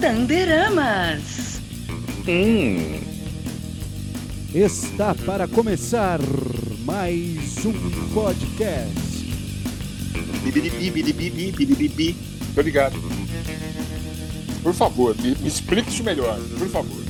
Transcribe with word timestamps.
Tanderamas. 0.00 1.60
Hum. 2.28 3.00
Está 4.54 5.14
para 5.14 5.48
começar 5.48 6.20
mais 6.84 7.64
um 7.66 7.72
podcast. 8.14 8.98
Ligado. 12.56 12.96
Por 14.62 14.72
favor, 14.72 15.16
me, 15.20 15.34
me 15.34 15.48
explique 15.48 15.90
isso 15.90 16.04
melhor, 16.04 16.38
por 16.58 16.68
favor. 16.68 17.02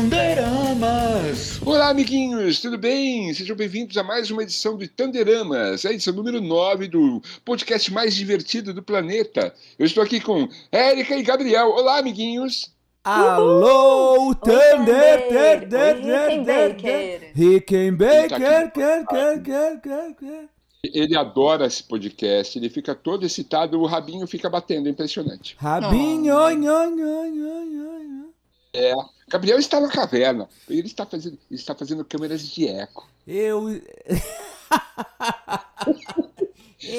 Tanderamas. 0.00 1.60
Olá, 1.60 1.90
amiguinhos, 1.90 2.58
tudo 2.58 2.78
bem? 2.78 3.34
Sejam 3.34 3.54
bem-vindos 3.54 3.98
a 3.98 4.02
mais 4.02 4.30
uma 4.30 4.42
edição 4.42 4.74
do 4.74 4.88
Tanderamas, 4.88 5.84
a 5.84 5.92
edição 5.92 6.14
número 6.14 6.40
9 6.40 6.88
do 6.88 7.20
podcast 7.44 7.92
mais 7.92 8.16
divertido 8.16 8.72
do 8.72 8.82
planeta. 8.82 9.54
Eu 9.78 9.84
estou 9.84 10.02
aqui 10.02 10.18
com 10.18 10.48
Érica 10.72 11.14
e 11.14 11.22
Gabriel. 11.22 11.68
Olá, 11.72 11.98
amiguinhos. 11.98 12.74
Alô, 13.04 14.34
Thunder, 14.36 15.68
Thunder! 15.68 15.68
Thunder, 15.68 17.32
Rickenbacker. 17.34 18.30
Tá 18.30 18.38
quer, 18.38 18.64
aqui. 18.64 18.80
quer, 18.80 19.06
quer, 19.06 19.42
quer, 19.42 19.80
quer, 19.82 20.14
quer. 20.14 20.48
Ele 20.82 21.14
adora 21.14 21.66
esse 21.66 21.84
podcast, 21.84 22.58
ele 22.58 22.70
fica 22.70 22.94
todo 22.94 23.26
excitado, 23.26 23.78
o 23.78 23.84
rabinho 23.84 24.26
fica 24.26 24.48
batendo, 24.48 24.88
é 24.88 24.90
impressionante. 24.90 25.56
Rabinho, 25.58 26.34
nho, 26.34 26.56
nho, 26.56 26.90
nho, 26.90 27.24
nho, 27.26 27.64
nho. 27.66 28.30
É, 28.72 28.94
Gabriel 29.30 29.58
está 29.60 29.80
na 29.80 29.88
caverna, 29.88 30.48
ele 30.68 30.88
está 30.88 31.06
fazendo, 31.06 31.38
ele 31.48 31.60
está 31.60 31.72
fazendo 31.72 32.04
câmeras 32.04 32.42
de 32.42 32.66
eco. 32.66 33.08
Eu... 33.26 33.62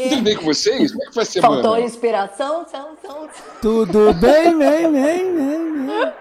Tudo 0.09 0.21
bem 0.21 0.37
com 0.37 0.45
vocês? 0.45 0.91
Como 0.91 1.03
é 1.03 1.07
que 1.07 1.13
foi 1.13 1.23
a 1.23 1.25
semana? 1.25 1.61
Faltou 1.61 1.83
inspiração? 1.83 2.65
São, 2.69 2.95
são... 3.01 3.29
Tudo 3.61 4.13
bem, 4.13 4.57
bem, 4.57 4.89
bem, 4.91 5.35
bem, 5.35 5.85
bem. 5.87 6.13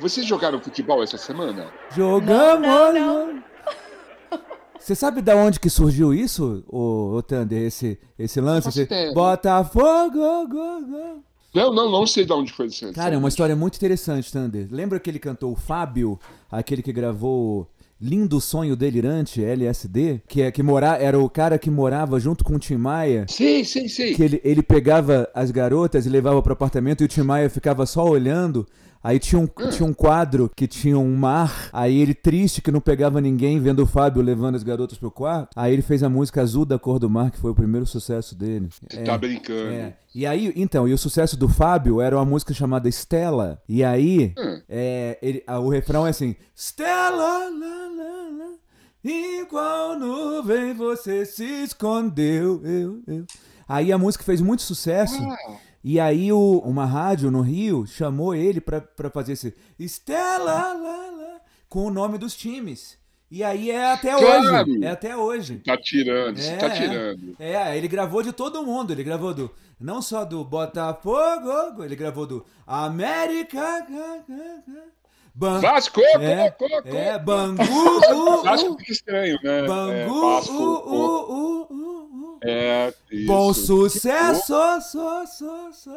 Vocês 0.00 0.26
jogaram 0.26 0.58
futebol 0.58 1.02
essa 1.02 1.18
semana? 1.18 1.70
Jogamos. 1.94 2.66
Não, 2.66 2.92
não, 2.92 3.44
Você 4.78 4.94
sabe 4.94 5.20
da 5.20 5.36
onde 5.36 5.60
que 5.60 5.68
surgiu 5.68 6.14
isso, 6.14 6.64
ô, 6.66 7.16
ô 7.16 7.22
Thunder, 7.22 7.62
esse, 7.62 8.00
esse 8.18 8.40
lance? 8.40 8.68
Esse. 8.68 9.12
Botafogo, 9.12 10.46
go, 10.48 10.86
go. 10.86 11.33
Não, 11.54 11.72
não, 11.72 11.90
não 11.90 12.06
sei 12.06 12.24
de 12.24 12.32
onde 12.32 12.52
foi 12.52 12.66
isso. 12.66 12.92
Cara, 12.92 13.14
é 13.14 13.18
uma 13.18 13.28
história 13.28 13.54
muito 13.54 13.76
interessante, 13.76 14.30
Thunder. 14.32 14.66
Lembra 14.70 14.98
aquele 14.98 15.18
cantor 15.18 15.52
o 15.52 15.56
Fábio, 15.56 16.18
aquele 16.50 16.82
que 16.82 16.92
gravou 16.92 17.68
Lindo 18.00 18.40
Sonho 18.40 18.74
Delirante, 18.74 19.42
LSD? 19.42 20.20
Que, 20.26 20.42
é, 20.42 20.50
que 20.50 20.62
mora, 20.62 20.96
era 20.96 21.18
o 21.18 21.30
cara 21.30 21.58
que 21.58 21.70
morava 21.70 22.18
junto 22.18 22.42
com 22.42 22.56
o 22.56 22.58
Tim 22.58 22.76
Maia. 22.76 23.24
Sei, 23.28 23.64
sei, 23.64 23.88
sei. 23.88 24.14
Que 24.14 24.22
ele, 24.22 24.40
ele 24.44 24.62
pegava 24.62 25.28
as 25.32 25.50
garotas 25.50 26.04
e 26.04 26.08
levava 26.08 26.42
pro 26.42 26.52
apartamento 26.52 27.02
e 27.02 27.04
o 27.04 27.08
Tim 27.08 27.22
Maia 27.22 27.48
ficava 27.48 27.86
só 27.86 28.04
olhando. 28.04 28.66
Aí 29.04 29.18
tinha 29.18 29.38
um, 29.38 29.46
tinha 29.70 29.86
um 29.86 29.92
quadro 29.92 30.50
que 30.56 30.66
tinha 30.66 30.98
um 30.98 31.14
mar. 31.14 31.68
Aí 31.74 32.00
ele, 32.00 32.14
triste 32.14 32.62
que 32.62 32.72
não 32.72 32.80
pegava 32.80 33.20
ninguém, 33.20 33.60
vendo 33.60 33.82
o 33.82 33.86
Fábio 33.86 34.22
levando 34.22 34.54
as 34.54 34.62
garotas 34.62 34.96
pro 34.96 35.10
quarto. 35.10 35.50
Aí 35.54 35.72
ele 35.74 35.82
fez 35.82 36.02
a 36.02 36.08
música 36.08 36.40
Azul 36.40 36.64
da 36.64 36.78
Cor 36.78 36.98
do 36.98 37.10
Mar, 37.10 37.30
que 37.30 37.38
foi 37.38 37.50
o 37.50 37.54
primeiro 37.54 37.84
sucesso 37.86 38.34
dele. 38.34 38.70
Você 38.90 39.02
tá 39.02 39.18
brincando. 39.18 39.70
É. 39.70 39.94
E 40.14 40.24
aí, 40.26 40.52
então, 40.56 40.88
e 40.88 40.92
o 40.94 40.98
sucesso 40.98 41.36
do 41.36 41.48
Fábio 41.48 42.00
era 42.00 42.16
uma 42.16 42.24
música 42.24 42.54
chamada 42.54 42.88
Stella. 42.88 43.60
E 43.68 43.84
aí, 43.84 44.32
Hum. 44.38 44.60
é, 44.68 45.18
ele- 45.20 45.42
a- 45.46 45.58
o 45.60 45.68
refrão 45.68 46.06
é 46.06 46.10
assim: 46.10 46.34
Stella, 46.56 47.10
lá, 47.10 47.38
lá, 47.50 48.28
lá, 48.38 48.50
em 49.04 49.44
qual 49.46 49.98
nuvem 49.98 50.72
você 50.72 51.26
se 51.26 51.44
escondeu? 51.44 52.60
Eu, 52.64 53.02
eu. 53.06 53.24
Aí 53.68 53.92
a 53.92 53.98
música 53.98 54.24
fez 54.24 54.40
muito 54.40 54.62
sucesso. 54.62 55.22
Ah, 55.22 55.56
E 55.84 56.00
aí 56.00 56.32
o- 56.32 56.62
uma 56.64 56.86
rádio 56.86 57.30
no 57.30 57.42
Rio 57.42 57.86
chamou 57.86 58.34
ele 58.34 58.58
pra, 58.60 58.80
pra 58.80 59.10
fazer 59.10 59.32
esse 59.34 59.54
Stella, 59.78 60.72
lá, 60.72 61.10
lá, 61.10 61.40
com 61.68 61.84
o 61.86 61.90
nome 61.90 62.16
dos 62.16 62.34
times. 62.34 62.96
E 63.30 63.42
aí 63.44 63.70
é 63.70 63.92
até 63.92 64.16
Claro. 64.16 64.70
hoje. 64.70 64.84
É 64.84 64.90
até 64.90 65.16
hoje. 65.16 65.56
tá 65.64 65.76
tirando, 65.76 66.38
É, 66.40 66.56
tá 66.56 66.66
é. 66.66 66.70
tirando. 66.70 67.36
É, 67.38 67.76
ele 67.76 67.88
gravou 67.88 68.22
de 68.22 68.32
todo 68.32 68.62
mundo. 68.64 68.92
Ele 68.92 69.02
gravou 69.04 69.34
do. 69.34 69.50
Não 69.78 70.00
só 70.00 70.24
do 70.24 70.42
Botafogo, 70.44 71.82
ele 71.82 71.96
gravou 71.96 72.26
do 72.26 72.46
América. 72.66 73.84
Ban, 75.34 75.60
Vasco, 75.60 76.00
é, 76.00 76.48
co, 76.52 76.68
co, 76.68 76.82
co. 76.82 76.88
é, 76.96 77.18
Bangu. 77.18 77.60
uh, 77.62 78.42
Vasco 78.44 78.70
uh, 78.72 78.78
fica 78.78 78.92
estranho, 78.92 79.36
né? 79.42 79.58
é, 79.64 79.66
Bangu. 79.66 80.20
Vasco, 80.20 80.52
uh, 80.54 80.80
co. 80.82 80.90
uh, 80.90 81.32
uh, 81.32 81.66
uh, 81.72 82.02
uh. 82.03 82.03
É, 82.42 82.92
isso. 83.10 83.26
Bom 83.26 83.52
sucesso. 83.52 84.52
So, 84.82 85.26
so, 85.26 85.72
so. 85.72 85.90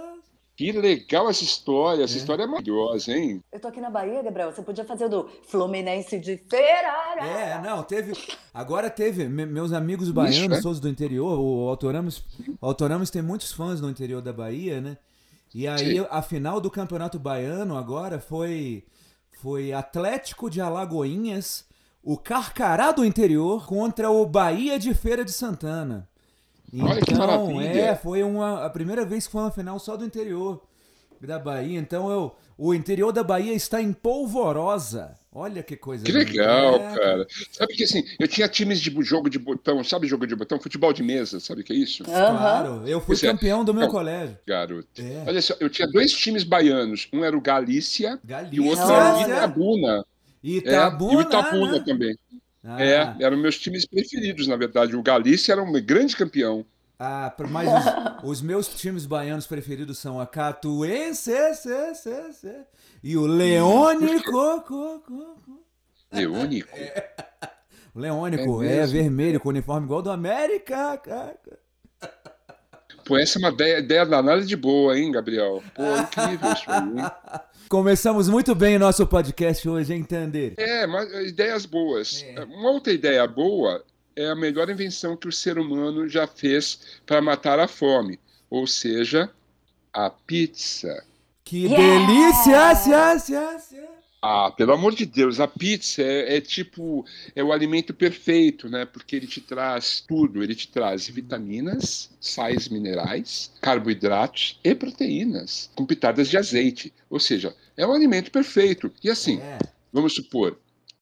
Que 0.56 0.72
legal 0.72 1.30
essa 1.30 1.44
história. 1.44 2.04
Essa 2.04 2.16
É. 2.16 2.18
história 2.18 2.44
é 2.44 2.48
maravilhosa, 2.48 3.12
hein? 3.12 3.44
Eu 3.52 3.60
tô 3.60 3.68
aqui 3.68 3.80
na 3.80 3.92
Bahia, 3.92 4.24
Gabriel. 4.24 4.52
Você 4.52 4.64
podia 4.64 4.84
fazer 4.84 5.06
o 5.06 5.10
do 5.10 5.30
Fluminense 5.48 6.18
de 6.20 6.36
feira. 6.38 7.20
É, 7.22 7.62
não, 7.62 7.84
teve. 7.84 8.14
Agora 8.54 8.90
teve. 8.90 9.28
me- 9.30 9.46
meus 9.46 9.72
amigos 9.72 10.10
baianos, 10.10 10.58
né? 10.58 10.62
todos 10.62 10.80
do 10.80 10.90
interior, 10.90 11.38
o 11.40 11.70
Autoramas, 11.70 12.24
o 12.60 12.66
Autoramas 12.66 13.12
tem 13.12 13.22
muitos 13.22 13.52
fãs 13.52 13.80
no 13.80 13.90
interior 13.90 14.20
da 14.22 14.34
Bahia, 14.34 14.82
né? 14.82 14.98
E 15.54 15.68
aí 15.68 16.00
Sim. 16.00 16.08
a 16.10 16.22
final 16.24 16.60
do 16.60 16.72
Campeonato 16.72 17.20
Baiano 17.20 17.78
agora 17.78 18.20
foi 18.20 18.84
foi 19.42 19.72
Atlético 19.72 20.50
de 20.50 20.60
Alagoinhas, 20.60 21.66
o 22.04 22.18
Carcará 22.18 22.92
do 22.92 23.06
interior 23.06 23.68
contra 23.68 24.10
o 24.10 24.26
Bahia 24.26 24.80
de 24.80 24.94
Feira 24.96 25.24
de 25.24 25.32
Santana. 25.32 26.10
Olha 26.80 27.02
que 27.02 27.14
maravilha. 27.16 27.70
é, 27.80 27.96
foi 27.96 28.24
uma 28.24 28.66
a 28.66 28.70
primeira 28.70 29.06
vez 29.06 29.26
que 29.26 29.32
foi 29.32 29.42
uma 29.42 29.52
final 29.52 29.80
só 29.80 29.96
do 29.96 30.06
interior 30.06 30.62
da 31.22 31.40
Bahia. 31.40 31.80
Então 31.80 32.12
eu, 32.12 32.36
o 32.58 32.74
interior 32.74 33.12
da 33.12 33.24
Bahia 33.24 33.54
está 33.54 33.82
em 33.82 33.92
polvorosa. 33.94 35.16
Olha 35.32 35.62
que 35.62 35.76
coisa 35.78 36.04
Que 36.04 36.12
linda. 36.12 36.26
legal, 36.26 36.76
É, 36.76 36.96
cara. 37.00 37.28
Sabe 37.52 37.74
que 37.76 37.84
assim, 37.84 38.04
eu 38.20 38.28
tinha 38.28 38.48
times 38.48 38.80
de 38.80 38.92
jogo 39.04 39.30
de 39.30 39.38
botão, 39.38 39.84
sabe 39.84 40.08
jogo 40.08 40.26
de 40.26 40.36
botão? 40.36 40.60
Futebol 40.60 40.92
de 40.92 41.04
mesa, 41.04 41.40
sabe 41.40 41.62
o 41.62 41.64
que 41.64 41.74
é 41.74 41.76
isso? 41.76 42.04
Aham. 42.10 42.38
Claro, 42.38 42.88
eu 42.88 43.00
fui 43.00 43.16
é. 43.16 43.20
campeão 43.20 43.64
do 43.64 43.72
meu 43.74 43.84
Não. 43.84 43.92
colégio. 43.92 44.36
Garoto. 44.48 44.88
É. 45.00 45.24
Olha 45.28 45.42
só, 45.42 45.56
eu 45.60 45.70
tinha 45.70 45.88
dois 45.88 46.12
times 46.12 46.44
baianos. 46.44 47.08
Um 47.14 47.24
era 47.24 47.38
o 47.38 47.42
Galícia 47.42 48.20
e 48.52 48.60
o 48.60 48.66
outro 48.66 48.88
Galícia, 48.88 48.94
era 48.96 49.14
o 49.14 49.18
Nossa. 49.20 49.32
Itabuna. 49.32 50.06
É, 50.44 50.48
Itabuna. 50.50 51.14
e 51.14 51.16
o 51.18 51.22
Itabuna 51.22 51.72
né? 51.74 51.84
também. 51.86 52.18
Ah, 52.68 52.84
É, 52.84 53.24
eram 53.24 53.38
meus 53.38 53.58
times 53.60 53.86
preferidos, 53.86 54.48
na 54.48 54.56
verdade. 54.56 54.96
O 54.96 55.02
Galícia 55.04 55.52
era 55.54 55.64
um 55.64 55.72
grande 55.82 56.16
campeão. 56.16 56.66
ah, 57.00 57.36
mas 57.50 57.74
os, 57.74 57.86
os 58.22 58.42
meus 58.42 58.68
times 58.68 59.06
baianos 59.06 59.48
preferidos 59.48 60.00
são 60.00 60.20
a 60.20 60.26
Catuense 60.28 61.32
cê, 61.56 61.96
cê, 61.96 62.34
cê, 62.34 62.66
e 63.04 63.16
o 63.18 63.26
Leônico. 63.26 64.62
co, 64.64 65.00
co, 65.02 65.02
co. 65.46 65.64
Leônico. 66.12 66.92
O 67.94 68.00
Leônico 68.00 68.64
É 68.64 68.84
é, 68.84 68.88
vermelho, 68.88 69.40
com 69.40 69.50
uniforme 69.50 69.86
igual 69.86 70.02
do 70.02 70.12
América. 70.12 70.98
ca, 70.98 71.34
ca. 71.36 71.58
Pô, 73.06 73.18
essa 73.18 73.38
é 73.38 73.40
uma 73.40 73.50
ideia, 73.50 73.80
ideia 73.80 74.06
danada 74.06 74.46
de 74.46 74.56
boa, 74.56 74.98
hein, 74.98 75.12
Gabriel? 75.12 75.64
Pô, 75.74 75.98
incrível 75.98 76.52
isso 76.52 76.70
aí, 76.70 76.84
hein? 76.84 77.12
Começamos 77.70 78.30
muito 78.30 78.56
bem 78.56 78.78
o 78.78 78.80
nosso 78.80 79.06
podcast 79.06 79.68
hoje, 79.68 79.94
hein, 79.94 80.04
Tander? 80.04 80.54
É, 80.58 80.88
mas 80.88 81.12
eh, 81.14 81.24
ideias 81.28 81.66
boas. 81.66 82.24
É. 82.26 82.44
Uma 82.46 82.72
outra 82.72 82.94
ideia 82.94 83.28
boa 83.28 83.84
é 84.16 84.30
a 84.30 84.36
melhor 84.36 84.70
invenção 84.70 85.18
que 85.18 85.28
o 85.28 85.32
ser 85.32 85.58
humano 85.60 86.08
já 86.08 86.26
fez 86.26 86.80
para 87.06 87.22
matar 87.22 87.60
a 87.60 87.68
fome, 87.68 88.20
ou 88.50 88.66
seja, 88.66 89.30
a 89.94 90.10
pizza. 90.10 91.04
Que 91.44 91.66
Yeah! 91.66 92.08
delícia! 92.08 92.76
cia, 92.76 93.20
cia, 93.20 93.60
cia. 93.60 93.87
Ah, 94.22 94.52
pelo 94.52 94.74
amor 94.74 94.96
de 94.96 95.06
Deus, 95.06 95.40
a 95.40 95.48
pizza 95.48 96.02
é, 96.02 96.38
é 96.38 96.42
tipo 96.42 97.06
é 97.36 97.44
o 97.44 97.52
alimento 97.52 97.94
perfeito, 97.94 98.68
né? 98.68 98.84
Porque 98.86 99.16
ele 99.16 99.28
te 99.28 99.40
traz 99.40 100.04
tudo, 100.08 100.44
ele 100.44 100.56
te 100.56 100.68
traz 100.68 101.08
vitaminas, 101.08 102.10
sais 102.20 102.68
minerais, 102.68 103.52
carboidratos 103.62 104.60
e 104.64 104.74
proteínas, 104.74 105.70
com 105.76 105.86
pitadas 105.86 106.30
de 106.30 106.38
azeite. 106.38 106.92
Ou 107.10 107.20
seja, 107.20 107.56
é 107.76 107.86
um 107.86 107.94
alimento 107.94 108.32
perfeito. 108.32 108.92
E 109.04 109.10
assim, 109.10 109.40
É. 109.40 109.60
vamos 109.94 110.16
supor, 110.16 110.58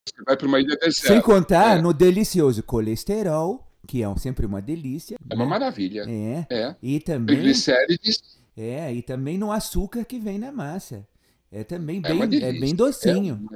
você 0.06 0.22
vai 0.26 0.36
para 0.36 0.48
uma 0.48 0.60
ilha 0.60 0.76
deserta. 0.76 1.14
Sem 1.14 1.22
contar 1.22 1.78
É. 1.78 1.82
no 1.82 1.94
delicioso 1.94 2.62
colesterol, 2.64 3.66
que 3.88 4.04
é 4.04 4.18
sempre 4.18 4.46
uma 4.46 4.62
delícia. 4.62 5.16
É 5.30 5.36
uma 5.36 5.46
né? 5.46 5.50
maravilha. 5.50 6.06
É. 6.08 6.46
É. 6.50 6.76
E 6.84 7.00
também, 7.00 7.38
Triglicérides 7.38 8.22
é, 8.58 8.94
e 8.94 9.02
também 9.02 9.38
no 9.38 9.52
açúcar 9.52 10.04
que 10.04 10.20
vem 10.20 10.38
na 10.38 10.52
massa. 10.52 11.08
É 11.56 11.64
também 11.64 11.98
é 12.04 12.10
bem, 12.10 12.22
é 12.22 12.28
delícia. 12.28 12.60
bem 12.60 12.76
docinho. 12.76 13.50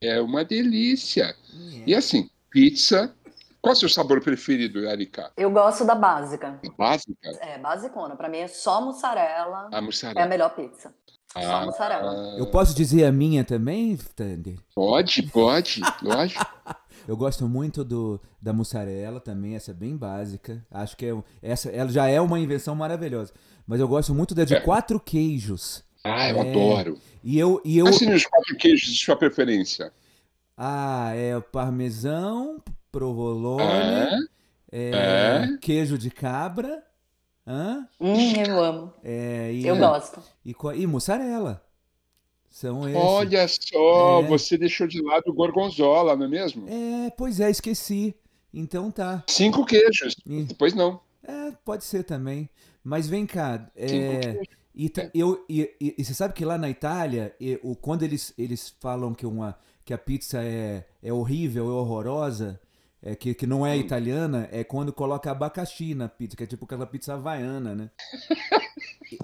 É 0.00 0.12
uma, 0.12 0.18
é 0.18 0.20
uma 0.20 0.44
delícia. 0.44 1.24
É. 1.24 1.82
E 1.86 1.94
assim, 1.94 2.30
pizza. 2.50 3.12
Qual 3.60 3.72
é 3.72 3.76
o 3.76 3.80
seu 3.80 3.88
sabor 3.88 4.20
preferido, 4.20 4.80
Erika? 4.86 5.32
Eu 5.36 5.50
gosto 5.50 5.84
da 5.86 5.94
básica. 5.94 6.60
Básica? 6.76 7.16
É, 7.40 7.58
basicona. 7.58 8.14
Pra 8.14 8.28
mim 8.28 8.38
é 8.38 8.46
só 8.46 8.80
mussarela. 8.84 9.68
A 9.72 9.76
É 9.76 9.78
a 9.78 9.82
mussarela. 9.82 10.26
melhor 10.28 10.54
pizza. 10.54 10.94
Só 11.32 11.40
Ah, 11.40 11.64
mussarela. 11.66 12.36
Eu 12.38 12.46
posso 12.46 12.74
dizer 12.76 13.04
a 13.06 13.10
minha 13.10 13.42
também, 13.42 13.96
Thunder? 14.14 14.56
Pode, 14.74 15.22
pode, 15.24 15.80
lógico. 16.02 16.46
Eu 17.08 17.16
gosto 17.16 17.48
muito 17.48 17.82
do, 17.82 18.20
da 18.40 18.52
mussarela 18.52 19.18
também, 19.18 19.56
essa 19.56 19.72
é 19.72 19.74
bem 19.74 19.96
básica. 19.96 20.64
Acho 20.70 20.96
que 20.96 21.06
é, 21.06 21.14
essa, 21.42 21.70
ela 21.70 21.90
já 21.90 22.06
é 22.06 22.20
uma 22.20 22.38
invenção 22.38 22.74
maravilhosa. 22.76 23.32
Mas 23.66 23.80
eu 23.80 23.88
gosto 23.88 24.14
muito 24.14 24.34
da 24.34 24.44
de 24.44 24.54
É. 24.54 24.60
quatro 24.60 25.00
queijos. 25.00 25.82
Ah, 26.04 26.28
eu 26.28 26.36
É. 26.36 26.40
adoro. 26.50 26.98
E 27.22 27.38
eu, 27.38 27.60
e 27.64 27.78
eu, 27.78 27.86
Mas 27.86 27.96
se 27.96 28.06
nos 28.06 28.26
quatro 28.26 28.54
queijos, 28.56 28.90
de 28.92 28.98
sua 28.98 29.16
preferência? 29.16 29.90
ah, 30.56 31.12
é 31.14 31.34
o 31.36 31.42
parmesão, 31.42 32.62
provolone, 32.92 33.64
É, 34.70 34.90
é, 34.90 34.90
é. 35.54 35.56
queijo 35.60 35.96
de 35.96 36.10
cabra, 36.10 36.84
hã? 37.46 37.88
Hum, 37.98 38.32
eu 38.46 38.62
amo. 38.62 38.92
É, 39.02 39.50
e, 39.52 39.66
Eu 39.66 39.76
gosto. 39.76 40.22
E, 40.44 40.52
co- 40.52 40.72
e 40.74 40.86
mussarela. 40.86 41.64
São 42.50 42.86
esses. 42.88 43.02
Olha 43.02 43.48
só, 43.48 44.20
É. 44.22 44.26
você 44.28 44.56
deixou 44.56 44.86
de 44.86 45.02
lado 45.02 45.24
o 45.28 45.32
gorgonzola, 45.32 46.14
não 46.14 46.26
é 46.26 46.28
mesmo? 46.28 46.66
É, 46.68 47.10
pois 47.16 47.40
é, 47.40 47.50
esqueci. 47.50 48.14
Então 48.52 48.90
tá. 48.92 49.24
Cinco 49.26 49.64
queijos. 49.64 50.14
E- 50.24 50.44
Depois 50.44 50.72
não. 50.74 51.00
É, 51.22 51.50
pode 51.64 51.82
ser 51.82 52.04
também. 52.04 52.48
Mas 52.84 53.08
vem 53.08 53.26
cá, 53.26 53.68
é, 53.74 53.88
Cinco 53.88 54.20
queijos. 54.20 54.48
E, 54.74 54.92
eu, 55.14 55.44
e, 55.48 55.70
e- 55.80 55.94
e 55.98 56.04
você 56.04 56.14
sabe 56.14 56.34
que 56.34 56.44
lá 56.44 56.58
na 56.58 56.68
Itália, 56.68 57.34
e- 57.40 57.58
o, 57.62 57.74
quando 57.76 58.02
eles, 58.02 58.32
eles 58.36 58.74
falam 58.80 59.14
que, 59.14 59.24
uma, 59.26 59.56
que 59.84 59.92
a 59.94 59.98
pizza 59.98 60.42
é, 60.42 60.84
é 61.02 61.12
horrível, 61.12 61.66
é 61.68 61.72
horrorosa, 61.72 62.60
é, 63.02 63.14
que, 63.14 63.34
que 63.34 63.46
não 63.46 63.66
é 63.66 63.76
italiana, 63.76 64.48
é 64.50 64.64
quando 64.64 64.92
coloca 64.92 65.30
abacaxi 65.30 65.94
na 65.94 66.08
pizza, 66.08 66.36
que 66.36 66.42
é 66.44 66.46
tipo 66.46 66.64
aquela 66.64 66.86
pizza 66.86 67.14
havaiana, 67.14 67.74
né? 67.74 67.90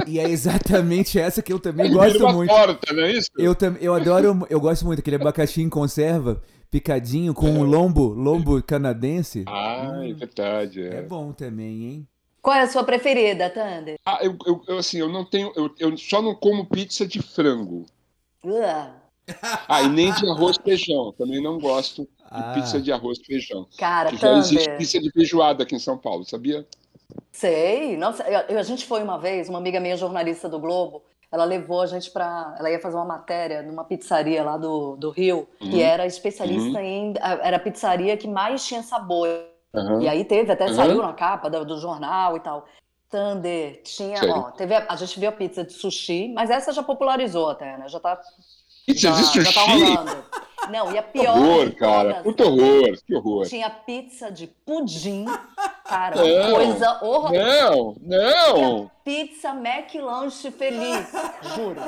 E, 0.07 0.13
e 0.13 0.19
é 0.21 0.29
exatamente 0.29 1.19
essa 1.19 1.41
que 1.43 1.51
eu 1.53 1.59
também 1.59 1.87
Ele 1.87 1.95
gosto 1.95 2.23
uma 2.23 2.33
muito. 2.35 2.51
torta, 2.51 2.93
não 2.93 3.03
é 3.03 3.13
isso? 3.13 3.31
Eu, 3.37 3.57
eu 3.81 3.95
adoro, 3.95 4.47
eu 4.51 4.61
gosto 4.61 4.85
muito 4.85 4.99
daquele 4.99 5.17
abacaxi 5.17 5.63
em 5.63 5.71
conserva, 5.71 6.43
picadinho, 6.71 7.33
com 7.33 7.49
um 7.51 7.63
lombo, 7.65 8.09
lombo 8.09 8.63
canadense. 8.63 9.45
Ah, 9.49 10.01
é 10.05 10.13
verdade. 10.13 10.83
É 10.83 10.97
É. 10.99 11.03
bom 11.03 11.33
também, 11.33 11.85
hein? 11.87 12.09
Qual 12.43 12.57
é 12.57 12.61
a 12.63 12.67
sua 12.69 12.85
preferida, 12.85 13.51
Thunder? 13.51 13.99
Ah, 14.05 14.19
eu, 14.23 14.37
eu- 14.47 14.63
eu, 14.67 14.79
assim, 14.79 14.99
eu 14.99 15.09
não 15.09 15.25
tenho. 15.25 15.53
Eu, 15.55 15.75
eu 15.79 15.97
só 15.99 16.23
não 16.23 16.35
como 16.35 16.65
pizza 16.67 17.07
de 17.07 17.21
frango. 17.21 17.85
Ugh. 18.45 18.91
Ah, 19.69 19.83
e 19.83 19.89
nem 19.89 20.13
de 20.13 20.29
arroz 20.29 20.57
e 20.59 20.63
feijão. 20.63 21.13
Também 21.13 21.43
não 21.43 21.59
gosto 21.61 22.03
de 22.03 22.09
Ah. 22.31 22.53
pizza 22.55 22.81
de 22.81 22.91
arroz 22.91 23.19
e 23.21 23.25
feijão. 23.25 23.67
Cara, 23.79 24.11
Que 24.11 24.17
já 24.17 24.33
existe 24.39 24.71
pizza 24.77 24.99
de 25.01 25.11
feijoada 25.13 25.63
aqui 25.63 25.75
em 25.77 25.79
São 25.79 25.97
Paulo, 25.99 26.25
sabia? 26.25 26.67
Sei. 27.31 27.97
Nossa, 27.97 28.23
eu- 28.25 28.59
a 28.59 28.63
gente 28.63 28.87
foi 28.87 29.03
uma 29.03 29.19
vez, 29.19 29.49
uma 29.49 29.59
amiga 29.59 29.79
minha 29.81 29.97
jornalista 29.97 30.49
do 30.49 30.59
Globo, 30.59 31.03
ela 31.31 31.45
levou 31.45 31.81
a 31.83 31.87
gente 31.87 32.11
pra. 32.11 32.57
Ela 32.59 32.71
ia 32.71 32.81
fazer 32.81 32.97
uma 32.97 33.05
matéria 33.05 33.63
numa 33.63 33.85
pizzaria 33.85 34.43
lá 34.43 34.57
do, 34.57 34.97
do 34.97 35.11
Rio, 35.11 35.47
Uhum. 35.61 35.71
que 35.71 35.81
era 35.83 36.07
especialista 36.07 36.83
em. 36.83 37.15
Era 37.43 37.57
a 37.59 37.61
pizzaria 37.61 38.17
que 38.17 38.27
mais 38.27 38.65
tinha 38.67 38.83
sabor. 38.83 39.29
Aham. 39.75 40.03
E 40.03 40.09
aí 40.09 40.25
teve, 40.25 40.51
até 40.53 40.67
Uhum. 40.67 40.75
saiu 40.75 41.03
na 41.03 41.13
capa 41.13 41.49
do, 41.49 41.65
do 41.65 41.79
jornal 41.79 42.37
e 42.37 42.41
tal. 42.41 42.67
Thunder, 43.09 43.83
tinha, 43.83 44.17
Sei. 44.19 44.31
ó, 44.31 44.51
teve 44.53 44.75
a, 44.75 44.87
a 44.89 44.97
gente 44.97 45.19
viu 45.19 45.29
a 45.29 45.33
pizza 45.33 45.65
de 45.65 45.73
sushi, 45.73 46.33
mas 46.35 46.49
essa 46.49 46.73
já 46.73 46.83
popularizou 46.83 47.51
até, 47.51 47.77
né? 47.77 47.89
Já 47.89 47.99
tá, 47.99 48.21
Pizza 48.87 49.01
já, 49.01 49.15
de 49.15 49.43
já 49.43 49.53
tá 49.53 49.61
sushi? 49.67 49.85
rolando. 49.95 50.25
Não, 50.71 50.93
e 50.93 50.99
a 50.99 51.03
Que 51.03 51.19
pior 51.21 51.37
horror, 51.37 51.67
de 51.67 51.73
cara. 51.75 52.15
Puta 52.23 52.45
horror, 52.45 52.97
que 53.05 53.15
horror. 53.17 53.47
tinha 53.47 53.69
pizza 53.71 54.31
de 54.31 54.47
pudim, 54.47 55.25
cara, 55.85 56.17
Não. 56.17 56.55
coisa 56.55 56.99
horrorosa. 57.03 57.45
Não, 57.71 57.97
não, 58.01 58.91
Pizza 59.03 59.49
McLanche 59.55 60.51
feliz, 60.53 61.11
juro. 61.57 61.81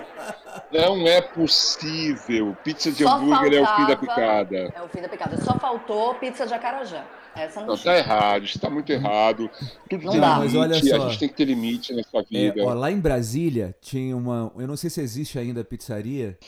não 0.72 1.06
é 1.06 1.20
possível. 1.20 2.56
Pizza 2.64 2.90
de 2.90 3.04
Só 3.04 3.10
hambúrguer 3.16 3.54
é 3.58 3.62
o 3.62 3.66
fim 3.66 3.86
da 3.86 3.96
faltava- 3.96 3.96
picada. 3.96 4.72
É 4.74 4.82
o 4.82 4.88
fim 4.88 5.02
da 5.02 5.08
picada. 5.08 5.36
Só 5.44 5.54
faltou 5.58 6.14
pizza 6.16 6.46
de 6.46 6.54
acarajé. 6.54 7.04
Essa 7.34 7.60
não, 7.60 7.68
Não, 7.68 7.76
tá 7.78 7.96
errado, 7.96 8.44
isso 8.44 8.58
tá 8.58 8.68
muito 8.68 8.90
errado. 8.90 9.48
Tudo 9.88 10.04
Não 10.04 10.12
tem 10.12 10.20
dá. 10.20 10.38
Mas 10.38 10.54
olha 10.54 10.76
limite, 10.76 10.92
a 10.92 10.96
só. 10.98 11.08
gente 11.08 11.18
tem 11.18 11.28
que 11.28 11.34
ter 11.34 11.44
limite 11.44 11.94
nessa 11.94 12.18
É, 12.18 12.22
vida. 12.22 12.62
ó, 12.64 12.74
lá 12.74 12.90
em 12.90 13.00
Brasília 13.00 13.74
tinha 13.80 14.16
uma. 14.16 14.52
Eu 14.56 14.66
não 14.66 14.76
sei 14.76 14.90
se 14.90 15.00
existe 15.00 15.38
ainda 15.38 15.62
a 15.62 15.64
pizzaria, 15.64 16.38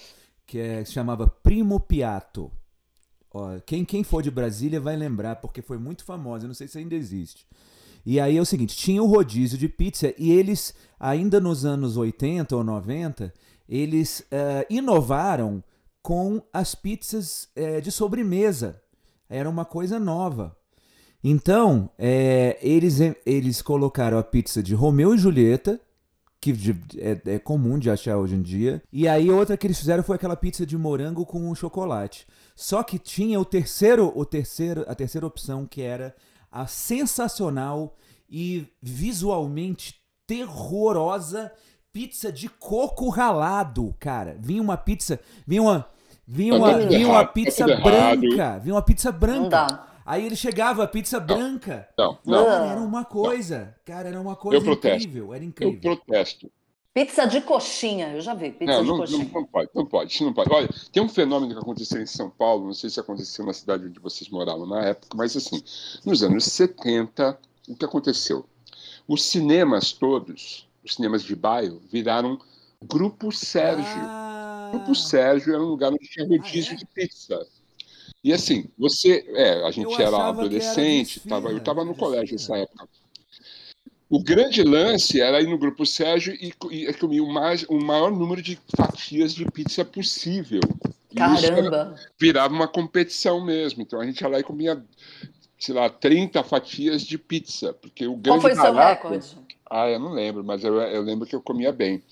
que, 0.47 0.59
é, 0.59 0.85
se 0.85 0.93
chamava 0.93 1.27
Primo 1.27 1.81
Piatto. 1.81 2.51
Ó, 3.33 3.59
quem, 3.67 3.85
quem 3.85 4.05
for 4.05 4.23
de 4.23 4.31
Brasília 4.31 4.79
vai 4.81 4.95
lembrar, 4.97 5.37
porque 5.37 5.63
foi 5.63 5.79
muito 5.79 6.05
famosa. 6.05 6.45
Eu 6.45 6.49
não 6.49 6.55
sei 6.55 6.69
se 6.69 6.79
ainda 6.79 6.95
existe. 6.95 7.47
E 8.07 8.21
aí 8.21 8.37
é 8.37 8.41
o 8.41 8.45
seguinte: 8.47 8.77
tinha 8.77 9.03
o 9.03 9.07
rodízio 9.07 9.57
de 9.59 9.69
pizza 9.69 10.13
e 10.19 10.31
eles, 10.31 10.75
ainda 11.01 11.41
nos 11.41 11.65
anos 11.65 11.97
80 11.97 12.55
ou 12.55 12.63
90, 12.63 13.33
eles 13.69 14.25
eh, 14.31 14.67
inovaram 14.69 15.65
com 16.03 16.43
as 16.53 16.75
pizzas 16.75 17.49
eh, 17.57 17.81
de 17.81 17.91
sobremesa. 17.91 18.81
Era 19.29 19.49
uma 19.49 19.65
coisa 19.65 19.99
nova. 19.99 20.55
Então, 21.27 21.89
é, 21.99 22.59
eles, 22.61 22.99
eles 23.25 23.63
colocaram 23.63 24.19
a 24.19 24.23
pizza 24.23 24.63
de 24.63 24.75
Romeu 24.75 25.15
e 25.15 25.19
Julieta, 25.19 25.81
que 26.39 26.53
de- 26.53 26.79
é, 26.99 27.19
é 27.37 27.39
comum 27.39 27.79
de 27.79 27.89
achar 27.91 28.19
hoje 28.19 28.35
em 28.35 28.43
dia. 28.43 28.83
E 28.93 29.09
aí 29.09 29.31
outra 29.31 29.57
que 29.57 29.67
eles 29.67 29.79
fizeram 29.79 30.03
foi 30.05 30.17
aquela 30.17 30.37
pizza 30.37 30.67
de 30.67 30.77
morango 30.77 31.25
com 31.25 31.55
chocolate. 31.55 32.27
Só 32.55 32.83
que 32.83 32.99
tinha 32.99 33.41
o 33.41 33.45
terceiro, 33.47 34.13
o 34.15 34.27
terceiro, 34.27 34.85
a 34.87 34.95
terceira 34.95 35.27
opção 35.27 35.65
que 35.65 35.81
era 35.81 36.15
a 36.53 36.67
sensacional 36.67 37.97
e 38.29 38.67
visualmente 38.83 39.95
terrorosa 40.27 41.51
pizza 41.93 42.31
de 42.31 42.49
coco 42.49 43.09
ralado, 43.09 43.95
cara. 43.99 44.37
Vinha 44.39 44.61
uma 44.61 44.77
pizza, 44.77 45.19
vinha 45.47 45.63
uma 45.63 45.87
vinha 46.27 46.55
uma, 46.55 46.79
vinha 46.79 47.07
uma 47.09 47.25
pizza 47.27 47.65
branca, 47.83 48.59
vinha 48.59 48.75
uma 48.75 48.83
pizza 48.83 49.11
Não 49.13 49.19
branca. 49.19 49.94
Aí 50.05 50.25
ele 50.27 50.37
chegava 50.37 50.85
a 50.85 50.89
pizza 50.89 51.19
branca. 51.19 51.89
Não, 51.97 52.19
não, 52.25 52.45
Cara, 52.45 52.67
era 52.67 52.81
uma 52.81 53.05
coisa. 53.05 53.75
Cara, 53.85 54.09
era 54.09 54.21
uma 54.21 54.37
coisa 54.37 54.65
Eu 54.67 54.73
incrível. 54.73 55.33
Era 55.35 55.45
eu 55.45 55.49
incrível. 55.49 55.97
protesto. 55.97 56.51
Pizza 56.93 57.27
de 57.27 57.41
coxinha, 57.41 58.09
eu 58.13 58.21
já 58.21 58.35
vi. 58.35 58.53
Pizza 58.53 58.73
Não, 58.73 58.83
de 58.83 58.89
não, 58.89 58.97
coxinha. 58.99 59.25
não, 59.25 59.41
não 59.41 59.47
pode, 59.47 59.71
não 59.75 59.87
pode, 59.87 60.25
não 60.25 60.33
pode. 60.33 60.53
Olha, 60.53 60.69
tem 60.93 61.03
um 61.03 61.09
fenômeno 61.09 61.53
que 61.53 61.59
aconteceu 61.59 62.01
em 62.01 62.07
São 62.07 62.31
Paulo, 62.31 62.67
não 62.67 62.73
sei 62.75 62.89
se 62.89 63.01
aconteceu 63.01 63.45
na 63.45 63.53
cidade 63.53 63.87
onde 63.87 63.99
vocês 63.99 64.31
moravam 64.31 64.65
na 64.67 64.81
época, 64.85 65.17
mas 65.17 65.37
assim, 65.37 65.61
nos 66.05 66.23
anos 66.23 66.45
70, 66.45 67.37
o 67.69 67.75
que 67.75 67.85
aconteceu? 67.85 68.47
Os 69.09 69.25
cinemas 69.25 69.91
todos, 69.93 70.69
os 70.85 70.95
cinemas 70.95 71.25
de 71.25 71.35
bairro, 71.35 71.81
viraram 71.91 72.39
Grupo 72.83 73.33
Sérgio. 73.33 73.85
Ah, 73.87 74.69
Grupo 74.73 74.95
Sérgio 74.95 75.53
era 75.55 75.63
um 75.63 75.67
lugar 75.67 75.93
onde 75.93 76.07
tinha 76.09 76.29
rodízio 76.29 76.73
Ah, 76.73 76.75
é? 76.75 76.77
de 76.77 76.87
pizza. 76.87 77.47
E 78.25 78.33
assim, 78.33 78.65
você, 78.79 79.23
é, 79.35 79.67
a 79.67 79.71
gente 79.71 79.85
Eu 79.85 79.95
era 80.01 80.05
era 80.17 80.29
adolescente, 80.29 81.17
esfirra, 81.19 81.37
tava, 81.37 81.51
eu 81.51 81.59
estava 81.59 81.85
no 81.85 81.95
colégio 81.95 82.35
esfirra. 82.37 82.59
nessa 82.61 82.71
época. 82.73 82.89
O 84.09 84.23
grande 84.23 84.63
lance 84.63 85.21
era 85.21 85.41
ir 85.43 85.47
no 85.49 85.59
Grupo 85.59 85.85
Sérgio 85.85 86.35
e, 86.35 86.53
e 86.71 86.95
comer 86.95 87.21
o, 87.21 87.27
mais, 87.27 87.65
o 87.69 87.79
maior 87.79 88.11
número 88.11 88.41
de 88.41 88.59
fatias 88.77 89.35
de 89.35 89.45
pizza 89.51 89.85
possível. 89.85 90.61
Isso 91.11 91.47
era- 91.47 91.55
Caramba. 91.57 91.97
virava 92.19 92.55
uma 92.55 92.69
competição 92.69 93.45
mesmo. 93.45 93.83
Então 93.83 94.01
a 94.01 94.07
gente 94.07 94.21
ia 94.21 94.29
lá 94.29 94.39
e 94.39 94.43
comia, 94.45 94.83
sei 95.59 95.75
lá, 95.75 95.89
30 95.91 96.43
fatias 96.43 97.03
de 97.03 97.19
pizza. 97.19 97.73
Porque 97.75 98.07
o 98.07 98.13
Qual 98.13 98.21
grande 98.39 98.41
foi 98.43 98.53
o 98.53 98.55
seu 98.55 98.63
barato- 98.75 99.03
recorde? 99.09 99.27
ah, 99.71 99.89
eu 99.89 99.99
não 99.99 100.13
lembro, 100.13 100.43
mas 100.45 100.65
eu, 100.65 100.75
eu 100.81 101.03
lembro 101.03 101.27
que 101.27 101.35
eu 101.37 101.43
comia 101.43 101.73
bem. 101.73 102.03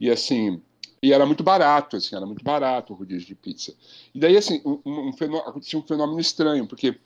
E 0.00 0.10
assim, 0.10 0.60
e 1.02 1.12
era 1.12 1.24
muito 1.26 1.42
barato, 1.42 1.96
assim, 1.96 2.14
era 2.16 2.26
muito 2.26 2.44
barato 2.44 2.92
o 2.92 2.96
rodízio 2.96 3.26
de 3.26 3.34
pizza. 3.34 3.74
E 4.14 4.18
daí, 4.20 4.36
assim, 4.36 4.60
um, 4.64 4.80
um, 4.84 5.08
um 5.08 5.12
fenô- 5.12 5.38
acontecia 5.38 5.78
um 5.78 5.82
fenômeno 5.82 6.20
estranho, 6.20 6.66
porque 6.66 6.98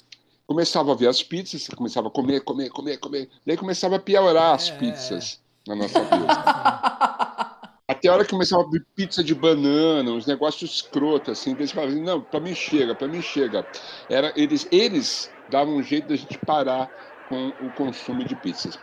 começava 0.46 0.92
a 0.92 0.94
ver 0.94 1.08
as 1.08 1.22
pizzas, 1.22 1.62
você 1.62 1.76
começava 1.76 2.08
a 2.08 2.10
comer, 2.10 2.40
comer, 2.42 2.70
comer, 2.70 2.98
comer, 2.98 3.30
daí 3.46 3.56
começava 3.56 3.96
a 3.96 4.00
piorar 4.00 4.54
as 4.54 4.70
É, 4.70 4.76
pizzas 4.78 5.40
na 5.66 5.74
nossa 5.76 6.04
vida. 6.04 6.26
Até 7.86 8.08
a 8.08 8.14
hora 8.14 8.24
que 8.24 8.30
começava 8.30 8.62
a 8.62 8.70
vir 8.70 8.84
pizza 8.94 9.22
de 9.22 9.34
banana, 9.34 10.10
uns 10.10 10.26
negócios 10.26 10.70
escrotos, 10.76 11.38
assim, 11.38 11.52
eles 11.52 11.70
falavam, 11.70 12.02
não, 12.02 12.20
pra 12.22 12.40
mim 12.40 12.54
chega, 12.54 12.94
pra 12.94 13.06
mim 13.08 13.20
chega. 13.20 13.66
Era, 14.08 14.32
eles, 14.36 14.66
eles 14.72 15.34
davam 15.46 15.76
um 15.76 15.82
jeito 15.82 16.08
da 16.08 16.16
gente 16.16 16.38
parar 16.38 16.90
com 17.28 17.48
o 17.48 17.72
consumo 17.74 18.24
de 18.24 18.34
pizzas. 18.36 18.78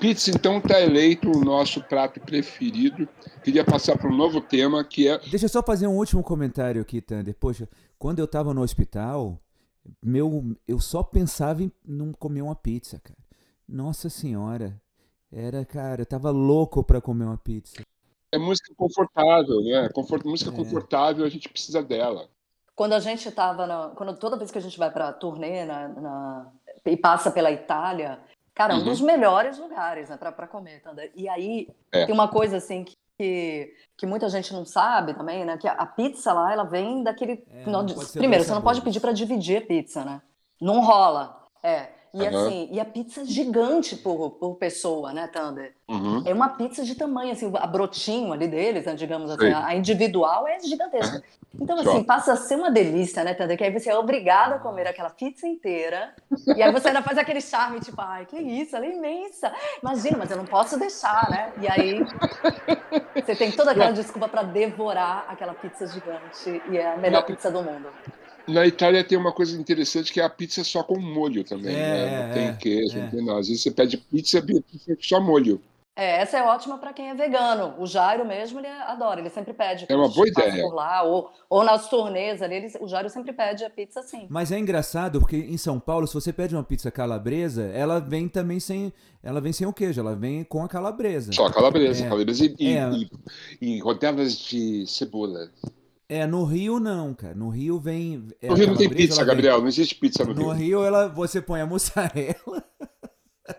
Pizza, 0.00 0.30
então, 0.30 0.58
está 0.58 0.80
eleito 0.80 1.30
o 1.30 1.44
nosso 1.44 1.82
prato 1.82 2.20
preferido. 2.20 3.08
Queria 3.44 3.64
passar 3.64 3.96
para 3.98 4.10
um 4.10 4.16
novo 4.16 4.40
tema, 4.40 4.82
que 4.84 5.08
é... 5.08 5.18
Deixa 5.18 5.44
eu 5.46 5.48
só 5.48 5.62
fazer 5.62 5.86
um 5.86 5.96
último 5.96 6.22
comentário 6.22 6.80
aqui, 6.82 7.00
Thunder. 7.00 7.34
Poxa, 7.38 7.68
quando 7.98 8.18
eu 8.18 8.26
tava 8.26 8.52
no 8.54 8.62
hospital, 8.62 9.38
meu, 10.02 10.56
eu 10.66 10.78
só 10.80 11.02
pensava 11.02 11.62
em 11.62 11.70
não 11.86 12.12
comer 12.12 12.42
uma 12.42 12.56
pizza, 12.56 13.00
cara. 13.02 13.18
Nossa 13.68 14.08
senhora. 14.10 14.80
Era, 15.30 15.64
cara, 15.64 16.02
eu 16.02 16.06
tava 16.06 16.30
louco 16.30 16.82
pra 16.82 17.00
comer 17.00 17.24
uma 17.24 17.38
pizza. 17.38 17.80
É 18.30 18.38
música 18.38 18.72
confortável, 18.76 19.62
né? 19.62 19.88
Confort, 19.94 20.24
música 20.24 20.50
É. 20.50 20.54
confortável, 20.54 21.24
a 21.24 21.28
gente 21.28 21.48
precisa 21.48 21.82
dela. 21.82 22.28
Quando 22.74 22.94
a 22.94 23.00
gente 23.00 23.30
tava 23.30 23.66
na, 23.66 23.88
quando 23.90 24.16
toda 24.18 24.36
vez 24.38 24.50
que 24.50 24.56
a 24.58 24.60
gente 24.60 24.78
vai 24.78 24.90
pra 24.90 25.12
turnê 25.12 25.64
na, 25.66 25.88
na- 25.88 26.52
e 26.84 26.96
passa 26.96 27.30
pela 27.30 27.50
Itália, 27.50 28.18
cara, 28.54 28.72
é 28.72 28.76
um 28.76 28.80
Uhum. 28.80 28.84
dos 28.84 29.00
melhores 29.00 29.58
lugares, 29.58 30.08
né, 30.08 30.16
pra, 30.16 30.32
pra 30.32 30.46
comer, 30.48 30.82
Thunder. 30.82 31.10
E 31.14 31.28
aí 31.28 31.68
É. 31.92 32.06
tem 32.06 32.14
uma 32.14 32.28
coisa 32.28 32.56
assim 32.56 32.84
que, 32.84 32.94
que, 33.18 33.74
que 33.96 34.06
muita 34.06 34.28
gente 34.28 34.52
não 34.52 34.64
sabe 34.64 35.14
também, 35.14 35.44
né, 35.44 35.56
que 35.58 35.68
a, 35.68 35.72
a 35.72 35.86
pizza 35.86 36.32
lá, 36.32 36.52
ela 36.52 36.64
vem 36.64 37.02
daquele 37.02 37.44
É, 37.50 37.70
não, 37.70 37.84
primeiro, 38.12 38.44
você 38.44 38.52
não 38.54 38.62
pode 38.62 38.80
pedir 38.82 39.00
pra 39.00 39.12
dividir 39.12 39.62
a 39.62 39.66
pizza, 39.66 40.04
né? 40.04 40.20
Não 40.60 40.80
rola. 40.80 41.46
É. 41.62 41.88
E 42.14 42.26
Aham. 42.26 42.46
assim, 42.46 42.68
e 42.70 42.78
a 42.78 42.84
pizza 42.84 43.22
é 43.22 43.24
gigante 43.24 43.96
por, 43.96 44.32
por 44.32 44.56
pessoa, 44.56 45.14
né, 45.14 45.28
Thunder? 45.28 45.72
Uhum. 45.88 46.22
É 46.26 46.34
uma 46.34 46.50
pizza 46.50 46.84
de 46.84 46.94
tamanho, 46.94 47.32
assim, 47.32 47.50
a 47.54 47.66
brotinho 47.66 48.34
ali 48.34 48.46
deles, 48.46 48.84
né, 48.84 48.94
digamos 48.94 49.30
assim, 49.30 49.44
Sei. 49.44 49.52
a 49.54 49.74
individual 49.74 50.46
é 50.46 50.60
gigantesca. 50.60 51.22
Então, 51.58 51.82
Só. 51.82 51.90
assim, 51.90 52.04
passa 52.04 52.34
a 52.34 52.36
ser 52.36 52.56
uma 52.56 52.70
delícia, 52.70 53.24
né, 53.24 53.32
Thunder? 53.32 53.56
Que 53.56 53.64
aí 53.64 53.72
você 53.72 53.90
é 53.90 53.96
obrigado 53.96 54.52
a 54.52 54.58
comer 54.58 54.86
aquela 54.86 55.08
pizza 55.08 55.46
inteira, 55.46 56.14
e 56.54 56.62
aí 56.62 56.70
você 56.70 56.88
ainda 56.88 57.00
faz 57.00 57.16
aquele 57.16 57.40
charme, 57.40 57.80
tipo, 57.80 57.98
ai, 58.00 58.26
que 58.26 58.36
isso, 58.36 58.76
ela 58.76 58.84
é 58.84 58.90
imensa. 58.90 59.50
Imagina, 59.82 60.18
mas 60.18 60.30
eu 60.30 60.36
não 60.36 60.44
posso 60.44 60.78
deixar, 60.78 61.30
né? 61.30 61.52
E 61.60 61.66
aí 61.66 62.04
você 63.14 63.34
tem 63.34 63.52
toda 63.52 63.70
aquela 63.70 63.92
desculpa 63.92 64.28
para 64.28 64.42
devorar 64.42 65.24
aquela 65.28 65.54
pizza 65.54 65.86
gigante, 65.86 66.62
e 66.70 66.76
é 66.76 66.92
a 66.92 66.96
melhor 66.98 67.24
pizza 67.24 67.50
do 67.50 67.62
mundo. 67.62 67.88
Na 68.48 68.66
Itália 68.66 69.04
tem 69.04 69.16
uma 69.16 69.32
coisa 69.32 69.58
interessante 69.58 70.12
que 70.12 70.20
é 70.20 70.24
a 70.24 70.30
pizza 70.30 70.64
só 70.64 70.82
com 70.82 70.98
molho 70.98 71.44
também. 71.44 71.74
É, 71.74 71.78
né? 71.78 72.26
Não 72.26 72.34
tem 72.34 72.46
é, 72.48 72.52
queijo, 72.54 72.98
é. 72.98 73.02
não 73.02 73.10
tem 73.10 73.24
nada. 73.24 73.38
Às 73.40 73.48
vezes 73.48 73.62
você 73.62 73.70
pede 73.70 73.96
pizza 73.96 74.38
e 74.38 74.60
pizza 74.60 74.96
só 75.00 75.20
molho. 75.20 75.60
É, 75.94 76.22
essa 76.22 76.38
é 76.38 76.42
ótima 76.42 76.78
para 76.78 76.90
quem 76.94 77.10
é 77.10 77.14
vegano. 77.14 77.74
O 77.78 77.86
Jairo 77.86 78.24
mesmo, 78.24 78.58
ele 78.58 78.66
adora, 78.66 79.20
ele 79.20 79.28
sempre 79.28 79.52
pede. 79.52 79.84
É 79.86 79.94
uma 79.94 80.08
boa 80.08 80.26
ideia. 80.26 80.62
Por 80.62 80.72
lá, 80.74 81.02
ou, 81.02 81.30
ou 81.50 81.62
nas 81.62 81.86
turnês 81.90 82.40
ali, 82.40 82.54
ele- 82.54 82.72
o 82.80 82.88
Jairo 82.88 83.10
sempre 83.10 83.30
pede 83.34 83.62
a 83.62 83.68
pizza 83.68 84.00
assim. 84.00 84.26
Mas 84.30 84.50
é 84.50 84.58
engraçado 84.58 85.20
porque 85.20 85.36
em 85.36 85.58
São 85.58 85.78
Paulo, 85.78 86.06
se 86.06 86.14
você 86.14 86.32
pede 86.32 86.54
uma 86.56 86.64
pizza 86.64 86.90
calabresa, 86.90 87.64
ela 87.74 88.00
vem 88.00 88.26
também 88.26 88.58
sem, 88.58 88.90
ela 89.22 89.38
vem 89.38 89.52
sem 89.52 89.66
o 89.66 89.72
queijo, 89.72 90.00
ela 90.00 90.16
vem 90.16 90.42
com 90.44 90.64
a 90.64 90.68
calabresa. 90.68 91.30
Só 91.30 91.50
calabresa, 91.50 92.06
É. 92.06 92.08
calabresa 92.08 92.46
e, 92.46 92.54
e- 92.58 92.72
É. 92.74 92.90
e- 92.90 93.10
e 93.76 93.78
rodelas 93.80 94.34
de 94.38 94.86
cebola. 94.86 95.50
É, 96.08 96.26
no 96.26 96.44
Rio 96.44 96.78
não, 96.78 97.14
cara. 97.14 97.34
No 97.34 97.48
Rio 97.48 97.78
vem. 97.80 98.26
é, 98.40 98.48
No 98.48 98.54
a 98.54 98.56
Rio 98.56 98.66
não 98.68 98.76
tem 98.76 98.88
pizza, 98.88 99.16
vem- 99.16 99.26
Gabriel. 99.26 99.60
Não 99.60 99.68
existe 99.68 99.94
pizza 99.94 100.24
no 100.24 100.34
No 100.34 100.50
Rio. 100.50 100.52
Rio, 100.52 100.84
ela, 100.84 101.08
você 101.08 101.40
põe 101.40 101.60
a 101.60 101.66
mussarela. 101.66 102.34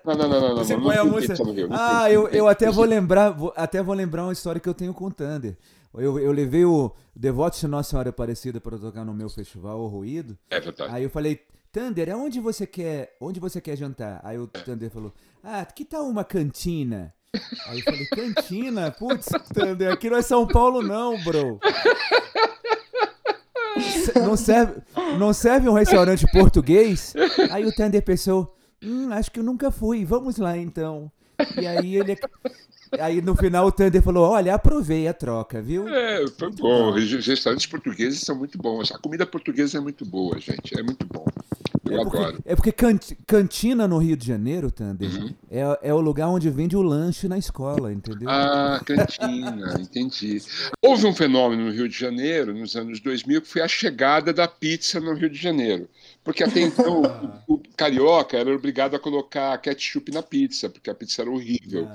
Não, 0.05 0.15
não, 0.15 0.29
não, 0.29 0.39
não. 0.41 0.49
não, 0.55 0.57
Você 0.63 0.75
não 0.75 0.83
põe 0.83 0.95
a 0.95 1.03
música. 1.03 1.33
pizza 1.33 1.43
no 1.43 1.51
Rio. 1.53 1.67
não 1.67 1.75
Ah, 1.75 2.03
tem, 2.05 2.13
eu, 2.13 2.21
não 2.23 2.29
tem. 2.29 2.39
eu 2.39 2.47
até 2.47 2.71
vou 2.71 2.85
lembrar, 2.85 3.29
vou- 3.31 3.53
até 3.55 3.83
vou 3.83 3.93
lembrar 3.93 4.23
uma 4.23 4.31
história 4.33 4.59
que 4.59 4.67
eu 4.67 4.73
tenho 4.73 4.93
com 4.93 5.05
o 5.05 5.11
Thunder. 5.11 5.57
Eu, 5.93 6.17
eu 6.17 6.31
levei 6.31 6.63
o 6.65 6.91
Devoto 7.15 7.59
de 7.59 7.67
Nossa 7.67 7.89
Senhora 7.91 8.09
Aparecida 8.09 8.59
para 8.61 8.77
tocar 8.77 9.03
no 9.05 9.13
meu 9.13 9.29
festival, 9.29 9.79
O 9.81 9.87
Ruído. 9.87 10.37
É 10.49 10.59
verdade. 10.59 10.91
Aí 10.95 11.03
eu 11.03 11.09
falei, 11.09 11.41
Thunder, 11.71 12.09
aonde 12.11 12.39
você 12.39 12.65
quer, 12.65 13.15
onde 13.19 13.39
você 13.41 13.59
quer 13.59 13.75
jantar? 13.75 14.19
Aí 14.23 14.39
o 14.39 14.47
Thunder 14.47 14.89
falou, 14.89 15.13
ah, 15.43 15.63
que 15.65 15.83
tal 15.85 16.05
uma 16.07 16.23
cantina? 16.23 17.13
Aí 17.67 17.79
eu 17.79 17.83
falei, 17.83 18.05
cantina? 18.05 18.91
Putz, 18.91 19.27
Thunder, 19.53 19.91
aqui 19.91 20.09
não 20.09 20.17
é 20.17 20.21
São 20.21 20.47
Paulo 20.47 20.81
não, 20.81 21.21
bro. 21.23 21.59
Não 24.15 24.37
serve, 24.37 24.81
não 25.17 25.33
serve 25.33 25.67
um 25.67 25.73
restaurante 25.73 26.25
português? 26.31 27.13
Aí 27.51 27.65
o 27.65 27.73
Thunder 27.73 28.03
pensou, 28.03 28.55
hum, 28.83 29.11
acho 29.11 29.31
que 29.31 29.39
eu 29.39 29.43
nunca 29.43 29.71
fui, 29.71 30.05
vamos 30.05 30.37
lá 30.37 30.55
então. 30.57 31.11
E 31.59 31.65
aí 31.65 31.95
ele. 31.95 32.17
Aí 32.99 33.21
no 33.21 33.35
final 33.35 33.65
o 33.65 33.71
Thunder 33.71 34.01
falou, 34.03 34.29
olha, 34.29 34.53
aprovei 34.53 35.07
a 35.07 35.13
troca, 35.13 35.59
viu? 35.59 35.87
É, 35.89 36.27
foi 36.37 36.51
bom. 36.51 36.93
Os 36.93 37.25
restaurantes 37.25 37.65
portugueses 37.65 38.21
são 38.21 38.35
muito 38.37 38.57
bons. 38.59 38.91
A 38.91 38.99
comida 38.99 39.25
portuguesa 39.25 39.79
é 39.79 39.81
muito 39.81 40.05
boa, 40.05 40.37
gente. 40.39 40.77
É 40.77 40.83
muito 40.83 41.07
bom. 41.07 41.25
É 41.89 41.97
porque, 42.03 42.41
é 42.45 42.55
porque 42.55 42.71
canti- 42.71 43.17
cantina 43.27 43.87
no 43.87 43.97
Rio 43.97 44.15
de 44.15 44.25
Janeiro, 44.25 44.71
Thunder, 44.71 45.09
Uhum. 45.09 45.33
é, 45.51 45.79
é 45.89 45.93
o 45.93 45.99
lugar 45.99 46.29
onde 46.29 46.49
vende 46.49 46.77
o 46.77 46.81
lanche 46.81 47.27
na 47.27 47.37
escola, 47.37 47.91
entendeu? 47.91 48.29
Ah, 48.29 48.79
cantina, 48.85 49.75
entendi. 49.81 50.41
Houve 50.81 51.05
um 51.05 51.13
fenômeno 51.13 51.65
no 51.65 51.71
Rio 51.71 51.89
de 51.89 51.97
Janeiro, 51.97 52.53
nos 52.53 52.75
anos 52.77 52.99
2000, 53.01 53.41
que 53.41 53.47
foi 53.49 53.61
a 53.61 53.67
chegada 53.67 54.31
da 54.31 54.47
pizza 54.47 54.99
no 54.99 55.13
Rio 55.13 55.29
de 55.29 55.37
Janeiro. 55.37 55.87
Porque 56.23 56.43
até 56.43 56.61
então 56.61 57.01
o, 57.47 57.55
o 57.55 57.61
carioca 57.75 58.37
era 58.37 58.53
obrigado 58.55 58.95
a 58.95 58.99
colocar 58.99 59.57
ketchup 59.57 60.11
na 60.11 60.23
pizza, 60.23 60.69
porque 60.69 60.89
a 60.89 60.95
pizza 60.95 61.21
era 61.21 61.29
horrível. 61.29 61.87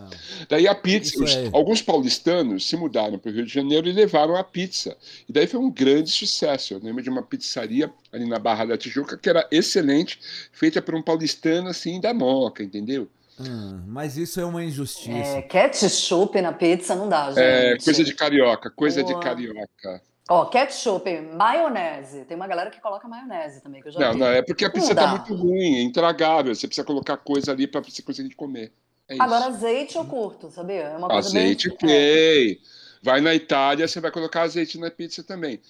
Daí 0.49 0.69
a 0.69 0.75
pizza, 0.75 1.23
os- 1.23 1.35
é. 1.35 1.51
alguns 1.53 1.81
paulistanos 1.81 2.67
se 2.69 2.77
mudaram 2.77 3.19
para 3.19 3.31
o 3.31 3.35
Rio 3.35 3.47
de 3.47 3.53
Janeiro 3.53 3.89
e 3.89 3.93
levaram 3.93 4.37
a 4.37 4.45
pizza. 4.45 4.97
E 5.29 5.33
daí 5.33 5.47
foi 5.47 5.59
um 5.61 5.71
grande 5.71 6.11
sucesso. 6.11 6.75
Eu 6.75 6.81
lembro 6.81 7.03
de 7.03 7.09
uma 7.11 7.23
pizzaria 7.23 7.91
ali 8.13 8.29
na 8.29 8.39
Barra 8.39 8.67
da 8.67 8.77
Tijuca 8.79 9.17
que 9.17 9.29
era 9.29 9.47
excelente, 9.51 10.19
feita 10.53 10.83
por 10.83 10.95
um 10.95 11.03
paulistano 11.03 11.69
assim 11.69 12.01
da 12.01 12.13
moca, 12.13 12.63
entendeu? 12.63 13.09
Ah, 13.41 13.81
mas 13.87 14.17
isso 14.17 14.41
é 14.41 14.45
uma 14.45 14.65
injustiça. 14.65 15.13
É, 15.13 15.43
ketchup 15.43 16.41
na 16.43 16.53
pizza 16.53 16.95
não 16.95 17.09
dá, 17.09 17.31
gente. 17.31 17.39
É, 17.39 17.79
coisa 17.79 18.03
de 18.05 18.15
carioca, 18.15 18.69
coisa 18.71 19.03
de 19.03 19.13
Boa. 19.13 19.23
carioca. 19.23 20.03
Ó, 20.31 20.45
ketchup, 20.47 21.09
maionese. 21.35 22.25
Tem 22.27 22.37
uma 22.37 22.47
galera 22.47 22.69
que 22.71 22.81
coloca 22.81 23.09
maionese 23.09 23.63
também, 23.63 23.81
que 23.81 23.89
eu 23.89 23.93
já 23.93 23.99
Não, 24.01 24.13
vi. 24.13 24.19
não, 24.19 24.27
é 24.27 24.43
porque 24.43 24.65
a 24.65 24.71
pizza 24.71 24.89
Não 24.89 24.95
tá 24.95 25.07
dá. 25.07 25.11
muito 25.13 25.35
ruim, 25.35 25.77
é 25.77 25.83
intragável. 25.83 26.55
Você 26.55 26.67
precisa 26.67 26.85
colocar 26.87 27.17
coisa 27.17 27.53
ali 27.53 27.67
para 27.67 27.81
você 27.81 28.03
conseguir 28.03 28.35
comer. 28.35 28.73
É 29.09 29.15
isso. 29.15 29.23
Agora, 29.23 29.47
azeite 29.47 29.97
eu 29.97 30.05
curto, 30.05 30.51
sabia? 30.51 30.83
É 30.83 30.97
uma 30.97 31.09
coisa 31.09 31.29
azeite, 31.29 31.69
bem... 31.69 31.77
ok. 31.77 32.61
Vai 33.03 33.21
na 33.23 33.35
Itália, 33.35 33.89
você 33.89 34.01
vai 34.01 34.11
colocar 34.11 34.43
azeite 34.43 34.79
na 34.79 34.91
pizza 34.91 35.23
também. 35.25 35.61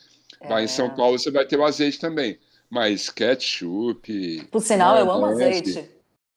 Vai 0.49 0.63
É. 0.63 0.65
em 0.65 0.69
São 0.69 0.91
Paulo, 0.95 1.19
você 1.19 1.31
vai 1.31 1.45
ter 1.47 1.57
o 1.57 1.65
azeite 1.65 2.01
também. 2.01 2.39
Mas 2.69 3.09
ketchup. 3.11 4.45
Por 4.51 4.61
sinal, 4.61 4.97
eu 4.97 5.11
amo 5.11 5.27
azeite. 5.27 5.89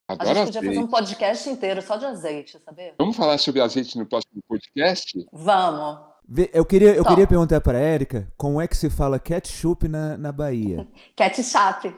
A 0.07 0.13
Adoro 0.13 0.27
gente 0.35 0.45
podia 0.45 0.59
azeite. 0.59 0.75
fazer 0.75 0.79
um 0.79 0.87
podcast 0.87 1.49
inteiro 1.49 1.81
só 1.81 1.95
de 1.95 2.05
azeite, 2.05 2.59
sabia? 2.63 2.93
Vamos 2.99 3.15
falar 3.17 3.37
sobre 3.37 3.61
azeite 3.61 3.97
no 3.97 4.05
próximo 4.05 4.41
podcast? 4.47 5.25
Vamos. 5.31 6.10
Eu 6.53 6.63
queria, 6.63 6.93
eu 6.95 7.03
Só. 7.03 7.09
queria 7.09 7.27
perguntar 7.27 7.59
pra 7.61 7.77
Érica 7.77 8.27
como 8.37 8.61
é 8.61 8.67
que 8.67 8.77
se 8.77 8.89
fala 8.89 9.19
ketchup 9.19 9.87
na, 9.87 10.17
na 10.17 10.31
Bahia. 10.31 10.87
Ketchup. 11.15 11.93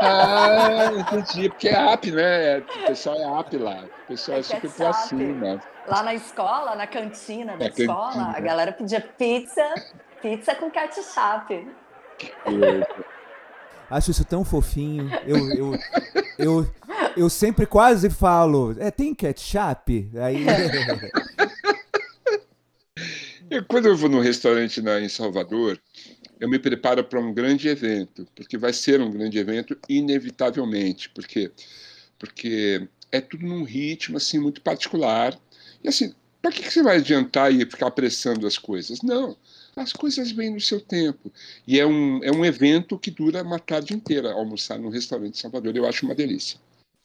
Ah, 0.00 0.90
entendi. 0.98 1.48
Porque 1.50 1.68
é 1.68 1.92
app, 1.92 2.10
né? 2.10 2.58
O 2.58 2.86
pessoal 2.86 3.16
é 3.16 3.40
app 3.40 3.56
lá. 3.58 3.84
O 4.04 4.06
pessoal 4.08 4.38
é, 4.38 4.40
É 4.40 4.42
super 4.42 4.70
pra 4.70 4.92
cima. 4.92 5.60
Lá 5.86 6.02
na 6.02 6.14
escola, 6.14 6.74
na 6.74 6.86
cantina 6.86 7.52
da 7.52 7.58
Na 7.58 7.66
escola, 7.66 8.12
cantina. 8.12 8.34
a 8.36 8.40
galera 8.40 8.72
pedia 8.72 9.00
pizza, 9.00 9.62
pizza 10.22 10.54
com 10.54 10.70
ketchup. 10.70 11.68
Acho 13.90 14.10
isso 14.10 14.24
tão 14.24 14.44
fofinho. 14.44 15.10
Eu, 15.26 15.50
eu, 15.52 15.78
eu, 16.38 16.66
eu 17.16 17.30
sempre 17.30 17.66
quase 17.66 18.08
falo, 18.10 18.74
é, 18.78 18.90
tem 18.90 19.14
ketchup? 19.14 20.10
Aí, 20.16 20.44
Eu, 23.54 23.64
quando 23.64 23.86
eu 23.86 23.96
vou 23.96 24.08
num 24.08 24.18
restaurante 24.18 24.82
na, 24.82 25.00
em 25.00 25.08
Salvador, 25.08 25.80
eu 26.40 26.48
me 26.48 26.58
preparo 26.58 27.04
para 27.04 27.20
um 27.20 27.32
grande 27.32 27.68
evento, 27.68 28.26
porque 28.34 28.58
vai 28.58 28.72
ser 28.72 29.00
um 29.00 29.08
grande 29.08 29.38
evento, 29.38 29.78
inevitavelmente, 29.88 31.08
porque, 31.10 31.52
porque 32.18 32.88
é 33.12 33.20
tudo 33.20 33.46
num 33.46 33.62
ritmo 33.62 34.16
assim 34.16 34.40
muito 34.40 34.60
particular. 34.60 35.38
E 35.84 35.88
assim, 35.88 36.12
para 36.42 36.50
que, 36.50 36.62
que 36.62 36.72
você 36.72 36.82
vai 36.82 36.96
adiantar 36.96 37.54
e 37.54 37.60
ficar 37.60 37.86
apressando 37.86 38.44
as 38.44 38.58
coisas? 38.58 39.02
Não, 39.02 39.36
as 39.76 39.92
coisas 39.92 40.32
vêm 40.32 40.52
no 40.52 40.60
seu 40.60 40.80
tempo. 40.80 41.32
E 41.64 41.78
é 41.78 41.86
um, 41.86 42.24
é 42.24 42.32
um 42.32 42.44
evento 42.44 42.98
que 42.98 43.08
dura 43.12 43.44
uma 43.44 43.60
tarde 43.60 43.94
inteira, 43.94 44.32
almoçar 44.32 44.80
num 44.80 44.88
restaurante 44.88 45.36
em 45.36 45.40
Salvador. 45.40 45.76
Eu 45.76 45.86
acho 45.86 46.04
uma 46.04 46.14
delícia. 46.16 46.58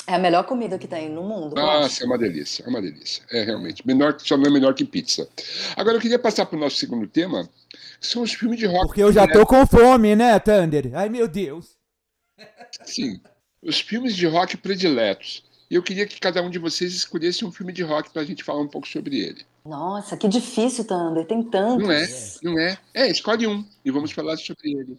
É 0.07 0.15
a 0.15 0.19
melhor 0.19 0.43
comida 0.43 0.77
que 0.79 0.87
tem 0.87 1.09
no 1.09 1.21
mundo. 1.21 1.55
Nossa, 1.55 2.03
é 2.03 2.05
uma 2.07 2.17
delícia, 2.17 2.63
é 2.65 2.69
uma 2.69 2.81
delícia. 2.81 3.23
É 3.31 3.43
realmente. 3.43 3.85
Menor, 3.85 4.15
só 4.19 4.35
não 4.37 4.45
é 4.45 4.49
melhor 4.49 4.73
que 4.73 4.83
pizza. 4.83 5.29
Agora 5.75 5.97
eu 5.97 6.01
queria 6.01 6.17
passar 6.17 6.45
para 6.45 6.57
o 6.57 6.59
nosso 6.59 6.77
segundo 6.77 7.07
tema, 7.07 7.47
que 7.99 8.07
são 8.07 8.23
os 8.23 8.33
filmes 8.33 8.57
de 8.59 8.65
rock. 8.65 8.87
porque 8.87 9.03
eu 9.03 9.13
já 9.13 9.27
tô 9.27 9.45
com 9.45 9.65
fome, 9.67 10.15
né, 10.15 10.39
Thunder? 10.39 10.91
Ai, 10.93 11.09
meu 11.09 11.27
Deus. 11.27 11.77
Sim, 12.83 13.19
os 13.61 13.79
filmes 13.79 14.15
de 14.15 14.25
rock 14.25 14.57
prediletos. 14.57 15.43
E 15.69 15.75
eu 15.75 15.83
queria 15.83 16.07
que 16.07 16.19
cada 16.19 16.41
um 16.41 16.49
de 16.49 16.57
vocês 16.57 16.95
escolhesse 16.95 17.45
um 17.45 17.51
filme 17.51 17.71
de 17.71 17.83
rock 17.83 18.09
para 18.09 18.23
a 18.23 18.25
gente 18.25 18.43
falar 18.43 18.61
um 18.61 18.67
pouco 18.67 18.87
sobre 18.87 19.19
ele. 19.19 19.45
Nossa, 19.63 20.17
que 20.17 20.27
difícil, 20.27 20.85
Thunder. 20.85 21.25
Tem 21.27 21.43
tantos. 21.43 21.83
Não 21.83 21.91
é? 21.91 22.07
Não 22.41 22.59
é? 22.59 22.77
É, 22.95 23.07
escolhe 23.11 23.45
um 23.45 23.63
e 23.85 23.91
vamos 23.91 24.11
falar 24.11 24.35
sobre 24.37 24.71
ele. 24.71 24.97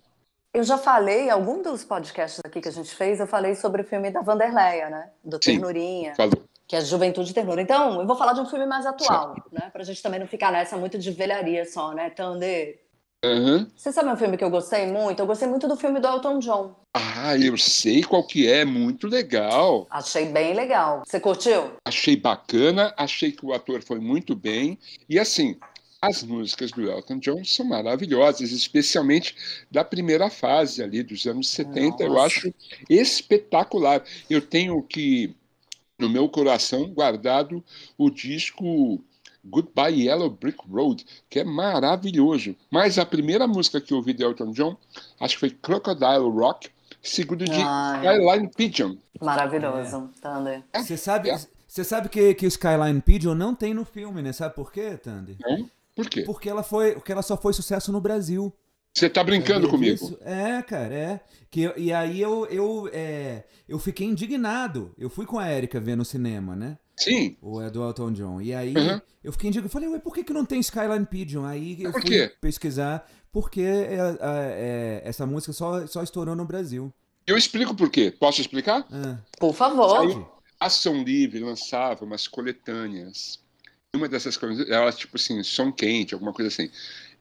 Eu 0.53 0.65
já 0.65 0.77
falei, 0.77 1.27
em 1.27 1.31
algum 1.31 1.63
dos 1.63 1.85
podcasts 1.85 2.41
aqui 2.45 2.61
que 2.61 2.69
a 2.69 2.73
gente 2.73 2.93
fez, 2.95 3.21
eu 3.21 3.27
falei 3.27 3.55
sobre 3.55 3.83
o 3.83 3.85
filme 3.85 4.11
da 4.11 4.21
Vanderleia, 4.21 4.91
né? 4.91 5.11
Do 5.25 5.37
Sim. 5.37 5.53
Ternurinha, 5.53 6.15
Falou. 6.17 6.43
que 6.67 6.75
é 6.75 6.81
Juventude 6.81 7.31
e 7.31 7.35
Ternura. 7.35 7.63
Então, 7.63 8.01
eu 8.01 8.07
vou 8.07 8.17
falar 8.17 8.33
de 8.33 8.41
um 8.41 8.47
filme 8.47 8.67
mais 8.67 8.85
atual, 8.85 9.37
né? 9.53 9.71
Pra 9.73 9.85
gente 9.85 10.03
também 10.03 10.19
não 10.19 10.27
ficar 10.27 10.51
nessa 10.51 10.77
muito 10.77 10.99
de 10.99 11.13
velharia 11.13 11.65
só, 11.65 11.93
né, 11.93 12.11
Thunder? 12.11 12.81
Aham. 13.23 13.69
Você 13.77 13.93
sabe 13.93 14.09
um 14.09 14.17
filme 14.17 14.37
que 14.37 14.43
eu 14.43 14.51
gostei 14.51 14.87
muito? 14.87 15.21
Eu 15.21 15.27
gostei 15.27 15.47
muito 15.47 15.69
do 15.69 15.77
filme 15.77 16.01
do 16.01 16.09
Elton 16.09 16.39
John. 16.39 16.75
Ah, 16.95 17.37
eu 17.37 17.57
sei 17.59 18.03
qual 18.03 18.27
que 18.27 18.51
é, 18.51 18.65
muito 18.65 19.07
legal. 19.07 19.87
Achei 19.91 20.25
bem 20.25 20.55
legal. 20.55 21.03
Você 21.07 21.21
curtiu? 21.21 21.73
Achei 21.87 22.17
bacana, 22.17 22.93
achei 22.97 23.31
que 23.31 23.45
o 23.45 23.53
ator 23.53 23.83
foi 23.83 24.01
muito 24.01 24.35
bem. 24.35 24.79
E 25.09 25.19
assim, 25.19 25.57
as 26.03 26.23
músicas 26.23 26.71
do 26.71 26.91
Elton 26.91 27.19
John 27.19 27.45
são 27.45 27.67
maravilhosas, 27.67 28.53
especialmente 28.53 29.37
da 29.71 29.85
primeira 29.85 30.31
fase 30.31 30.83
ali 30.83 31.03
dos 31.03 31.27
anos 31.27 31.49
70. 31.51 32.03
Eu 32.03 32.15
Nossa. 32.15 32.27
acho 32.27 32.55
espetacular. 32.89 34.03
Eu 34.29 34.41
tenho 34.41 34.83
que, 34.83 35.35
no 35.99 36.09
meu 36.09 36.27
coração, 36.29 36.89
guardado 36.89 37.63
o 37.99 38.09
disco 38.11 38.99
Goodbye 39.45 40.07
Yellow 40.07 40.31
Brick 40.31 40.59
Road, 40.71 41.05
que 41.29 41.41
é 41.41 41.45
maravilhoso. 41.45 42.57
Mas 42.71 42.99
a 42.99 43.05
primeira 43.05 43.47
música 43.47 43.79
que 43.81 43.93
eu 43.93 43.99
ouvi 43.99 44.15
de 44.15 44.23
Elton 44.25 44.53
John, 44.53 44.77
acho 45.21 45.35
que 45.35 45.41
foi 45.41 45.51
Crocodile 45.51 46.31
Rock, 46.31 46.71
seguido 47.03 47.45
de 47.45 47.53
Ai. 47.63 48.07
Skyline 48.07 48.49
Pigeon. 48.57 48.97
Maravilhoso, 49.21 50.11
Thunder. 50.23 50.63
Você 50.75 50.97
sabe, 50.97 51.29
É. 51.31 51.39
você 51.69 51.85
sabe 51.85 52.09
que, 52.09 52.35
que 52.35 52.47
o 52.47 52.49
Skyline 52.49 53.03
Pigeon 53.03 53.35
não 53.35 53.55
tem 53.55 53.75
no 53.75 53.85
filme, 53.85 54.23
né? 54.23 54.33
Sabe 54.33 54.55
por 54.55 54.73
quê, 54.73 54.97
Tandy? 54.97 55.37
Não? 55.41 55.69
Por 56.03 56.11
quê? 56.11 56.23
Porque 56.23 56.49
ela 56.49 56.63
foi, 56.63 56.93
porque 56.95 57.13
ela 57.13 57.23
só 57.23 57.37
foi 57.37 57.53
sucesso 57.53 57.91
no 57.93 58.01
Brasil. 58.01 58.53
Você 58.93 59.09
tá 59.09 59.23
brincando 59.23 59.67
Sabia 59.67 59.71
comigo? 59.71 59.95
disso? 59.95 60.19
É, 60.23 60.61
cara, 60.63 60.93
é. 60.95 61.21
Que, 61.51 61.63
eu- 61.63 61.75
e 61.77 61.93
aí 61.93 62.21
eu, 62.21 62.45
eu, 62.47 62.91
é, 62.93 63.45
eu 63.69 63.79
fiquei 63.79 64.07
indignado. 64.07 64.93
Eu 64.99 65.09
fui 65.09 65.25
com 65.27 65.39
a 65.39 65.51
Erika 65.53 65.79
ver 65.79 65.97
no 65.97 66.05
cinema, 66.05 66.57
né? 66.57 66.77
Sim. 66.97 67.37
O 67.41 67.61
é 67.63 67.71
do 67.71 67.83
Elton 67.85 68.13
John. 68.13 68.41
E 68.41 68.53
aí 68.53 68.75
Uhum. 68.77 69.01
eu 69.23 69.33
fiquei 69.33 69.49
indignado. 69.49 69.67
Eu 69.69 69.71
falei, 69.73 69.89
ué, 69.89 69.99
por 70.01 70.13
que, 70.13 70.25
que 70.25 70.33
não 70.33 70.45
tem 70.45 70.59
Skyline 70.61 71.07
Pigeon? 71.07 71.45
Aí 71.45 71.81
eu 71.83 71.93
Por 71.93 72.01
fui 72.03 72.11
quê? 72.11 72.33
pesquisar 72.41 73.09
porque 73.33 73.61
é, 73.61 73.95
é, 73.95 74.19
é, 74.21 75.03
essa 75.05 75.25
música 75.25 75.53
só, 75.53 75.87
só 75.87 76.03
estourou 76.03 76.35
no 76.35 76.45
Brasil. 76.45 76.93
Eu 77.27 77.39
explico 77.39 77.75
por 77.77 77.91
quê. 77.91 78.11
Posso 78.11 78.41
explicar? 78.41 78.85
Ah, 78.91 79.19
Por 79.39 79.55
favor. 79.55 79.89
Saiu- 80.11 80.29
A 80.59 80.67
Ação 80.67 81.03
Livre 81.05 81.39
lançava 81.39 82.05
umas 82.05 82.27
coletâneas. 82.27 83.39
Uma 83.95 84.09
dessas 84.09 84.37
coletâneas, 84.37 84.71
ela 84.71 84.93
tipo 84.93 85.17
assim, 85.17 85.43
som 85.43 85.73
quente, 85.73 86.15
alguma 86.15 86.33
coisa 86.33 86.49
assim. 86.49 86.71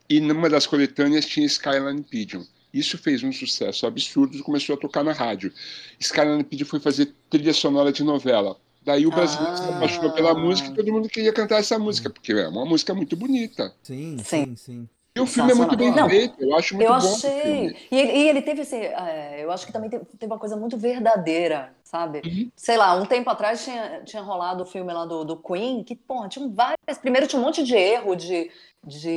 E 0.07 0.19
numa 0.19 0.49
das 0.49 0.67
coletâneas 0.67 1.25
tinha 1.25 1.45
Skyline 1.45 2.03
Pigeon. 2.03 2.43
Isso 2.71 2.97
fez 2.99 3.23
um 3.23 3.31
sucesso 3.31 3.87
absurdo 3.87 4.37
e 4.37 4.41
começou 4.43 4.75
a 4.75 4.77
tocar 4.77 5.03
na 5.03 5.11
rádio. 5.11 5.51
Skyline 5.99 6.43
Pigeon 6.43 6.67
foi 6.67 6.79
fazer 6.79 7.11
trilha 7.29 7.53
sonora 7.53 7.91
de 7.91 8.03
novela. 8.03 8.55
Daí 8.85 9.07
o 9.07 9.09
brasileiro 9.09 9.57
se 9.57 9.63
Ah. 9.63 9.77
apaixonou 9.77 10.11
pela 10.11 10.33
música 10.35 10.69
e 10.69 10.75
todo 10.75 10.91
mundo 10.93 11.09
queria 11.09 11.33
cantar 11.33 11.57
essa 11.59 11.77
música, 11.79 12.09
porque 12.09 12.33
é 12.33 12.47
uma 12.47 12.65
música 12.65 12.93
muito 12.93 13.15
bonita. 13.15 13.73
sim, 13.81 14.17
Sim. 14.23 14.45
sim, 14.45 14.55
sim. 14.55 14.89
E 15.19 15.21
o 15.21 15.25
filme 15.27 15.51
é 15.51 15.55
muito 15.55 15.75
bem 15.77 15.93
Sensacional. 15.93 16.09
feito, 16.09 16.35
eu 16.39 16.55
acho 16.55 16.75
muito 16.75 16.93
Eu 16.93 16.95
bom. 16.97 17.19
o 17.19 17.25
achei. 17.27 17.75
E 17.91 17.97
ele, 17.99 18.11
e 18.13 18.29
ele 18.29 18.41
teve 18.41 18.61
esse. 18.61 18.75
é, 18.75 19.43
eu 19.43 19.51
acho 19.51 19.65
que 19.65 19.73
também 19.73 19.89
teve, 19.89 20.05
teve 20.05 20.31
uma 20.31 20.39
coisa 20.39 20.55
muito 20.55 20.77
verdadeira, 20.77 21.75
sabe? 21.83 22.23
Uhum. 22.25 22.51
Sei 22.55 22.77
lá, 22.77 22.95
um 22.95 23.05
tempo 23.05 23.29
atrás 23.29 23.63
tinha, 23.63 24.01
tinha 24.05 24.21
rolado 24.21 24.63
o 24.63 24.65
filme 24.65 24.93
lá 24.93 25.05
do, 25.05 25.25
do 25.25 25.37
Queen, 25.37 25.83
que, 25.83 25.95
porra, 25.95 26.29
tinha 26.29 26.47
várias. 26.47 26.97
Primeiro 27.01 27.27
tinha 27.27 27.41
um 27.41 27.45
monte 27.45 27.63
de 27.63 27.75
erro 27.75 28.15
de. 28.15 28.51
de 28.83 29.09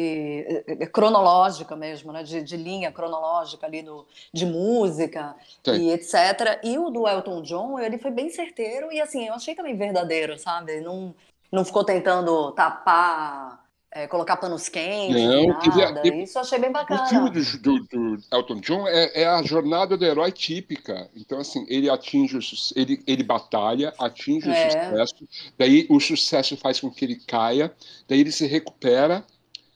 eh, 0.48 0.64
eh, 0.80 0.86
cronológica 0.86 1.76
mesmo, 1.76 2.12
né? 2.12 2.22
De, 2.22 2.42
de 2.42 2.56
linha 2.56 2.90
cronológica 2.92 3.66
ali 3.66 3.82
do, 3.82 4.06
de 4.32 4.46
música 4.46 5.36
Sim. 5.64 5.72
e 5.88 5.92
etc. 5.92 6.60
E 6.64 6.78
o 6.78 6.90
do 6.90 7.06
Elton 7.08 7.42
John, 7.42 7.78
ele 7.78 7.98
foi 7.98 8.10
bem 8.10 8.28
certeiro 8.30 8.90
e 8.92 9.00
assim, 9.00 9.26
eu 9.26 9.34
achei 9.34 9.54
também 9.54 9.76
verdadeiro, 9.76 10.38
sabe? 10.38 10.80
Não, 10.80 11.14
não 11.50 11.64
ficou 11.64 11.84
tentando 11.84 12.50
tapar, 12.52 13.61
eh, 13.94 14.06
colocar 14.06 14.36
panos 14.38 14.68
quentes, 14.68 15.22
Não, 15.22 15.46
nada. 15.48 16.00
teve- 16.00 16.22
Isso 16.22 16.38
eu 16.38 16.42
achei 16.42 16.58
bem 16.58 16.72
bacana. 16.72 17.04
O 17.04 17.06
filme 17.08 17.30
do, 17.30 17.58
do- 17.58 17.84
do 18.16 18.18
Elton 18.32 18.60
John 18.60 18.88
é, 18.88 19.22
é 19.22 19.26
a 19.26 19.42
jornada 19.42 19.96
do 19.96 20.04
herói 20.04 20.32
típica. 20.32 21.08
Então, 21.14 21.38
assim, 21.38 21.64
ele 21.68 21.90
atinge 21.90 22.36
o 22.36 22.40
ele, 22.74 23.02
ele 23.06 23.22
batalha, 23.22 23.92
atinge 23.98 24.48
o 24.48 24.52
É. 24.52 24.70
sucesso, 24.70 25.28
daí 25.58 25.86
o 25.90 26.00
sucesso 26.00 26.56
faz 26.56 26.80
com 26.80 26.90
que 26.90 27.04
ele 27.04 27.16
caia, 27.26 27.72
daí 28.08 28.20
ele 28.20 28.32
se 28.32 28.46
recupera. 28.46 29.24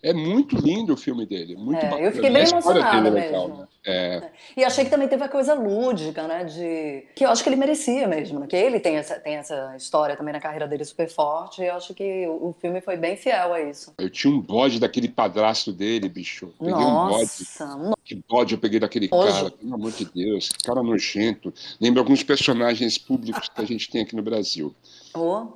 É 0.03 0.13
muito 0.13 0.57
lindo 0.57 0.93
o 0.93 0.97
filme 0.97 1.27
dele, 1.27 1.57
muito 1.57 1.81
É, 1.83 1.87
eu 1.87 1.91
bacana. 1.91 2.13
fiquei 2.13 2.31
bem 2.31 2.43
história 2.45 2.61
emocionada 2.81 3.09
é 3.09 3.11
legal, 3.11 3.49
mesmo. 3.49 3.61
né? 3.63 3.69
É, 3.89 4.31
E 4.57 4.65
achei 4.65 4.85
que 4.85 4.91
também 4.91 5.09
teve 5.09 5.23
a 5.25 5.29
coisa 5.29 5.55
lúdica, 5.55 6.27
né? 6.29 6.45
De... 6.45 7.05
Que 7.15 7.25
eu 7.25 7.31
acho 7.31 7.43
que 7.43 7.49
ele 7.49 7.57
merecia 7.57 8.07
mesmo, 8.07 8.39
né? 8.41 8.47
Que 8.47 8.57
ele 8.57 8.79
tem 8.79 8.97
essa, 8.97 9.19
tem 9.19 9.35
essa 9.37 9.75
história 9.77 10.17
também 10.17 10.33
na 10.33 10.41
carreira 10.41 10.67
dele 10.69 10.85
super 10.85 11.09
forte. 11.09 11.63
E 11.63 11.67
eu 11.67 11.75
acho 11.75 11.95
que 11.95 12.27
o 12.29 12.47
o 12.49 12.53
filme 12.61 12.81
foi 12.81 12.97
bem 12.97 13.17
fiel 13.17 13.53
a 13.55 13.61
isso. 13.61 13.93
eu 13.99 14.09
tinha 14.11 14.33
um 14.33 14.41
bode 14.41 14.79
daquele 14.79 15.09
padrasto 15.09 15.73
dele, 15.73 16.09
bicho. 16.09 16.53
Peguei 16.59 16.75
um 16.75 17.09
bode. 17.09 17.21
Nossa, 17.23 17.77
no- 17.77 17.97
Que 18.05 18.15
bode 18.29 18.55
eu 18.55 18.61
peguei 18.61 18.79
daquele 18.79 19.09
Nojo. 19.09 19.33
cara, 19.33 19.51
pelo 19.51 19.75
amor 19.75 19.91
de 19.93 20.05
Deus, 20.05 20.49
que 20.51 20.65
cara 20.65 20.83
nojento. 20.83 21.53
Lembra 21.81 22.01
alguns 22.01 22.23
personagens 22.23 22.99
públicos 22.99 23.49
que 23.49 23.61
a 23.61 23.65
gente 23.65 23.91
tem 23.91 24.03
aqui 24.03 24.15
no 24.15 24.23
Brasil. 24.23 24.75
oh, 25.15 25.47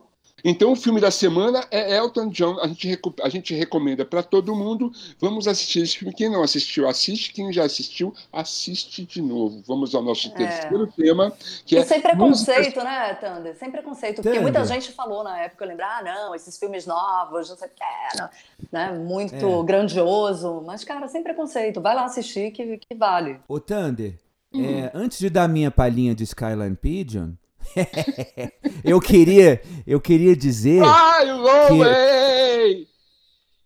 Então, 0.45 0.73
o 0.73 0.77
filme 0.77 1.01
da 1.01 1.11
semana 1.11 1.65
é 1.71 1.97
Elton 1.97 2.29
John. 2.29 2.59
A 2.61 2.67
gente, 2.69 2.89
recu- 2.89 3.15
a 3.23 3.29
gente 3.29 3.55
recomenda 3.55 4.05
para 4.05 4.23
todo 4.23 4.55
mundo. 4.55 4.91
Vamos 5.19 5.47
assistir 5.49 5.81
esse 5.83 5.99
filme. 5.99 6.15
Quem 6.15 6.31
não 6.31 6.43
assistiu, 6.43 6.89
assiste. 6.89 7.33
Quem 7.33 7.53
já 7.53 7.65
assistiu, 7.65 8.15
assiste 8.33 9.05
de 9.05 9.21
novo. 9.23 9.63
Vamos 9.67 9.95
ao 9.95 10.03
nosso 10.03 10.31
terceiro 10.35 10.87
tema, 10.89 11.33
que 11.65 11.75
E 11.75 11.79
é 11.79 11.85
sem 11.85 11.99
músicas- 11.99 12.45
preconceito, 12.45 12.83
né, 12.85 13.15
Thunder? 13.15 13.57
Sem 13.57 13.71
preconceito. 13.71 14.17
Porque 14.17 14.29
Thunder. 14.29 14.43
muita 14.43 14.65
gente 14.65 14.93
falou 14.93 15.23
na 15.25 15.39
época, 15.41 15.65
eu 15.65 15.69
lembro, 15.69 15.85
ah, 15.85 16.03
não, 16.05 16.35
esses 16.35 16.57
filmes 16.59 16.87
novos, 16.87 17.49
não 17.51 17.57
sei 17.57 17.69
o 17.69 17.71
que, 17.71 18.67
né? 18.73 18.93
Muito 18.93 19.35
É. 19.35 19.63
grandioso. 19.65 20.63
Mas, 20.67 20.85
cara, 20.85 21.09
sem 21.09 21.23
preconceito. 21.23 21.81
Vai 21.81 21.95
lá 21.95 22.05
assistir 22.05 22.51
que, 22.53 22.79
que 22.79 22.95
vale. 22.95 23.41
Ô, 23.49 23.59
Thunder, 23.61 24.19
Hum. 24.53 24.65
é, 24.65 24.91
antes 24.95 25.19
de 25.19 25.31
dar 25.31 25.49
minha 25.49 25.71
palhinha 25.71 26.15
de 26.15 26.25
Skyline 26.25 26.75
Pigeon, 26.77 27.31
eu 28.85 29.01
queria, 29.01 29.63
eu 29.87 30.01
queria 30.01 30.37
dizer, 30.37 30.81
Fly 30.81 31.31
away! 31.31 32.89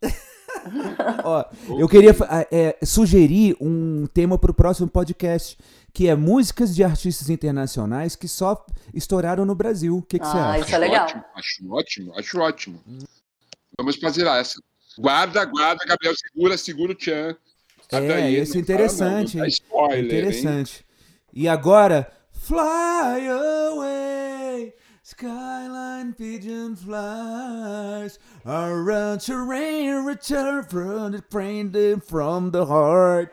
ó, 1.24 1.44
eu 1.78 1.88
queria 1.88 2.14
é, 2.50 2.76
sugerir 2.84 3.56
um 3.60 4.06
tema 4.06 4.38
para 4.38 4.50
o 4.50 4.54
próximo 4.54 4.88
podcast, 4.88 5.58
que 5.92 6.08
é 6.08 6.14
músicas 6.14 6.74
de 6.74 6.82
artistas 6.82 7.28
internacionais 7.30 8.16
que 8.16 8.26
só 8.26 8.64
estouraram 8.92 9.44
no 9.44 9.54
Brasil. 9.54 9.98
O 9.98 10.02
que, 10.02 10.18
que 10.18 10.26
você 10.26 10.36
Ah, 10.36 10.52
acha? 10.52 10.60
isso 10.60 10.74
é 10.74 10.78
legal. 10.78 11.04
Ótimo, 11.06 11.24
acho 11.34 11.72
ótimo, 11.72 12.18
acho 12.18 12.38
ótimo. 12.40 12.80
Vamos 13.78 13.96
fazer 13.96 14.26
essa. 14.26 14.60
Guarda, 14.98 15.44
guarda, 15.44 15.84
Gabriel, 15.84 16.14
segura, 16.16 16.56
segura 16.56 16.92
o 16.92 16.94
Tchan. 16.94 17.36
É, 17.90 18.08
daí, 18.08 18.36
esse 18.36 18.56
é 18.56 18.60
interessante, 18.60 19.36
não, 19.36 19.40
não 19.40 19.44
hein? 19.44 19.50
spoiler, 19.50 19.98
hein? 19.98 20.06
Interessante. 20.06 20.84
E 21.32 21.48
agora, 21.48 22.10
Fly 22.46 23.20
away, 23.72 24.74
Skyline 25.02 26.12
Pigeon 26.12 26.76
flies 26.76 28.18
around 28.44 29.20
terrain, 29.20 30.04
return 30.04 30.62
from 30.64 31.12
the 31.12 31.22
train 31.30 31.72
from 32.06 32.50
the 32.50 32.66
heart. 32.66 33.30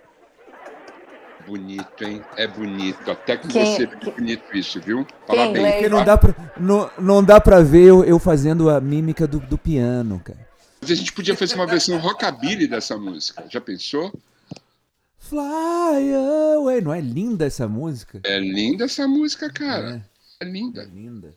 Bonito, 1.45 2.05
hein? 2.05 2.21
É 2.37 2.47
bonito. 2.47 3.11
Até 3.11 3.35
que 3.35 3.49
Quem- 3.49 3.65
você 3.75 3.83
é 3.83 4.11
bonito 4.11 4.43
isso, 4.55 4.79
viu? 4.79 5.03
Quem 5.05 5.15
Parabéns. 5.27 5.57
inglês? 5.57 5.73
Porque 5.75 5.89
não 5.89 6.05
dá 6.05 6.17
pra, 6.17 6.35
não, 6.57 6.91
não 6.97 7.21
dá 7.23 7.41
pra 7.41 7.59
ver 7.61 7.87
eu, 7.87 8.05
eu 8.05 8.17
fazendo 8.17 8.69
a 8.69 8.79
mímica 8.79 9.27
do, 9.27 9.41
do 9.41 9.57
piano, 9.57 10.21
cara. 10.23 10.39
Mas 10.79 10.89
a 10.89 10.95
gente 10.95 11.11
podia 11.11 11.35
fazer 11.35 11.55
uma 11.55 11.67
versão 11.67 11.97
rockabilly 11.99 12.65
dessa 12.65 12.97
música. 12.97 13.43
Já 13.49 13.59
pensou? 13.59 14.13
Fly 15.21 16.13
away. 16.57 16.81
Não 16.81 16.93
é 16.93 16.99
linda 16.99 17.45
essa 17.45 17.67
música? 17.67 18.19
É 18.23 18.39
linda 18.39 18.85
essa 18.85 19.07
música, 19.07 19.49
cara. 19.51 20.03
É, 20.39 20.45
É 20.45 20.49
linda. 20.49 20.83
linda. 20.83 21.33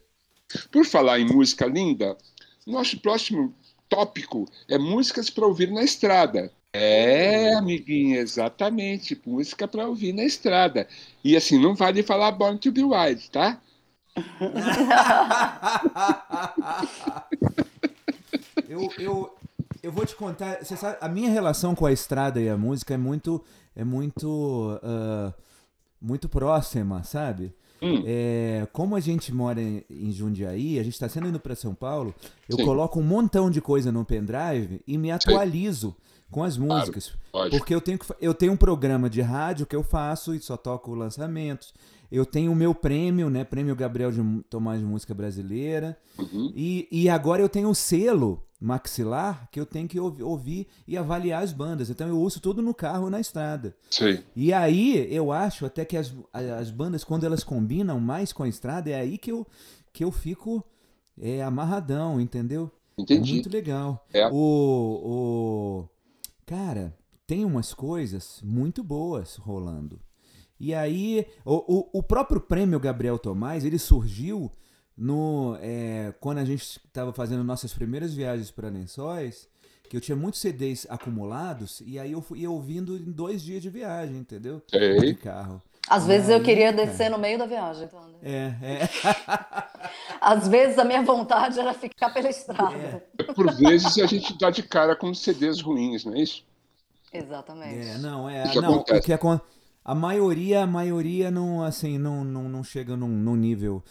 Por 0.73 0.85
falar 0.85 1.21
em 1.21 1.27
música 1.27 1.67
linda, 1.67 2.17
nosso 2.67 2.99
próximo 3.01 3.55
tópico 3.89 4.49
é 4.69 4.79
músicas 4.79 5.31
para 5.31 5.47
ouvir 5.47 5.71
na 5.71 5.83
estrada. 5.85 6.51
É, 6.73 7.55
amiguinha, 7.55 8.19
exatamente. 8.21 9.21
Música 9.25 9.69
para 9.69 9.87
ouvir 9.87 10.13
na 10.13 10.25
estrada. 10.25 10.89
E 11.23 11.37
assim, 11.37 11.61
não 11.61 11.75
vale 11.75 12.03
falar 12.03 12.33
Born 12.33 12.59
to 12.59 12.73
Be 12.73 12.83
Wild, 12.83 13.31
tá? 13.31 13.61
eu, 18.69 18.93
eu, 18.99 19.35
eu 19.83 19.93
vou 19.93 20.07
te 20.07 20.15
contar, 20.17 20.65
você 20.65 20.77
sabe, 20.77 20.99
a 21.01 21.09
minha 21.09 21.31
relação 21.31 21.75
com 21.75 21.87
a 21.87 21.93
estrada 21.93 22.41
e 22.41 22.49
a 22.49 22.57
música 22.57 22.95
é 22.95 22.97
muito, 22.97 23.45
é 23.75 23.85
muito, 23.85 24.79
ah, 24.83 25.33
muito 26.01 26.29
próxima, 26.29 27.03
sabe? 27.03 27.55
Hum. 27.83 28.03
É, 28.07 28.67
como 28.73 28.97
a 28.97 29.01
gente 29.01 29.33
mora 29.33 29.61
em, 29.61 30.11
Jundiaí, 30.11 30.79
a 30.79 30.83
gente 30.83 30.95
está 30.95 31.09
sendo 31.09 31.29
indo 31.29 31.39
para 31.41 31.55
São 31.55 31.75
Paulo, 31.75 32.15
eu 32.49 32.57
Sim. 32.57 32.65
coloco 32.65 32.99
um 32.99 33.03
montão 33.03 33.51
de 33.51 33.61
coisa 33.61 33.93
no 33.93 34.05
pendrive 34.05 34.81
e 34.87 34.97
me 34.97 35.11
atualizo 35.11 35.95
com 36.31 36.43
as 36.43 36.57
músicas. 36.57 37.13
Lógico. 37.33 37.59
Porque 37.59 37.75
eu 37.75 37.81
tenho, 37.81 37.99
eu 38.21 38.33
tenho 38.33 38.53
um 38.53 38.57
programa 38.57 39.11
de 39.11 39.21
rádio 39.21 39.67
que 39.67 39.77
eu 39.77 39.83
faço 39.83 40.35
e 40.35 40.41
só 40.41 40.57
toco 40.57 40.95
lançamentos. 40.95 41.75
Eu 42.11 42.25
tenho 42.27 42.53
o 42.53 42.57
meu 42.57 42.75
prêmio, 42.75 43.29
né? 43.31 43.45
Prêmio 43.45 43.75
Gabriel 43.75 44.11
de 44.13 44.43
Tomás 44.51 44.81
de 44.81 44.87
Música 44.87 45.13
Brasileira. 45.15 45.99
Uhum. 46.19 46.53
E, 46.55 46.87
e 46.91 47.09
agora 47.09 47.43
eu 47.43 47.49
tenho 47.49 47.69
o 47.69 47.75
selo 47.75 48.45
maxilar 48.61 49.49
que 49.51 49.61
eu 49.61 49.67
tenho 49.67 49.87
que 49.89 49.99
ouvi- 50.01 50.23
ouvir 50.23 50.67
e 50.87 50.97
avaliar 50.97 51.43
as 51.43 51.53
bandas. 51.53 51.91
Então 51.91 52.09
eu 52.09 52.19
ouço 52.19 52.41
tudo 52.41 52.63
no 52.63 52.73
carro 52.73 53.11
na 53.11 53.21
estrada. 53.21 53.77
Sei. 53.91 54.23
E 54.35 54.53
aí 54.53 55.07
eu 55.15 55.33
acho 55.33 55.67
até 55.67 55.85
que 55.85 55.97
as, 55.97 56.15
as 56.33 56.71
bandas, 56.71 57.05
quando 57.05 57.25
elas 57.25 57.45
combinam 57.45 58.01
mais 58.01 58.33
com 58.33 58.43
a 58.43 58.49
estrada, 58.49 58.89
é 58.91 58.95
aí 58.95 59.19
que 59.19 59.31
eu, 59.33 59.47
que 59.93 60.03
eu 60.05 60.11
fico 60.11 60.65
é, 61.21 61.43
amarradão, 61.43 62.21
entendeu? 62.21 62.71
É 62.97 63.03
Entendi. 63.03 63.33
muito 63.35 63.51
legal. 63.51 64.07
É. 64.13 64.27
O, 64.29 64.33
o. 64.35 65.89
Cara, 66.47 66.97
tem 67.27 67.45
umas 67.45 67.75
coisas 67.75 68.41
muito 68.43 68.83
boas 68.85 69.37
rolando. 69.37 69.99
E 70.65 70.75
aí, 70.75 71.27
o, 71.45 71.91
o, 71.93 71.99
o 71.99 72.03
próprio 72.03 72.41
prêmio 72.41 72.81
Gabriel 72.81 73.19
Tomás, 73.19 73.67
ele 73.67 73.79
surgiu 73.79 74.51
no 74.97 75.59
é, 75.61 76.15
quando 76.21 76.39
a 76.39 76.45
gente 76.47 76.63
estava 76.63 77.13
fazendo 77.13 77.45
nossas 77.45 77.75
primeiras 77.75 78.15
viagens 78.15 78.51
para 78.51 78.71
Lençóis, 78.71 79.47
que 79.91 79.95
eu 79.95 80.01
tinha 80.01 80.17
muitos 80.17 80.41
CDs 80.41 80.87
acumulados, 80.89 81.83
e 81.85 81.99
aí 81.99 82.13
eu 82.13 82.23
fui 82.23 82.39
ia 82.39 82.51
ouvindo 82.51 82.97
em 82.97 83.13
dois 83.13 83.43
dias 83.43 83.61
de 83.61 83.69
viagem, 83.69 84.17
entendeu? 84.17 84.63
De 84.67 84.79
Sei. 84.79 85.15
carro. 85.17 85.61
Às 85.87 86.07
vezes 86.07 86.31
eu 86.31 86.43
queria 86.43 86.73
cara. 86.73 86.87
descer 86.87 87.11
no 87.11 87.19
meio 87.19 87.39
da 87.39 87.45
viagem, 87.45 87.87
Thunder. 87.87 88.17
É, 88.23 88.55
é. 88.63 88.89
Às 90.19 90.49
vezes 90.49 90.79
a 90.79 90.85
minha 90.85 91.03
vontade 91.03 91.61
era 91.61 91.75
ficar 91.75 92.09
pela 92.09 92.31
estrada. 92.31 93.05
Por 93.35 93.55
vezes 93.55 93.99
a 93.99 94.07
gente 94.07 94.39
dá 94.39 94.49
de 94.49 94.63
cara 94.63 94.97
com 94.97 95.13
CDs 95.13 95.61
ruins, 95.61 96.07
não 96.07 96.15
é 96.15 96.21
isso? 96.23 96.43
Exatamente. 97.13 97.87
É, 97.87 97.99
não, 97.99 98.29
é. 98.29 98.45
Isso 98.45 98.61
não, 98.61 98.75
acontece. 98.75 99.01
o 99.01 99.03
que 99.03 99.13
acon- 99.13 99.41
a 99.85 99.95
maioria, 99.95 100.63
a 100.63 100.67
maioria 100.67 101.31
não, 101.31 101.63
assim, 101.63 101.99
não, 101.99 102.25
não, 102.25 102.49
não 102.49 102.65
chega 102.65 102.97
num, 102.97 103.09
num 103.09 103.37
nível 103.37 103.83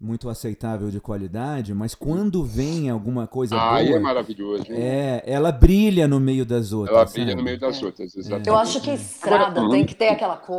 muito 0.00 0.28
aceitável 0.30 0.90
de 0.90 0.98
qualidade, 1.00 1.74
mas 1.74 1.94
quando 1.94 2.42
vem 2.42 2.88
alguma 2.88 3.26
coisa 3.26 3.56
Ah, 3.60 3.82
é 3.82 3.86
boa, 3.88 4.00
maravilhoso. 4.00 4.64
hein? 4.72 4.78
é, 4.80 5.22
ela 5.26 5.52
brilha 5.52 6.08
no 6.08 6.18
meio 6.18 6.46
das 6.46 6.72
outras. 6.72 6.96
Ela 6.96 7.04
brilha 7.04 7.26
sabe? 7.30 7.34
no 7.36 7.42
meio 7.42 7.58
das 7.60 7.82
É. 7.82 7.86
outras, 7.86 8.16
exatamente. 8.16 8.48
Eu 8.48 8.56
acho 8.56 8.80
que 8.80 8.90
estrada 8.90 9.60
Agora, 9.60 9.70
tem 9.70 9.84
que 9.84 9.94
ter 9.94 10.08
aquela 10.08 10.36
co- 10.38 10.58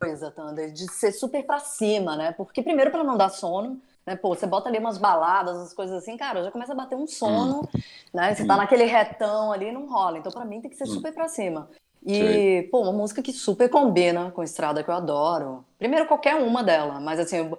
coisa, 0.00 0.30
Thunder, 0.30 0.72
de 0.72 0.90
ser 0.92 1.12
super 1.12 1.44
pra 1.44 1.58
cima, 1.58 2.16
né? 2.16 2.32
Porque 2.32 2.62
primeiro 2.62 2.90
pra 2.90 3.04
não 3.04 3.16
dar 3.16 3.28
sono, 3.28 3.80
né? 4.06 4.16
Pô, 4.16 4.34
você 4.34 4.46
bota 4.46 4.68
ali 4.68 4.78
umas 4.78 4.96
baladas, 4.96 5.56
umas 5.56 5.74
coisas 5.74 5.96
assim, 5.96 6.16
cara, 6.16 6.44
já 6.44 6.50
começa 6.50 6.72
a 6.72 6.76
bater 6.76 6.96
um 6.96 7.06
sono, 7.06 7.68
né? 8.14 8.34
Você 8.34 8.46
tá 8.46 8.56
naquele 8.56 8.84
retão 8.84 9.52
ali, 9.52 9.70
não 9.72 9.86
rola. 9.86 10.16
Então 10.18 10.32
pra 10.32 10.44
mim 10.44 10.60
tem 10.62 10.70
que 10.70 10.76
ser 10.76 10.86
super 10.86 11.12
pra 11.12 11.28
cima. 11.28 11.68
E, 12.10 12.14
Sei. 12.16 12.62
pô, 12.64 12.80
uma 12.80 12.92
música 12.92 13.22
que 13.22 13.34
super 13.34 13.68
combina 13.68 14.30
com 14.30 14.42
estrada 14.42 14.82
que 14.82 14.88
eu 14.88 14.94
adoro. 14.94 15.62
Primeiro 15.78 16.06
qualquer 16.06 16.36
uma 16.36 16.64
dela, 16.64 16.98
mas 17.00 17.20
assim, 17.20 17.36
eu 17.36 17.58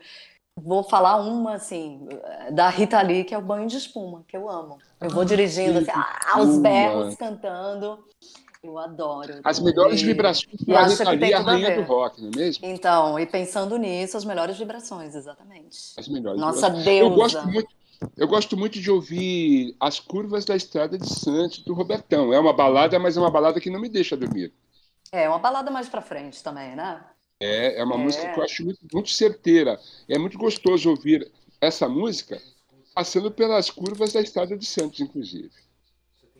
vou 0.59 0.83
falar 0.83 1.17
uma 1.17 1.53
assim, 1.53 2.07
da 2.51 2.67
Rita 2.67 2.99
Lee, 3.01 3.23
que 3.23 3.35
é 3.35 3.37
o 3.37 3.41
Banho 3.41 3.67
de 3.67 3.77
Espuma, 3.77 4.23
que 4.27 4.35
eu 4.35 4.49
amo. 4.49 4.79
Eu 4.99 5.11
vou 5.11 5.23
dirigindo 5.23 5.77
assim, 5.77 5.91
ah, 5.93 6.19
aos 6.33 6.57
berros 6.57 7.15
cantando. 7.15 8.03
Eu 8.61 8.77
adoro. 8.77 9.35
As 9.43 9.57
melhores 9.59 10.01
E- 10.01 10.05
vibrações 10.05 10.65
para 10.65 10.87
Rita 10.87 11.09
Lee, 11.11 11.19
tem 11.19 11.33
a 11.33 11.39
rainha 11.39 11.75
do 11.75 11.81
rock, 11.83 12.21
não 12.21 12.29
é 12.29 12.35
mesmo? 12.35 12.65
Então, 12.65 13.17
e 13.17 13.25
pensando 13.25 13.77
nisso, 13.77 14.17
as 14.17 14.25
melhores 14.25 14.57
vibrações, 14.57 15.15
exatamente. 15.15 15.93
As 15.97 16.07
melhores 16.09 16.41
Nossa 16.41 16.67
vibrações. 16.69 16.83
deusa. 16.85 17.05
Eu 17.13 17.15
gosto 17.15 17.47
muito. 17.47 17.78
Eu 18.17 18.27
gosto 18.27 18.55
muito 18.55 18.79
de 18.79 18.89
ouvir 18.89 19.75
As 19.79 19.99
Curvas 19.99 20.45
da 20.45 20.55
Estrada 20.55 20.97
de 20.97 21.07
Santos, 21.07 21.59
do 21.59 21.73
Robertão. 21.73 22.33
É 22.33 22.39
uma 22.39 22.53
balada, 22.53 22.97
mas 22.99 23.17
é 23.17 23.19
uma 23.19 23.31
balada 23.31 23.59
que 23.59 23.69
não 23.69 23.79
me 23.79 23.89
deixa 23.89 24.15
dormir. 24.15 24.53
É, 25.11 25.27
uma 25.27 25.39
balada 25.39 25.69
mais 25.71 25.89
pra 25.89 26.01
frente 26.01 26.41
também, 26.43 26.75
né? 26.75 27.03
É, 27.39 27.79
é 27.79 27.83
uma 27.83 27.95
É. 27.95 27.97
música 27.97 28.29
que 28.31 28.39
eu 28.39 28.43
acho 28.43 28.63
muito, 28.63 28.79
muito 28.93 29.09
certeira. 29.09 29.79
É 30.07 30.17
muito 30.17 30.37
gostoso 30.37 30.89
ouvir 30.89 31.29
essa 31.59 31.87
música 31.89 32.41
passando 32.93 33.31
pelas 33.31 33.69
curvas 33.69 34.13
da 34.13 34.21
Estrada 34.21 34.57
de 34.57 34.65
Santos, 34.65 34.99
inclusive. 34.99 35.49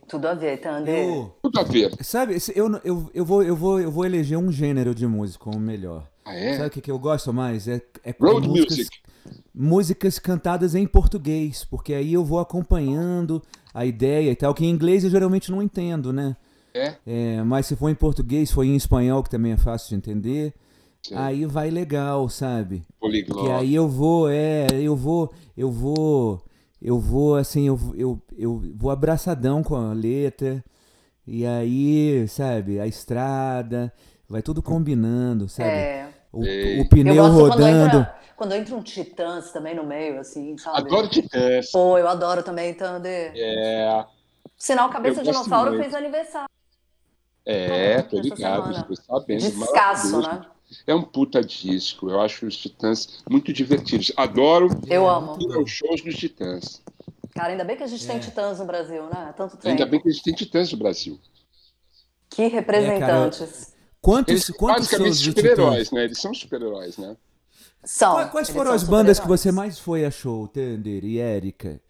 Tudo 0.07 0.27
a 0.27 0.33
ver, 0.33 0.59
Thunder. 0.59 1.07
Eu, 1.07 1.35
Tudo 1.43 1.59
a 1.59 1.63
ver. 1.63 1.91
sabe, 2.03 2.35
eu, 2.55 2.67
eu, 2.83 3.11
eu, 3.13 3.25
vou, 3.25 3.43
eu, 3.43 3.55
vou, 3.55 3.79
eu 3.79 3.91
vou 3.91 4.05
eleger 4.05 4.37
um 4.37 4.51
gênero 4.51 4.93
de 4.95 5.05
música 5.05 5.43
como 5.43 5.59
melhor. 5.59 6.07
Ah, 6.25 6.35
é? 6.35 6.57
Sabe 6.57 6.67
o 6.67 6.71
que, 6.71 6.81
que 6.81 6.91
eu 6.91 6.97
gosto 6.97 7.31
mais? 7.31 7.67
É, 7.67 7.81
é 8.03 8.15
Road 8.19 8.47
músicas, 8.47 8.77
music. 8.77 8.99
Músicas 9.53 10.19
cantadas 10.19 10.75
em 10.75 10.85
português, 10.85 11.65
porque 11.65 11.93
aí 11.93 12.13
eu 12.13 12.23
vou 12.23 12.39
acompanhando 12.39 13.41
a 13.73 13.85
ideia 13.85 14.31
e 14.31 14.35
tal, 14.35 14.53
que 14.53 14.65
em 14.65 14.69
inglês 14.69 15.03
eu 15.03 15.09
geralmente 15.09 15.51
não 15.51 15.61
entendo, 15.61 16.11
né? 16.11 16.35
É? 16.73 16.95
É, 17.05 17.43
mas 17.43 17.65
se 17.65 17.75
for 17.75 17.89
em 17.89 17.95
português, 17.95 18.51
for 18.51 18.63
em 18.63 18.75
espanhol, 18.75 19.23
que 19.23 19.29
também 19.29 19.53
é 19.53 19.57
fácil 19.57 19.89
de 19.89 19.95
entender, 19.95 20.53
Sei. 21.01 21.17
aí 21.17 21.45
vai 21.45 21.69
legal, 21.69 22.29
sabe? 22.29 22.79
Que 22.79 22.93
Poliglota. 22.99 23.57
aí 23.57 23.73
eu 23.73 23.87
vou, 23.87 24.29
é, 24.29 24.67
eu 24.73 24.95
vou, 24.95 25.33
eu 25.57 25.71
vou, 25.71 26.43
eu 26.81 26.99
vou, 26.99 27.35
assim, 27.35 27.67
eu, 27.67 27.79
eu, 27.95 28.21
eu 28.37 28.63
vou 28.75 28.91
abraçadão 28.91 29.63
com 29.63 29.75
a 29.75 29.93
letra, 29.93 30.63
e 31.25 31.45
aí, 31.45 32.27
sabe, 32.27 32.79
a 32.79 32.87
estrada, 32.87 33.93
vai 34.27 34.41
tudo 34.41 34.61
combinando, 34.61 35.47
sabe? 35.47 35.69
É. 35.69 36.08
O, 36.31 36.43
Sei. 36.43 36.79
o 36.79 36.83
Eu 36.83 36.89
pneu 36.89 37.15
gosto 37.15 37.33
quando 37.37 37.49
rodando. 37.51 37.85
entra, 37.97 38.19
quando 38.35 38.53
entra 38.53 38.75
um 38.75 38.83
Titãs 38.83 39.51
também 39.51 39.75
no 39.75 39.83
meio, 39.83 40.19
assim, 40.19 40.57
sabe? 40.57 40.77
Adoro 40.79 41.07
Titãs. 41.09 41.71
Pô, 41.71 41.97
eu 41.97 42.07
adoro 42.07 42.43
também, 42.43 42.73
Thunder. 42.73 43.31
É, 43.35 44.05
Sinal 44.57 44.89
Cabeça 44.89 45.23
Dinossauro 45.23 45.71
muito. 45.71 45.81
fez 45.83 45.95
aniversário. 45.95 46.49
é, 47.45 48.01
tô 48.03 48.19
Essa 48.19 48.23
ligado, 48.29 48.63
semana. 48.73 48.87
estou 48.91 48.95
sabendo. 48.95 49.41
Descasso, 49.41 50.21
né? 50.21 50.41
É 50.85 50.93
um 50.93 51.01
puta 51.01 51.41
disco. 51.41 52.11
Eu 52.11 52.21
acho 52.21 52.45
os 52.45 52.55
Titãs 52.55 53.23
muito 53.27 53.51
divertidos. 53.51 54.11
Adoro 54.15 54.67
Eu 54.87 55.09
amo. 55.09 55.31
aos 55.55 55.71
shows 55.71 56.01
dos 56.03 56.15
Titãs. 56.15 56.79
Cara, 57.33 57.49
ainda 57.53 57.63
bem 57.63 57.75
que 57.75 57.83
a 57.83 57.87
gente 57.87 58.05
tem 58.05 58.17
É. 58.17 58.19
Titãs 58.19 58.59
no 58.59 58.65
Brasil, 58.65 59.03
né? 59.05 59.27
Há 59.29 59.33
Tanto 59.33 59.57
tempo. 59.57 59.67
Ainda 59.69 59.85
bem 59.87 59.99
que 59.99 60.07
a 60.09 60.11
gente 60.11 60.23
tem 60.23 60.33
Titãs 60.35 60.71
no 60.71 60.77
Brasil. 60.77 61.19
Que 62.29 62.47
representantes. 62.47 63.73
Quantos, 64.01 64.31
Eles 64.31 64.45
são 64.45 64.55
quantos 64.55 64.85
basicamente 64.87 65.11
do 65.11 65.23
super-heróis, 65.23 65.91
né? 65.91 66.03
Eles 66.05 66.17
são 66.19 66.33
super-heróis, 66.33 66.97
né? 66.97 67.15
São. 67.83 68.27
Quais, 68.29 68.49
foram 68.49 68.67
são 68.67 68.75
as 68.75 68.83
bandas 68.83 69.19
que 69.19 69.27
você 69.27 69.51
mais 69.51 69.77
foi 69.79 70.05
a 70.05 70.11
show, 70.11 70.47
Thunder 70.47 71.03
e 71.03 71.19
Érica? 71.19 71.81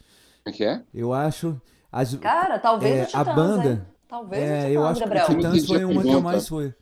Como 0.44 0.54
é 0.56 0.58
que 0.58 0.64
é? 0.64 0.82
Eu 0.94 1.14
acho. 1.14 1.60
As, 1.92 2.16
Cara, 2.16 2.60
talvez 2.60 2.96
É, 2.96 3.02
o 3.02 3.04
a 3.04 3.08
Titãs, 3.26 3.36
banda- 3.36 3.70
hein? 3.72 3.82
Talvez 4.08 4.42
o 4.42 4.46
é, 4.46 4.58
Titãs, 4.58 4.74
eu 4.74 4.88
acho 4.88 5.00
Gabriel. 5.02 5.26
que 5.26 5.32
o 5.32 5.36
Titãs 5.38 5.66
foi 5.68 5.82
a 5.84 5.88
uma 5.88 6.02
que 6.04 6.10
eu 6.12 6.22
mais 6.22 6.48
fui. 6.48 6.74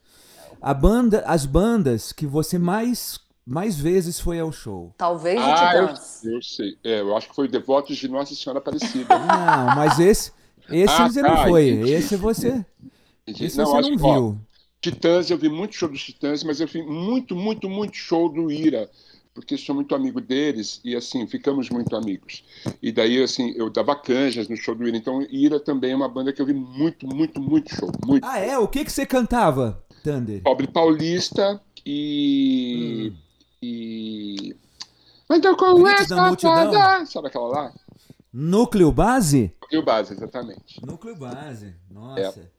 A 0.62 0.74
banda, 0.74 1.24
as 1.26 1.46
bandas 1.46 2.12
que 2.12 2.26
você 2.26 2.58
mais, 2.58 3.20
mais 3.46 3.78
vezes 3.78 4.20
foi 4.20 4.40
ao 4.40 4.52
show. 4.52 4.94
Talvez 4.98 5.40
Ah, 5.42 5.72
o 5.74 5.78
eu, 5.78 5.88
Titãs. 5.88 6.24
eu 6.26 6.42
sei. 6.42 6.78
É, 6.84 7.02
eu 7.02 7.16
acho 7.16 7.30
que 7.30 7.36
foi 7.36 7.48
Devotos 7.48 7.96
de 7.98 8.08
Nossa 8.08 8.34
Senhora 8.34 8.60
Aparecida. 8.60 9.08
Não, 9.20 9.76
mas 9.76 10.00
esse, 10.00 10.32
esse 10.70 10.94
Ah, 11.02 11.10
você 11.10 11.22
tá, 11.22 11.30
não 11.30 11.44
foi. 11.48 11.70
entendi. 11.70 11.92
Esse 11.94 12.16
você, 12.18 12.66
Entendi. 13.28 13.46
esse 13.46 13.56
você 13.58 13.62
acho 13.78 13.90
não 13.90 13.98
que, 13.98 14.04
ó, 14.04 14.14
viu. 14.14 14.40
Titãs, 14.82 15.30
eu 15.30 15.38
vi 15.38 15.50
muito 15.50 15.76
show 15.76 15.90
dos 15.90 16.04
Titãs, 16.04 16.44
mas 16.44 16.62
eu 16.62 16.68
vi 16.68 16.84
muito, 16.84 17.36
muito, 17.36 17.70
muito 17.70 17.96
show 17.96 18.30
do 18.30 18.52
Ira, 18.52 18.90
porque 19.34 19.58
sou 19.58 19.76
muito 19.76 19.96
amigo 19.96 20.22
deles 20.22 20.80
e 20.84 20.96
assim, 20.96 21.26
ficamos 21.28 21.70
muito 21.70 21.96
amigos. 21.96 22.44
E 22.82 22.92
daí, 22.92 23.22
assim, 23.22 23.54
eu 23.56 23.70
dava 23.70 23.96
canjas 23.96 24.48
no 24.48 24.56
show 24.56 24.76
do 24.76 24.88
Ira. 24.88 24.98
Então, 24.98 25.22
Ira 25.30 25.60
também 25.60 25.92
é 25.92 25.96
uma 25.96 26.10
banda 26.10 26.32
que 26.32 26.42
eu 26.42 26.46
vi 26.46 26.54
muito, 26.54 27.08
muito, 27.08 27.42
muito 27.42 27.74
show. 27.74 27.92
Muito. 28.06 28.26
Ah, 28.26 28.40
é? 28.40 28.58
O 28.58 28.68
que, 28.68 28.86
que 28.86 28.92
você 28.92 29.06
cantava, 29.06 29.84
Thunder? 30.04 30.42
Pobre 30.44 30.68
Paulista 30.68 31.62
e. 31.86 33.12
Hum. 33.14 33.18
E. 33.62 34.56
Mas 35.28 35.44
eu 35.44 35.58
com 35.58 35.84
Gritos 35.84 36.12
essa 36.12 36.38
fada. 36.38 37.06
Sabe 37.06 37.28
aquela 37.28 37.48
lá? 37.48 37.74
Núcleo 38.32 38.92
Base? 38.92 39.52
E 39.72 39.78
o 39.78 39.84
base, 39.84 40.14
exatamente. 40.14 40.80
Núcleo 40.86 41.16
Base. 41.16 41.74
Nossa. 41.90 42.50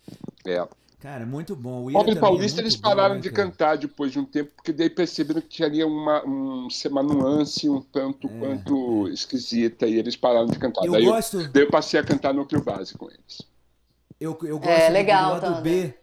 É. 0.45 0.69
Cara, 1.01 1.25
muito 1.25 1.55
bom. 1.55 1.85
O 1.85 1.91
Ira 1.91 1.99
Pobre 2.01 2.17
é 2.17 2.21
Paulista, 2.21 2.57
muito 2.61 2.67
eles 2.73 2.77
bom, 2.77 2.89
pararam 2.89 3.15
né, 3.17 3.21
de 3.21 3.31
cara? 3.31 3.49
cantar 3.49 3.79
depois 3.79 4.11
de 4.11 4.19
um 4.19 4.25
tempo, 4.25 4.51
porque 4.57 4.73
daí 4.73 4.91
perceberam 4.91 5.41
que 5.41 5.49
tinha 5.49 5.87
uma, 5.87 6.25
um, 6.27 6.67
uma 6.91 7.03
nuance 7.05 7.69
um 7.69 7.81
tanto 7.81 8.27
É, 8.27 8.39
quanto 8.41 9.09
esquisita 9.09 9.87
e 9.87 9.97
eles 9.97 10.17
pararam 10.17 10.47
de 10.47 10.59
cantar. 10.59 10.85
Eu 10.85 10.93
daí, 10.93 11.05
gosto, 11.05 11.41
eu, 11.41 11.53
daí 11.53 11.63
eu 11.63 11.71
passei 11.71 12.01
a 12.01 12.03
cantar 12.05 12.35
núcleo 12.35 12.65
base 12.65 12.95
com 12.99 13.07
eles. 13.09 13.43
eu, 14.21 14.37
eu 14.43 14.59
gosto 14.59 14.71
É, 14.71 14.89
do- 14.89 14.93
legal, 14.93 15.27
do 15.27 15.33
lado 15.43 15.57
Thunder. 15.57 15.63
B. 15.63 15.95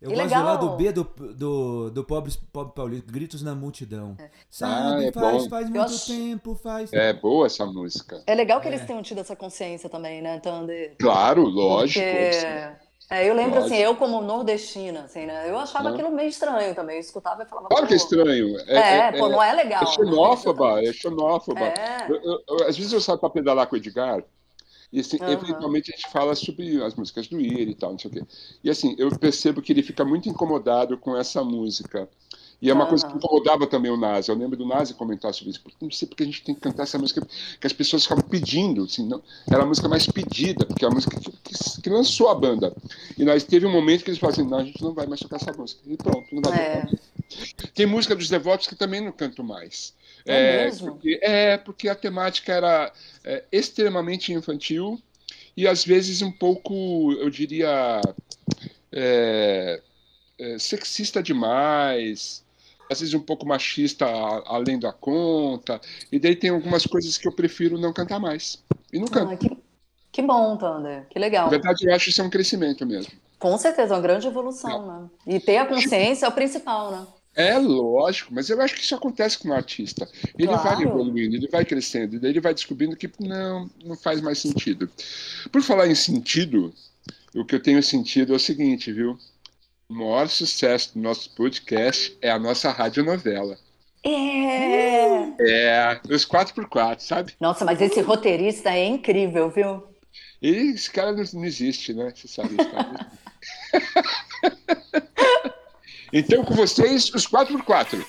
Eu 0.00 0.10
E 0.10 0.14
gosto 0.16 0.24
legal. 0.26 0.42
do 0.42 0.46
lado 0.66 0.76
B 0.76 0.92
do, 0.92 1.04
do, 1.34 1.90
do 1.90 2.04
pobre, 2.04 2.30
pobre 2.52 2.74
Paulista, 2.74 3.10
Gritos 3.10 3.42
na 3.42 3.54
Multidão. 3.54 4.16
Sabe, 4.50 5.04
Ah, 5.04 5.08
é 5.08 5.12
faz, 5.12 5.42
bom. 5.44 5.48
faz 5.48 5.70
muito 5.70 5.82
acho- 5.82 6.06
tempo, 6.06 6.54
faz. 6.54 6.92
É 6.92 7.12
boa 7.14 7.46
essa 7.46 7.64
música. 7.66 8.22
É 8.26 8.34
legal 8.34 8.60
que 8.60 8.68
É. 8.68 8.70
eles 8.70 8.86
tenham 8.86 9.02
tido 9.02 9.18
essa 9.20 9.34
consciência 9.34 9.88
também, 9.88 10.20
né, 10.20 10.38
Thunder? 10.40 10.94
Claro, 10.98 11.42
lógico. 11.44 12.04
Porque, 12.04 12.36
assim. 12.36 12.83
É, 13.10 13.28
eu 13.28 13.34
lembro, 13.34 13.58
assim, 13.58 13.70
Lógico. 13.70 13.82
eu 13.90 13.96
como 13.96 14.22
nordestina, 14.22 15.02
assim, 15.04 15.26
né, 15.26 15.48
eu 15.48 15.58
achava 15.58 15.84
Não. 15.84 15.94
aquilo 15.94 16.10
meio 16.10 16.28
estranho 16.28 16.74
também, 16.74 16.96
eu 16.96 17.00
escutava 17.00 17.42
e 17.42 17.46
falava, 17.46 17.68
Claro 17.68 17.86
que 17.86 17.92
é 17.94 17.96
estranho. 17.96 18.58
É, 18.68 19.12
pô, 19.12 19.28
não 19.28 19.42
é 19.42 19.52
legal. 19.52 19.82
É 19.82 19.86
xenófoba, 19.86 20.76
né? 20.76 20.86
é 20.86 20.92
xenófoba. 20.92 21.60
É. 21.66 22.06
Eu- 22.08 22.16
eu- 22.22 22.42
eu- 22.48 22.68
às 22.68 22.76
vezes 22.76 22.92
eu 22.92 23.00
saio 23.00 23.18
para 23.18 23.30
pedalar 23.30 23.66
com 23.66 23.74
o 23.74 23.78
Edgar 23.78 24.24
e 24.92 25.00
assim, 25.00 25.18
Aham. 25.20 25.32
eventualmente 25.32 25.92
a 25.92 25.96
gente 25.96 26.08
fala 26.10 26.34
sobre 26.34 26.82
as 26.82 26.94
músicas 26.94 27.26
do 27.26 27.40
Ira 27.40 27.70
e 27.70 27.74
tal, 27.74 27.90
não 27.92 27.98
sei 27.98 28.10
o 28.10 28.14
quê. 28.14 28.22
E 28.62 28.70
assim, 28.70 28.94
eu 28.98 29.10
percebo 29.18 29.60
que 29.60 29.72
ele 29.72 29.82
fica 29.82 30.04
muito 30.04 30.28
incomodado 30.28 30.96
com 30.96 31.16
essa 31.16 31.42
música. 31.44 32.08
E 32.62 32.70
é 32.70 32.72
uma 32.74 32.86
coisa 32.86 33.06
que 33.06 33.14
incomodava 33.14 33.66
também 33.66 33.90
o 33.90 33.96
Nazi. 33.96 34.30
Eu 34.30 34.36
lembro 34.36 34.56
do 34.56 34.66
Nazi 34.66 34.94
comentar 34.94 35.34
sobre 35.34 35.50
isso. 35.50 35.60
Porque 35.62 35.76
não 35.82 35.90
sei 35.90 36.08
porque 36.08 36.22
a 36.22 36.26
gente 36.26 36.42
tem 36.42 36.54
que 36.54 36.60
cantar 36.60 36.84
essa 36.84 36.98
música 36.98 37.20
que 37.60 37.66
as 37.66 37.72
pessoas 37.72 38.02
ficavam 38.04 38.24
pedindo. 38.24 38.84
Assim, 38.84 39.06
não, 39.06 39.22
era 39.50 39.62
a 39.62 39.66
música 39.66 39.88
mais 39.88 40.06
pedida, 40.06 40.64
porque 40.66 40.84
é 40.84 40.88
a 40.88 40.90
música 40.90 41.18
que, 41.20 41.30
que- 41.30 41.82
que 41.82 41.90
lançou 41.90 42.28
a 42.28 42.34
banda. 42.34 42.74
E 43.18 43.24
nós 43.24 43.44
teve 43.44 43.66
um 43.66 43.72
momento 43.72 44.02
que 44.04 44.10
eles 44.10 44.18
falaram 44.20 44.40
assim: 44.42 44.50
não, 44.50 44.58
a 44.58 44.64
gente 44.64 44.82
não 44.82 44.94
vai 44.94 45.06
mais 45.06 45.20
tocar 45.20 45.36
essa 45.36 45.52
música. 45.52 45.82
E 45.86 45.96
pronto, 45.96 46.26
não 46.32 46.42
vai 46.42 46.58
É. 46.58 46.80
tocar. 46.82 46.98
Tem 47.74 47.86
música 47.86 48.14
dos 48.14 48.28
devotos 48.28 48.66
que 48.66 48.74
também 48.76 49.00
não 49.00 49.12
canto 49.12 49.42
mais. 49.42 49.92
É 50.26 50.64
mesmo? 50.64 50.92
Porque, 50.92 51.18
é, 51.22 51.58
porque 51.58 51.88
a 51.88 51.94
temática 51.94 52.52
era 52.52 52.92
é, 53.24 53.44
extremamente 53.52 54.32
infantil 54.32 54.98
e 55.56 55.66
às 55.68 55.84
vezes 55.84 56.22
um 56.22 56.32
pouco, 56.32 57.12
eu 57.12 57.28
diria, 57.28 58.00
é, 58.92 59.80
é, 60.38 60.58
sexista 60.58 61.22
demais, 61.22 62.43
às 62.90 63.00
vezes 63.00 63.14
um 63.14 63.20
pouco 63.20 63.46
machista 63.46 64.06
além 64.46 64.78
da 64.78 64.92
conta. 64.92 65.80
E 66.10 66.18
daí 66.18 66.36
tem 66.36 66.50
algumas 66.50 66.86
coisas 66.86 67.16
que 67.18 67.26
eu 67.26 67.32
prefiro 67.32 67.78
não 67.78 67.92
cantar 67.92 68.18
mais. 68.20 68.62
E 68.92 68.98
não 68.98 69.06
canto. 69.06 69.32
Ah, 69.32 69.36
que, 69.36 69.56
que 70.12 70.22
bom, 70.22 70.56
Thunder, 70.56 71.06
que 71.08 71.18
legal. 71.18 71.44
Na 71.46 71.50
verdade, 71.50 71.86
eu 71.86 71.94
acho 71.94 72.10
isso 72.10 72.20
é 72.20 72.24
um 72.24 72.30
crescimento 72.30 72.86
mesmo. 72.86 73.12
Com 73.38 73.56
certeza, 73.58 73.94
é 73.94 73.96
uma 73.96 74.02
grande 74.02 74.26
evolução, 74.26 74.86
né? 74.86 75.10
E 75.26 75.40
ter 75.40 75.58
a 75.58 75.66
consciência 75.66 76.26
é 76.26 76.28
o 76.28 76.32
principal, 76.32 76.90
né? 76.90 77.06
É 77.36 77.58
lógico, 77.58 78.32
mas 78.32 78.48
eu 78.48 78.60
acho 78.62 78.74
que 78.76 78.80
isso 78.80 78.94
acontece 78.94 79.38
com 79.38 79.48
o 79.48 79.52
artista. 79.52 80.08
Ele 80.38 80.46
Claro. 80.46 80.62
vai 80.62 80.82
evoluindo, 80.84 81.34
ele 81.34 81.48
vai 81.48 81.64
crescendo, 81.64 82.14
e 82.14 82.18
daí 82.20 82.30
ele 82.30 82.40
vai 82.40 82.54
descobrindo 82.54 82.96
que 82.96 83.10
não, 83.18 83.68
não 83.84 83.96
faz 83.96 84.20
mais 84.20 84.38
sentido. 84.38 84.88
Por 85.50 85.60
falar 85.60 85.88
em 85.88 85.96
sentido, 85.96 86.72
o 87.34 87.44
que 87.44 87.56
eu 87.56 87.60
tenho 87.62 87.82
sentido 87.82 88.32
é 88.32 88.36
o 88.36 88.38
seguinte, 88.40 88.92
viu? 88.92 89.18
O 89.94 89.96
maior 89.96 90.28
sucesso 90.28 90.94
do 90.94 91.00
nosso 91.00 91.30
podcast 91.36 92.18
é 92.20 92.28
a 92.28 92.36
nossa 92.36 92.68
radionovela. 92.72 93.56
É. 94.02 95.06
É, 95.38 96.00
os 96.10 96.26
4x4, 96.26 96.98
sabe? 96.98 97.34
Nossa, 97.38 97.64
mas 97.64 97.80
esse 97.80 98.00
roteirista 98.00 98.70
é 98.70 98.84
incrível, 98.86 99.48
viu? 99.50 99.84
E 100.42 100.48
esse 100.72 100.90
cara 100.90 101.12
não, 101.12 101.22
não 101.34 101.44
existe, 101.44 101.94
né? 101.94 102.12
Você 102.12 102.26
sabe 102.26 102.56
isso. 102.58 102.70
Cara. 102.72 103.06
então, 106.12 106.44
com 106.44 106.54
vocês, 106.54 107.14
os 107.14 107.28
4x4. 107.28 108.04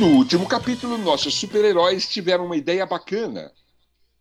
No 0.00 0.16
último 0.16 0.46
capítulo, 0.48 0.96
nossos 0.96 1.34
super-heróis 1.34 2.08
tiveram 2.08 2.46
uma 2.46 2.56
ideia 2.56 2.86
bacana: 2.86 3.52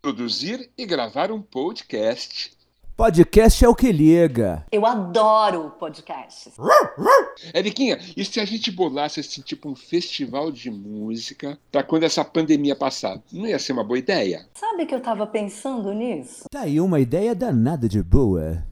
produzir 0.02 0.70
e 0.78 0.86
gravar 0.86 1.32
um 1.32 1.42
podcast. 1.42 2.52
Podcast 2.98 3.64
é 3.64 3.70
o 3.70 3.74
que 3.74 3.90
liga. 3.90 4.66
Eu 4.74 4.86
adoro 4.86 5.72
podcasts. 5.80 6.54
Eriquinha, 7.56 7.98
e 8.18 8.26
se 8.26 8.42
a 8.42 8.46
gente 8.46 8.70
bolasse 8.70 9.22
assim, 9.22 9.42
tipo 9.42 9.70
um 9.70 9.76
festival 9.76 10.52
de 10.52 10.70
música 10.70 11.58
para 11.72 11.82
quando 11.82 12.04
essa 12.04 12.26
pandemia 12.26 12.76
passar? 12.76 13.18
Não 13.32 13.48
ia 13.48 13.58
ser 13.58 13.72
uma 13.72 13.86
boa 13.86 14.00
ideia? 14.00 14.50
Sabe 14.56 14.86
que 14.86 14.94
eu 14.94 15.00
tava 15.00 15.26
pensando 15.26 15.94
nisso? 15.94 16.44
Tá 16.52 16.64
aí 16.64 16.82
uma 16.82 17.00
ideia 17.00 17.34
danada 17.34 17.88
de 17.88 18.04
boa. 18.04 18.66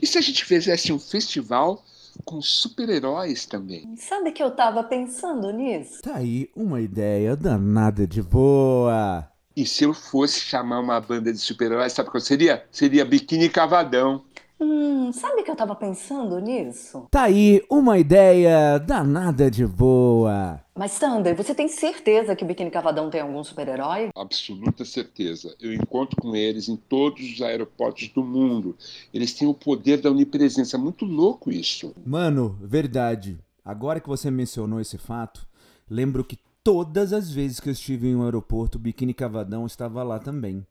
E 0.00 0.06
se 0.06 0.16
a 0.16 0.20
gente 0.20 0.44
fizesse 0.44 0.92
um 0.92 1.00
festival 1.00 1.82
com 2.24 2.40
super-heróis 2.40 3.46
também? 3.46 3.94
Sabe 3.96 4.32
que 4.32 4.42
eu 4.42 4.50
tava 4.50 4.82
pensando 4.84 5.50
nisso? 5.50 6.02
Tá 6.02 6.16
aí 6.16 6.50
uma 6.54 6.80
ideia 6.80 7.36
danada 7.36 8.06
de 8.06 8.22
boa. 8.22 9.28
E 9.54 9.66
se 9.66 9.84
eu 9.84 9.92
fosse 9.92 10.40
chamar 10.40 10.80
uma 10.80 11.00
banda 11.00 11.32
de 11.32 11.38
super-heróis, 11.38 11.92
sabe 11.92 12.10
qual 12.10 12.20
seria? 12.20 12.64
Seria 12.70 13.04
Biquíni 13.04 13.48
Cavadão. 13.48 14.22
Hum, 14.58 15.12
sabe 15.12 15.42
que 15.42 15.50
eu 15.50 15.56
tava 15.56 15.74
pensando 15.74 16.38
nisso? 16.38 17.08
Tá 17.10 17.24
aí 17.24 17.62
uma 17.68 17.98
ideia 17.98 18.78
danada 18.78 19.50
de 19.50 19.66
boa. 19.66 20.61
Mas, 20.74 20.98
Thunder, 20.98 21.36
você 21.36 21.54
tem 21.54 21.68
certeza 21.68 22.34
que 22.34 22.42
o 22.42 22.46
Biquíni 22.46 22.70
Cavadão 22.70 23.10
tem 23.10 23.20
algum 23.20 23.44
super-herói? 23.44 24.08
Absoluta 24.16 24.86
certeza. 24.86 25.54
Eu 25.60 25.74
encontro 25.74 26.16
com 26.16 26.34
eles 26.34 26.66
em 26.66 26.76
todos 26.76 27.22
os 27.30 27.42
aeroportos 27.42 28.08
do 28.08 28.24
mundo. 28.24 28.74
Eles 29.12 29.34
têm 29.34 29.46
o 29.46 29.52
poder 29.52 30.00
da 30.00 30.10
onipresença. 30.10 30.78
Muito 30.78 31.04
louco 31.04 31.52
isso. 31.52 31.94
Mano, 32.06 32.58
verdade. 32.62 33.38
Agora 33.62 34.00
que 34.00 34.08
você 34.08 34.30
mencionou 34.30 34.80
esse 34.80 34.96
fato, 34.96 35.46
lembro 35.90 36.24
que 36.24 36.38
todas 36.64 37.12
as 37.12 37.30
vezes 37.30 37.60
que 37.60 37.68
eu 37.68 37.72
estive 37.72 38.08
em 38.08 38.16
um 38.16 38.24
aeroporto, 38.24 38.78
o 38.78 38.80
Biquíni 38.80 39.12
Cavadão 39.12 39.66
estava 39.66 40.02
lá 40.02 40.18
também. 40.18 40.66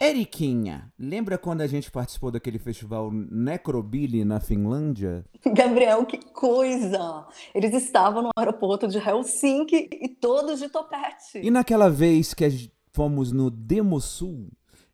Eriquinha, 0.00 0.92
lembra 0.96 1.36
quando 1.36 1.60
a 1.60 1.66
gente 1.66 1.90
participou 1.90 2.30
daquele 2.30 2.58
festival 2.58 3.10
Necrobilly 3.10 4.24
na 4.24 4.38
Finlândia? 4.38 5.24
Gabriel, 5.44 6.06
que 6.06 6.18
coisa! 6.18 7.26
Eles 7.52 7.74
estavam 7.74 8.22
no 8.22 8.30
aeroporto 8.36 8.86
de 8.86 8.98
Helsinki 8.98 9.90
e 9.92 10.08
todos 10.08 10.60
de 10.60 10.68
topete. 10.68 11.40
E 11.42 11.50
naquela 11.50 11.90
vez 11.90 12.32
que 12.32 12.70
fomos 12.92 13.32
no 13.32 13.50
Demosul, 13.50 14.48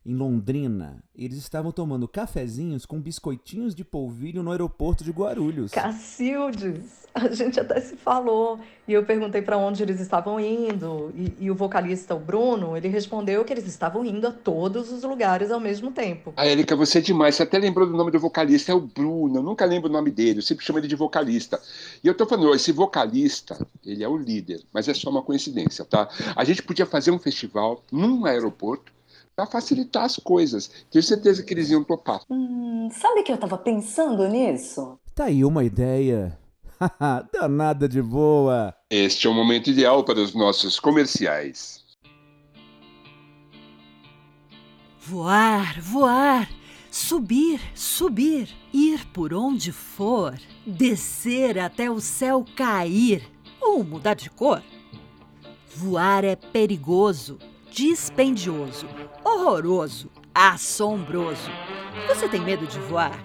em 0.05 0.13
Londrina, 0.13 1.03
eles 1.15 1.37
estavam 1.37 1.71
tomando 1.71 2.07
cafezinhos 2.07 2.85
com 2.85 3.01
biscoitinhos 3.01 3.73
de 3.73 3.83
polvilho 3.83 4.43
no 4.43 4.51
aeroporto 4.51 5.03
de 5.03 5.09
Guarulhos. 5.09 5.71
Cacildes, 5.71 7.07
a 7.15 7.27
gente 7.29 7.59
até 7.59 7.81
se 7.81 7.95
falou. 7.95 8.59
E 8.87 8.93
eu 8.93 9.03
perguntei 9.03 9.41
para 9.41 9.57
onde 9.57 9.81
eles 9.81 9.99
estavam 9.99 10.39
indo. 10.39 11.11
E, 11.15 11.45
e 11.45 11.49
o 11.49 11.55
vocalista, 11.55 12.13
o 12.13 12.19
Bruno, 12.19 12.77
ele 12.77 12.87
respondeu 12.87 13.43
que 13.43 13.51
eles 13.51 13.65
estavam 13.65 14.05
indo 14.05 14.27
a 14.27 14.31
todos 14.31 14.91
os 14.91 15.01
lugares 15.01 15.49
ao 15.49 15.59
mesmo 15.59 15.91
tempo. 15.91 16.33
A 16.37 16.45
Erika, 16.45 16.75
você 16.75 16.99
é 16.99 17.01
demais. 17.01 17.33
Você 17.33 17.41
até 17.41 17.57
lembrou 17.57 17.87
do 17.87 17.97
nome 17.97 18.11
do 18.11 18.19
vocalista, 18.19 18.71
é 18.71 18.75
o 18.75 18.81
Bruno. 18.81 19.37
Eu 19.37 19.43
nunca 19.43 19.65
lembro 19.65 19.89
o 19.89 19.93
nome 19.93 20.11
dele, 20.11 20.37
eu 20.37 20.43
sempre 20.43 20.63
chamo 20.63 20.77
ele 20.77 20.87
de 20.87 20.95
vocalista. 20.95 21.59
E 22.03 22.07
eu 22.07 22.13
tô 22.13 22.27
falando, 22.27 22.53
esse 22.53 22.71
vocalista, 22.71 23.65
ele 23.83 24.03
é 24.03 24.07
o 24.07 24.17
líder, 24.17 24.61
mas 24.71 24.87
é 24.87 24.93
só 24.93 25.09
uma 25.09 25.23
coincidência, 25.23 25.83
tá? 25.83 26.07
A 26.35 26.43
gente 26.43 26.61
podia 26.61 26.85
fazer 26.85 27.09
um 27.09 27.17
festival 27.17 27.81
num 27.91 28.25
aeroporto 28.25 28.94
para 29.35 29.45
facilitar 29.45 30.03
as 30.03 30.15
coisas. 30.15 30.71
Tenho 30.89 31.03
certeza 31.03 31.43
que 31.43 31.53
eles 31.53 31.69
iam 31.69 31.83
topar. 31.83 32.21
Hum, 32.29 32.89
sabe 32.91 33.23
que 33.23 33.31
eu 33.31 33.37
tava 33.37 33.57
pensando 33.57 34.27
nisso? 34.27 34.97
Tá 35.13 35.25
aí 35.25 35.43
uma 35.43 35.63
ideia. 35.63 36.37
Haha, 36.79 37.27
danada 37.33 37.87
de 37.87 38.01
boa. 38.01 38.73
Este 38.89 39.27
é 39.27 39.29
o 39.29 39.33
momento 39.33 39.69
ideal 39.69 40.03
para 40.03 40.19
os 40.19 40.33
nossos 40.33 40.79
comerciais. 40.79 41.83
Voar, 44.99 45.79
voar, 45.81 46.49
subir, 46.89 47.61
subir, 47.75 48.49
ir 48.73 49.05
por 49.07 49.33
onde 49.33 49.71
for, 49.71 50.33
descer 50.65 51.59
até 51.59 51.91
o 51.91 51.99
céu 51.99 52.43
cair 52.55 53.29
ou 53.61 53.83
mudar 53.83 54.15
de 54.15 54.29
cor. 54.31 54.63
Voar 55.75 56.23
é 56.23 56.35
perigoso, 56.35 57.37
dispendioso, 57.75 58.87
horroroso, 59.21 60.09
assombroso. 60.33 61.51
Você 62.07 62.29
tem 62.29 62.39
medo 62.39 62.65
de 62.65 62.79
voar? 62.79 63.21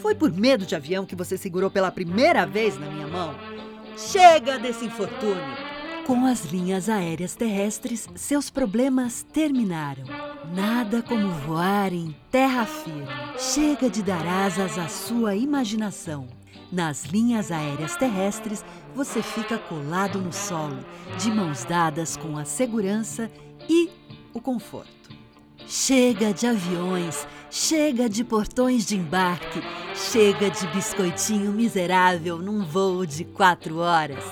Foi 0.00 0.14
por 0.14 0.32
medo 0.32 0.64
de 0.64 0.76
avião 0.76 1.04
que 1.04 1.16
você 1.16 1.36
segurou 1.36 1.68
pela 1.68 1.90
primeira 1.90 2.46
vez 2.46 2.78
na 2.78 2.86
minha 2.86 3.08
mão? 3.08 3.34
Chega 3.96 4.56
desse 4.56 4.84
infortúnio! 4.84 5.42
Com 6.06 6.24
as 6.24 6.44
linhas 6.44 6.88
aéreas 6.88 7.34
terrestres, 7.34 8.08
seus 8.14 8.48
problemas 8.50 9.26
terminaram. 9.32 10.04
Nada 10.54 11.02
como 11.02 11.28
voar 11.30 11.92
em 11.92 12.14
terra 12.30 12.64
firme. 12.66 13.04
Chega 13.36 13.90
de 13.90 14.00
dar 14.00 14.24
asas 14.24 14.78
à 14.78 14.86
sua 14.86 15.34
imaginação. 15.34 16.28
Nas 16.70 17.04
linhas 17.04 17.50
aéreas 17.50 17.96
terrestres, 17.96 18.64
você 18.94 19.22
fica 19.22 19.58
colado 19.58 20.20
no 20.20 20.32
solo, 20.32 20.84
de 21.18 21.30
mãos 21.30 21.64
dadas 21.64 22.16
com 22.16 22.36
a 22.36 22.44
segurança 22.44 23.28
e 23.68 23.90
o 24.32 24.40
conforto. 24.40 25.10
Chega 25.66 26.32
de 26.32 26.46
aviões, 26.46 27.26
chega 27.50 28.08
de 28.08 28.24
portões 28.24 28.86
de 28.86 28.96
embarque, 28.96 29.60
chega 29.94 30.50
de 30.50 30.66
biscoitinho 30.68 31.52
miserável 31.52 32.38
num 32.38 32.64
voo 32.64 33.04
de 33.04 33.24
quatro 33.24 33.78
horas. 33.78 34.24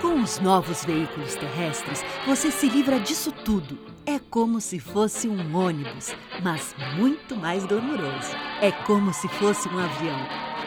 Com 0.00 0.20
os 0.20 0.40
novos 0.40 0.84
veículos 0.84 1.36
terrestres, 1.36 2.04
você 2.26 2.50
se 2.50 2.68
livra 2.68 2.98
disso 2.98 3.30
tudo. 3.30 3.78
É 4.04 4.18
como 4.18 4.60
se 4.60 4.80
fosse 4.80 5.28
um 5.28 5.56
ônibus, 5.56 6.12
mas 6.42 6.74
muito 6.96 7.36
mais 7.36 7.64
glamouroso. 7.64 8.34
É 8.60 8.72
como 8.72 9.14
se 9.14 9.28
fosse 9.28 9.68
um 9.68 9.78
avião, 9.78 10.18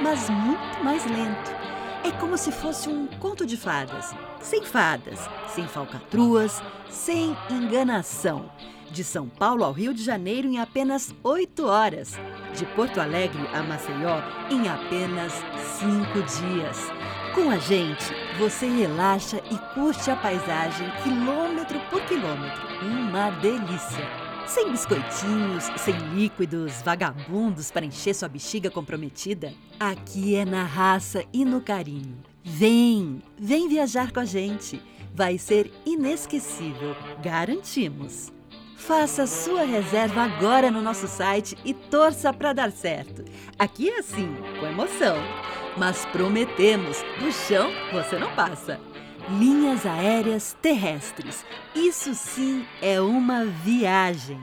mas 0.02 0.30
muito 0.30 0.82
mais 0.82 1.06
lento. 1.06 1.52
É 2.06 2.12
como 2.12 2.38
se 2.38 2.50
fosse 2.50 2.88
um 2.88 3.08
conto 3.20 3.46
de 3.46 3.58
fadas. 3.58 4.16
Sem 4.46 4.64
fadas, 4.64 5.28
sem 5.48 5.68
falcatruas, 5.68 6.62
sem 6.88 7.36
enganação. 7.50 8.52
De 8.92 9.04
São 9.04 9.28
Paulo 9.28 9.64
ao 9.64 9.72
Rio 9.72 9.92
de 9.92 10.04
Janeiro 10.04 10.48
em 10.48 10.60
apenas 10.60 11.16
8 11.24 11.66
horas. 11.66 12.14
De 12.56 12.64
Porto 12.68 13.02
Alegre 13.02 13.42
a 13.52 13.64
Maceió 13.64 14.22
em 14.52 14.68
apenas 14.68 15.34
5 15.80 16.22
dias. 16.22 16.78
Com 17.34 17.50
a 17.50 17.58
gente, 17.58 18.06
você 18.38 18.68
relaxa 18.68 19.42
e 19.50 19.58
curte 19.74 20.12
a 20.12 20.16
paisagem 20.16 20.92
quilômetro 21.02 21.80
por 21.90 22.02
quilômetro. 22.02 22.62
Uma 22.84 23.32
delícia! 23.32 24.08
Sem 24.46 24.70
biscoitinhos, 24.70 25.64
sem 25.78 25.98
líquidos 26.14 26.84
vagabundos 26.84 27.72
para 27.72 27.84
encher 27.84 28.14
sua 28.14 28.30
bexiga 28.30 28.70
comprometida. 28.70 29.52
Aqui 29.80 30.36
é 30.36 30.46
na 30.46 30.64
raça 30.64 31.26
e 31.34 31.44
no 31.44 31.62
carinho. 31.62 32.35
Vem, 32.48 33.24
vem 33.36 33.68
viajar 33.68 34.12
com 34.12 34.20
a 34.20 34.26
gente. 34.26 34.80
Vai 35.16 35.36
ser 35.36 35.74
inesquecível, 35.84 36.96
garantimos. 37.20 38.32
Faça 38.78 39.26
sua 39.26 39.64
reserva 39.64 40.22
agora 40.22 40.70
no 40.70 40.80
nosso 40.80 41.08
site 41.08 41.58
e 41.66 41.74
torça 41.74 42.32
para 42.32 42.54
dar 42.54 42.72
certo. 42.72 43.26
Aqui 43.58 43.90
é 43.90 43.98
assim, 43.98 44.30
com 44.60 44.68
emoção. 44.68 45.18
Mas 45.76 46.06
prometemos, 46.06 46.98
do 47.20 47.32
chão 47.32 47.72
você 47.92 48.20
não 48.20 48.36
passa. 48.36 48.80
Linhas 49.40 49.84
aéreas 49.84 50.56
terrestres. 50.62 51.44
Isso 51.74 52.14
sim 52.14 52.64
é 52.80 53.02
uma 53.02 53.44
viagem. 53.44 54.40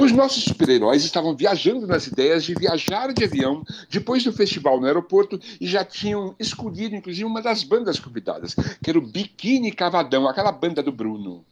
Os 0.00 0.12
nossos 0.12 0.44
super-heróis 0.44 1.04
estavam 1.04 1.34
viajando 1.36 1.86
nas 1.86 2.06
ideias 2.06 2.44
de 2.44 2.54
viajar 2.54 3.12
de 3.12 3.24
avião 3.24 3.62
depois 3.90 4.22
do 4.24 4.32
festival 4.32 4.80
no 4.80 4.86
aeroporto 4.86 5.40
e 5.60 5.66
já 5.66 5.84
tinham 5.84 6.34
escolhido, 6.38 6.94
inclusive, 6.94 7.24
uma 7.24 7.42
das 7.42 7.62
bandas 7.64 7.98
convidadas, 7.98 8.54
que 8.82 8.90
era 8.90 8.98
o 8.98 9.02
Biquíni 9.06 9.72
Cavadão, 9.72 10.28
aquela 10.28 10.52
banda 10.52 10.82
do 10.82 10.92
Bruno. 10.92 11.44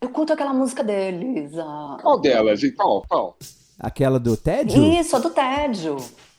Eu 0.00 0.08
curto 0.10 0.32
aquela 0.32 0.52
música 0.52 0.82
deles. 0.82 1.52
a- 1.58 1.98
Qual 2.00 2.18
delas? 2.20 2.60
Qual? 2.76 3.04
Qual? 3.08 3.36
Aquela 3.78 4.18
do 4.18 4.36
tédio? 4.36 4.82
Isso, 5.00 5.16
a 5.16 5.18
do 5.18 5.30
tédio. 5.30 5.96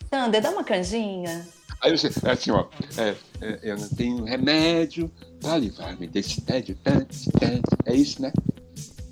Sander, 0.10 0.42
dá 0.42 0.52
uma 0.52 0.64
canjinha. 0.64 1.48
Aí 1.82 1.98
você, 1.98 2.08
é 2.26 2.32
assim, 2.32 2.52
ó. 2.52 2.66
é, 2.98 3.16
é, 3.42 3.60
eu 3.64 3.78
não 3.78 3.88
tenho 3.90 4.24
remédio 4.24 5.10
pra 5.40 5.58
livrar-me 5.58 6.06
desse 6.06 6.42
tédio, 6.42 6.76
tédio, 6.84 7.32
tédio. 7.40 7.62
É 7.86 7.96
isso, 7.96 8.22
né? 8.22 8.32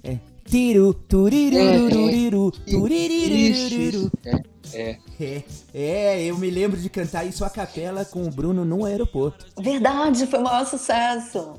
É. 0.04 0.18
Tiru, 0.50 0.94
turirururiru, 0.94 2.52
Isso, 2.66 2.80
tuririruriru. 2.80 3.98
isso. 3.98 4.12
É, 4.26 4.42
é. 4.74 5.00
É, 5.20 5.44
é, 5.74 6.24
eu 6.26 6.38
me 6.38 6.50
lembro 6.50 6.80
de 6.80 6.90
cantar 6.90 7.24
isso 7.26 7.46
a 7.46 7.50
capela 7.50 8.04
com 8.04 8.24
o 8.24 8.32
Bruno 8.32 8.66
no 8.66 8.86
aeroporto. 8.86 9.46
Verdade, 9.62 10.26
foi 10.26 10.40
o 10.40 10.44
maior 10.44 10.66
sucesso. 10.66 11.54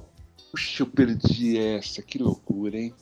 Puxa, 0.50 0.82
eu 0.82 0.86
perdi 0.86 1.56
essa. 1.58 2.02
Que 2.02 2.18
loucura, 2.18 2.76
hein? 2.78 2.94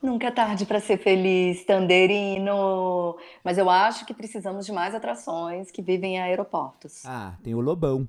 Nunca 0.00 0.28
é 0.28 0.30
tarde 0.30 0.64
para 0.64 0.80
ser 0.80 0.98
feliz, 0.98 1.64
Tanderino. 1.64 3.16
Mas 3.42 3.58
eu 3.58 3.68
acho 3.70 4.04
que 4.04 4.14
precisamos 4.14 4.66
de 4.66 4.72
mais 4.72 4.94
atrações 4.94 5.70
que 5.70 5.82
vivem 5.82 6.16
em 6.16 6.20
aeroportos. 6.20 7.04
Ah, 7.04 7.36
tem 7.42 7.54
o 7.54 7.60
Lobão. 7.60 8.08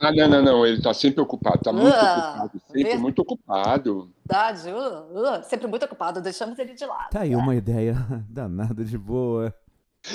Ah, 0.00 0.12
não, 0.12 0.28
não, 0.28 0.42
não. 0.42 0.66
Ele 0.66 0.80
tá 0.82 0.92
sempre 0.94 1.20
ocupado. 1.20 1.58
Tá 1.62 1.72
muito 1.72 1.94
Ah, 1.94 2.34
ocupado. 2.48 2.62
Sempre 2.66 2.82
ver- 2.84 2.98
muito 2.98 3.18
ocupado. 3.22 4.10
verdade, 4.28 4.68
uh, 4.70 5.38
uh, 5.38 5.42
sempre 5.44 5.66
muito 5.66 5.84
ocupado, 5.84 6.20
deixamos 6.20 6.58
ele 6.58 6.74
de 6.74 6.84
lado. 6.84 7.10
Tá 7.10 7.20
aí 7.20 7.34
uma 7.34 7.54
ideia 7.54 7.94
danada 8.28 8.84
de 8.84 8.96
boa. 8.98 9.54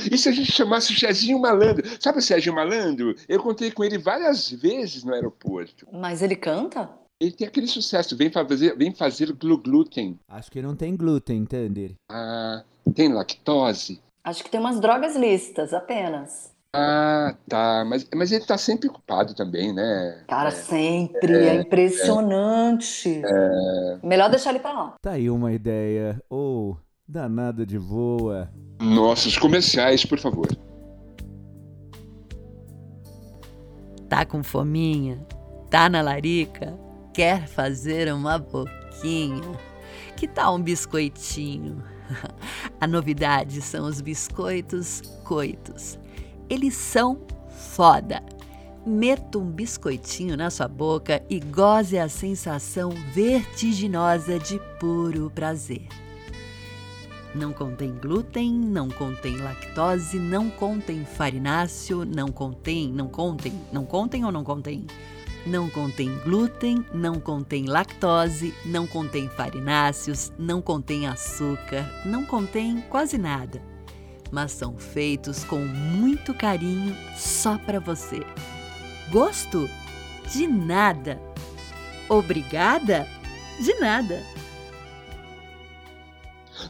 E 0.10 0.18
se 0.18 0.30
a 0.30 0.32
gente 0.32 0.52
chamasse 0.52 0.94
o 0.94 0.98
Zezinho 0.98 1.40
Malandro? 1.40 1.84
Sabe 2.02 2.20
o 2.20 2.22
Serginho 2.22 2.56
Malandro? 2.56 3.14
Eu 3.28 3.42
contei 3.44 3.70
com 3.70 3.84
ele 3.84 3.98
várias 3.98 4.50
vezes 4.50 5.04
no 5.04 5.14
aeroporto. 5.14 5.86
Mas 5.92 6.22
ele 6.22 6.36
canta? 6.38 6.90
Ele 7.20 7.32
tem 7.32 7.48
aquele 7.48 7.68
sucesso, 7.68 8.16
vem 8.18 8.32
fazer, 8.32 8.76
vem 8.78 8.94
fazer 8.94 9.32
glu 9.34 9.58
glúten. 9.58 10.20
Acho 10.28 10.50
que 10.50 10.62
não 10.62 10.76
tem 10.76 10.96
glúten, 10.96 11.38
entende? 11.38 11.96
Ah, 12.10 12.64
tem 12.96 13.14
lactose? 13.14 14.02
Acho 14.24 14.44
que 14.44 14.50
tem 14.50 14.60
umas 14.60 14.80
drogas 14.80 15.16
listas 15.18 15.74
apenas. 15.74 16.53
Ah, 16.76 17.36
tá. 17.48 17.86
Mas, 17.86 18.08
mas 18.16 18.32
ele 18.32 18.46
tá 18.46 18.58
sempre 18.58 18.90
ocupado 18.90 19.36
também, 19.36 19.72
né? 19.72 20.24
Cara, 20.28 20.50
sempre. 20.50 21.34
É, 21.34 21.56
impressionante. 21.56 23.22
Melhor 24.04 24.30
deixar 24.30 24.50
ele 24.50 24.60
pra 24.60 24.74
lá. 24.74 24.96
Tá 25.02 25.12
aí 25.12 25.30
uma 25.30 25.54
ideia. 25.54 26.20
Ou 26.30 26.78
danada 27.08 27.66
de 27.66 27.78
boa. 27.78 28.50
Nossos 28.82 29.38
comerciais, 29.38 30.04
por 30.04 30.18
favor. 30.18 30.48
Tá 34.10 34.26
com 34.26 34.44
fominha? 34.44 35.26
Tá 35.70 35.88
na 35.88 36.02
larica? 36.02 36.78
Quer 37.14 37.48
fazer 37.48 38.12
uma 38.12 38.40
boquinha? 38.40 39.42
Que 40.18 40.28
tal 40.28 40.56
um 40.56 40.62
biscoitinho? 40.62 41.84
A 42.82 42.88
novidade 42.88 43.62
são 43.62 43.86
os 43.86 44.02
biscoitos 44.02 45.02
coitos. 45.24 46.00
Eles 46.50 46.76
são 46.76 47.22
foda. 47.50 48.22
Meta 48.86 49.38
um 49.38 49.50
biscoitinho 49.50 50.36
na 50.36 50.50
sua 50.50 50.68
boca 50.68 51.24
e 51.30 51.40
goze 51.40 51.98
a 51.98 52.10
sensação 52.10 52.90
vertiginosa 53.14 54.38
de 54.38 54.60
puro 54.80 55.32
prazer. 55.34 55.88
Não 57.34 57.52
contém 57.52 57.92
glúten, 57.92 58.54
não 58.54 58.90
contém 58.90 59.38
lactose, 59.38 60.20
não 60.20 60.50
contém 60.52 61.04
farináceo, 61.04 62.06
não 62.06 62.28
contém, 62.28 62.92
não 62.92 63.08
contém, 63.08 63.54
não 63.72 63.86
contém 63.86 64.24
ou 64.24 64.32
não 64.32 64.44
contém? 64.44 64.86
Não 65.46 65.70
contém 65.70 66.16
glúten, 66.24 66.86
não 66.94 67.20
contém 67.20 67.66
lactose, 67.66 68.54
não 68.66 68.86
contém 68.86 69.28
farináceos, 69.30 70.32
não 70.38 70.62
contém 70.62 71.08
açúcar, 71.08 71.90
não 72.06 72.24
contém 72.24 72.82
quase 72.90 73.18
nada. 73.18 73.73
Mas 74.34 74.52
são 74.52 74.76
feitos 74.80 75.44
com 75.44 75.60
muito 75.60 76.34
carinho 76.34 76.96
só 77.16 77.56
para 77.60 77.80
você. 77.80 78.22
Gosto? 79.12 79.70
De 80.34 80.48
nada. 80.48 81.22
Obrigada? 82.10 83.06
De 83.60 83.76
nada. 83.76 84.24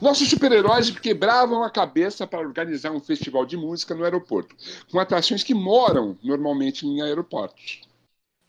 Nossos 0.02 0.30
super-heróis 0.30 0.90
quebravam 0.90 1.64
a 1.64 1.70
cabeça 1.70 2.28
para 2.28 2.46
organizar 2.46 2.92
um 2.92 3.00
festival 3.00 3.46
de 3.46 3.56
música 3.56 3.96
no 3.96 4.04
aeroporto, 4.04 4.54
com 4.92 5.00
atrações 5.00 5.42
que 5.42 5.54
moram 5.54 6.18
normalmente 6.22 6.86
em 6.86 7.02
aeroportos. 7.02 7.80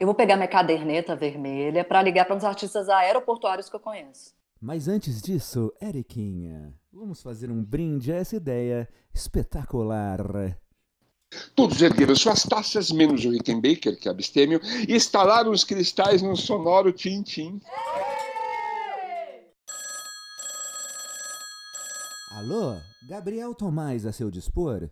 Eu 0.00 0.08
vou 0.08 0.14
pegar 0.16 0.34
minha 0.34 0.48
caderneta 0.48 1.14
vermelha 1.14 1.84
pra 1.84 2.02
ligar 2.02 2.24
para 2.24 2.34
uns 2.34 2.42
artistas 2.42 2.88
aeroportuários 2.88 3.68
que 3.68 3.76
eu 3.76 3.80
conheço. 3.80 4.34
Mas 4.60 4.88
antes 4.88 5.22
disso, 5.22 5.72
Eriquinha, 5.80 6.74
vamos 6.94 7.20
fazer 7.20 7.50
um 7.50 7.62
brinde 7.62 8.12
a 8.12 8.16
essa 8.16 8.36
ideia 8.36 8.88
espetacular. 9.12 10.56
Todos 11.56 11.82
ergueram 11.82 12.14
suas 12.14 12.44
taças, 12.44 12.92
menos 12.92 13.24
o 13.24 13.30
Rickenbacker, 13.30 13.98
que 13.98 14.08
é 14.08 14.10
abstêmio, 14.10 14.60
e 14.88 14.94
estalaram 14.94 15.50
os 15.50 15.64
cristais 15.64 16.22
num 16.22 16.36
sonoro 16.36 16.92
tim-tim. 16.92 17.60
Alô, 22.30 22.76
Gabriel 23.08 23.54
Tomás 23.54 24.06
a 24.06 24.12
seu 24.12 24.30
dispor? 24.30 24.88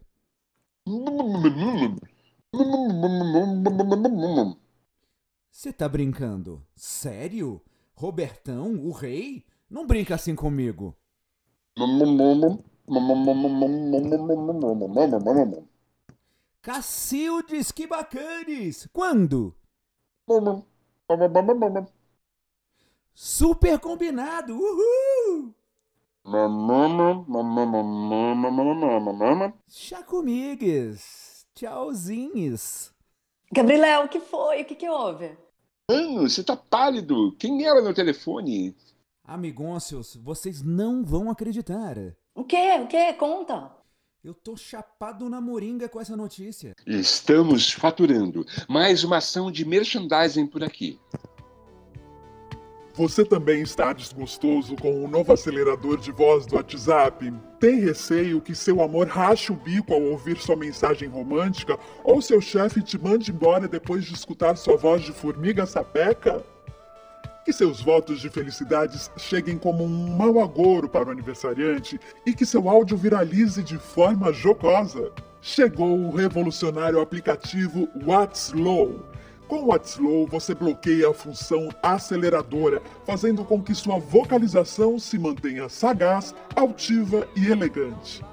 Você 5.51 5.73
tá 5.73 5.89
brincando? 5.89 6.67
Sério? 6.75 7.63
Robertão, 7.95 8.75
o 8.85 8.91
rei? 8.91 9.45
Não 9.71 9.87
brinca 9.87 10.17
assim 10.17 10.35
comigo. 10.35 10.97
Cacildes, 16.61 17.73
que 17.73 17.87
bacanes! 17.87 18.89
Quando? 18.93 19.55
Super 23.15 23.79
combinado! 23.79 24.55
Uhul! 24.55 25.55
Chacomigues! 29.69 31.47
Tchauzinhos! 31.55 32.93
Gabriel, 33.51 34.05
o 34.05 34.09
que 34.09 34.21
foi? 34.21 34.63
O 34.63 34.65
que, 34.65 34.75
que 34.75 34.89
houve? 34.89 35.37
Mano, 35.91 36.29
você 36.29 36.43
tá 36.45 36.57
pálido. 36.57 37.35
Quem 37.39 37.67
era 37.67 37.83
no 37.83 37.93
telefone? 37.93 38.75
Amigôncios, 39.25 40.17
vocês 40.17 40.63
não 40.63 41.05
vão 41.05 41.31
acreditar. 41.31 41.97
O 42.35 42.43
quê? 42.43 42.81
O 42.83 42.89
quê? 42.89 43.13
Conta. 43.13 43.71
Eu 44.23 44.35
tô 44.35 44.57
chapado 44.57 45.29
na 45.29 45.41
moringa 45.41 45.89
com 45.89 46.01
essa 46.01 46.17
notícia. 46.17 46.75
Estamos 46.85 47.73
faturando 47.73 48.45
mais 48.69 49.05
uma 49.05 49.19
ação 49.19 49.51
de 49.51 49.65
merchandising 49.65 50.47
por 50.47 50.65
aqui. 50.65 50.99
Você 52.95 53.25
também 53.25 53.63
está 53.63 53.93
desgostoso 53.93 54.77
com 54.77 55.05
o 55.05 55.09
novo 55.09 55.33
acelerador 55.33 55.99
de 55.99 56.11
voz 56.11 56.45
do 56.45 56.57
WhatsApp? 56.57 57.33
Tem 57.59 57.79
receio 57.79 58.41
que 58.41 58.55
seu 58.55 58.83
amor 58.83 59.07
rache 59.07 59.53
o 59.53 59.57
bico 59.57 59.95
ao 59.95 60.03
ouvir 60.03 60.37
sua 60.37 60.57
mensagem 60.57 61.09
romântica 61.09 61.79
ou 62.05 62.21
seu 62.21 62.41
chefe 62.41 62.83
te 62.83 62.99
mande 62.99 63.31
embora 63.31 63.69
depois 63.69 64.05
de 64.05 64.15
escutar 64.15 64.57
sua 64.57 64.77
voz 64.77 65.03
de 65.03 65.13
formiga 65.13 65.65
sapeca? 65.65 66.45
Que 67.45 67.53
seus 67.53 67.81
votos 67.81 68.21
de 68.21 68.29
felicidades 68.29 69.11
cheguem 69.17 69.59
como 69.59 69.85
um 69.85 70.17
mau 70.17 70.41
agouro 70.41 70.89
para 70.89 71.09
o 71.09 71.11
aniversariante 71.11 71.99
e 72.25 72.33
que 72.33 72.47
seu 72.47 72.69
áudio 72.69 72.97
viralize 72.97 73.63
de 73.63 73.79
forma 73.79 74.33
jocosa. 74.33 75.11
Chegou 75.41 75.99
o 75.99 76.15
revolucionário 76.15 77.01
aplicativo 77.01 77.89
WhatsLow. 78.07 79.01
Com 79.49 79.57
o 79.57 79.67
WhatsLow, 79.67 80.27
você 80.29 80.55
bloqueia 80.55 81.11
a 81.11 81.15
função 81.15 81.69
aceleradora, 81.83 82.81
fazendo 83.05 83.45
com 83.45 83.61
que 83.61 83.75
sua 83.75 83.99
vocalização 83.99 84.99
se 84.99 85.19
mantenha 85.19 85.69
sagaz, 85.69 86.33
altiva 86.55 87.27
e 87.35 87.49
elegante. 87.49 88.25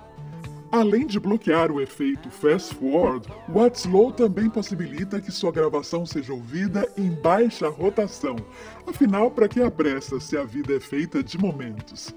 Além 0.72 1.08
de 1.08 1.20
bloquear 1.20 1.72
o 1.72 1.82
efeito 1.82 2.30
fast 2.30 2.76
forward, 2.76 3.28
o 3.48 3.58
WhatsLow 3.58 4.12
também 4.12 4.50
possibilita 4.50 5.20
que 5.20 5.32
sua 5.32 5.52
gravação 5.52 6.06
seja 6.06 6.32
ouvida 6.32 6.88
em 6.96 7.10
baixa 7.10 7.68
rotação. 7.70 8.36
Afinal, 8.86 9.32
para 9.32 9.48
que 9.48 9.64
a 9.64 9.72
pressa 9.72 10.20
se 10.20 10.38
a 10.38 10.44
vida 10.44 10.76
é 10.76 10.80
feita 10.80 11.24
de 11.24 11.40
momentos? 11.40 12.14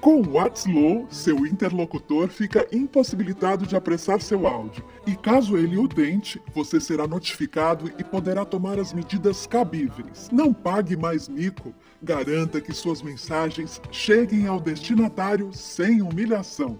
Com 0.00 0.20
o 0.20 0.32
WhatsLow, 0.32 1.06
seu 1.08 1.46
interlocutor 1.46 2.26
fica 2.26 2.66
impossibilitado 2.72 3.64
de 3.64 3.76
apressar 3.76 4.20
seu 4.20 4.48
áudio. 4.48 4.84
E 5.06 5.14
caso 5.14 5.56
ele 5.56 5.78
o 5.78 5.86
tente, 5.86 6.42
você 6.52 6.80
será 6.80 7.06
notificado 7.06 7.88
e 7.96 8.02
poderá 8.02 8.44
tomar 8.44 8.80
as 8.80 8.92
medidas 8.92 9.46
cabíveis. 9.46 10.28
Não 10.32 10.52
pague 10.52 10.96
mais 10.96 11.28
mico. 11.28 11.72
Garanta 12.02 12.60
que 12.60 12.72
suas 12.72 13.00
mensagens 13.00 13.80
cheguem 13.92 14.48
ao 14.48 14.58
destinatário 14.58 15.52
sem 15.52 16.02
humilhação. 16.02 16.76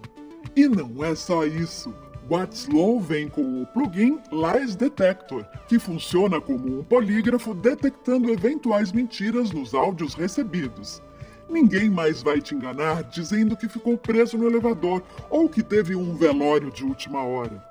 E 0.54 0.68
não 0.68 1.02
é 1.02 1.14
só 1.14 1.44
isso. 1.44 1.94
WhatsLow 2.30 3.00
vem 3.00 3.28
com 3.28 3.62
o 3.62 3.66
plugin 3.66 4.20
Lies 4.30 4.76
Detector, 4.76 5.44
que 5.66 5.78
funciona 5.78 6.40
como 6.40 6.78
um 6.78 6.84
polígrafo 6.84 7.54
detectando 7.54 8.30
eventuais 8.30 8.92
mentiras 8.92 9.50
nos 9.50 9.74
áudios 9.74 10.14
recebidos. 10.14 11.02
Ninguém 11.48 11.90
mais 11.90 12.22
vai 12.22 12.40
te 12.40 12.54
enganar 12.54 13.02
dizendo 13.04 13.56
que 13.56 13.68
ficou 13.68 13.98
preso 13.98 14.38
no 14.38 14.46
elevador 14.46 15.02
ou 15.28 15.48
que 15.48 15.62
teve 15.62 15.94
um 15.94 16.14
velório 16.14 16.70
de 16.70 16.84
última 16.84 17.22
hora. 17.22 17.62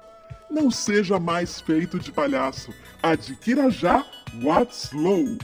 Não 0.49 0.69
seja 0.69 1.17
mais 1.17 1.61
feito 1.61 1.97
de 1.97 2.11
palhaço. 2.11 2.73
Adquira 3.01 3.71
já 3.71 4.05
WhatsLow. 4.43 5.37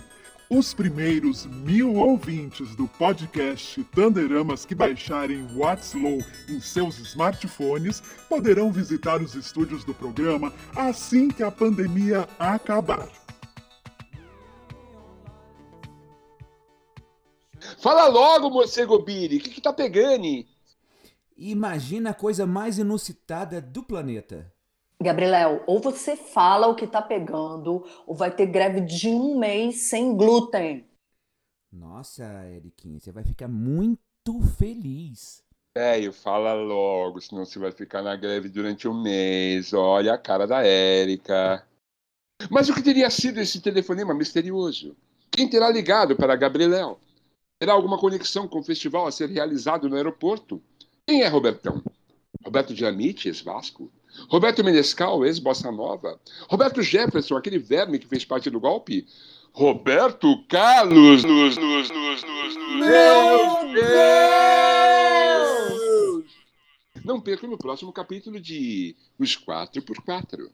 Os 0.49 0.73
primeiros 0.73 1.45
mil 1.45 1.95
ouvintes 1.95 2.73
do 2.73 2.87
podcast 2.87 3.83
Tanderamas 3.93 4.65
que 4.65 4.73
baixarem 4.73 5.45
WhatsLow 5.53 6.19
em 6.47 6.61
seus 6.61 6.97
smartphones 6.99 8.01
poderão 8.29 8.71
visitar 8.71 9.21
os 9.21 9.35
estúdios 9.35 9.83
do 9.83 9.93
programa 9.93 10.53
assim 10.73 11.27
que 11.27 11.43
a 11.43 11.51
pandemia 11.51 12.29
acabar. 12.39 13.09
Fala 17.77 18.07
logo, 18.07 18.49
morcego 18.49 18.99
Billy, 18.99 19.39
o 19.39 19.41
que, 19.41 19.49
que 19.49 19.61
tá 19.61 19.73
pegando? 19.73 20.45
Imagina 21.35 22.11
a 22.11 22.13
coisa 22.13 22.47
mais 22.47 22.77
inusitada 22.77 23.59
do 23.59 23.83
planeta. 23.83 24.49
Gabriel, 25.01 25.63
ou 25.67 25.79
você 25.79 26.15
fala 26.15 26.67
o 26.67 26.75
que 26.75 26.87
tá 26.87 27.01
pegando, 27.01 27.85
ou 28.05 28.15
vai 28.15 28.35
ter 28.35 28.47
greve 28.47 28.81
de 28.81 29.09
um 29.09 29.37
mês 29.37 29.83
sem 29.83 30.15
glúten. 30.15 30.87
Nossa, 31.71 32.23
Eriquinha, 32.49 32.99
você 32.99 33.11
vai 33.11 33.23
ficar 33.23 33.47
muito 33.47 34.41
feliz. 34.57 35.43
Velho, 35.77 36.11
fala 36.11 36.53
logo, 36.55 37.21
senão 37.21 37.45
você 37.45 37.59
vai 37.59 37.71
ficar 37.71 38.01
na 38.01 38.15
greve 38.15 38.49
durante 38.49 38.87
um 38.87 38.99
mês. 38.99 39.73
Olha 39.73 40.13
a 40.13 40.17
cara 40.17 40.47
da 40.47 40.65
Érica. 40.65 41.63
Mas 42.49 42.67
o 42.67 42.73
que 42.73 42.81
teria 42.81 43.09
sido 43.11 43.39
esse 43.39 43.61
telefonema 43.61 44.13
misterioso? 44.13 44.95
Quem 45.29 45.47
terá 45.47 45.69
ligado 45.69 46.15
para 46.15 46.35
Gabriel? 46.35 46.99
Terá 47.59 47.73
alguma 47.73 47.99
conexão 47.99 48.47
com 48.47 48.59
o 48.59 48.63
festival 48.63 49.05
a 49.05 49.11
ser 49.11 49.29
realizado 49.29 49.87
no 49.87 49.95
aeroporto? 49.95 50.59
Quem 51.05 51.21
é 51.21 51.27
Robertão? 51.27 51.83
Roberto 52.43 52.73
Dinamite, 52.73 53.27
ex-Vasco? 53.27 53.91
Roberto 54.30 54.63
Menescal, 54.63 55.26
ex-Bossa 55.26 55.72
Nova? 55.72 56.20
Roberto 56.49 56.82
Jefferson, 56.82 57.38
aquele 57.38 57.59
verme 57.59 57.99
que 57.99 58.07
fez 58.07 58.26
parte 58.26 58.49
do 58.49 58.59
golpe? 58.59 59.05
Roberto 59.53 60.43
Carlos! 60.47 61.24
Nos, 61.24 61.55
nos, 61.57 61.89
nos, 61.89 62.24
nos, 62.24 62.55
nos, 62.55 62.88
Meu 62.88 63.74
Deus! 64.97 66.26
Não 67.03 67.22
perca 67.22 67.47
no 67.47 67.57
próximo 67.57 67.91
capítulo 67.93 68.39
de 68.39 68.95
Os 69.18 69.38
4x4. 69.38 70.49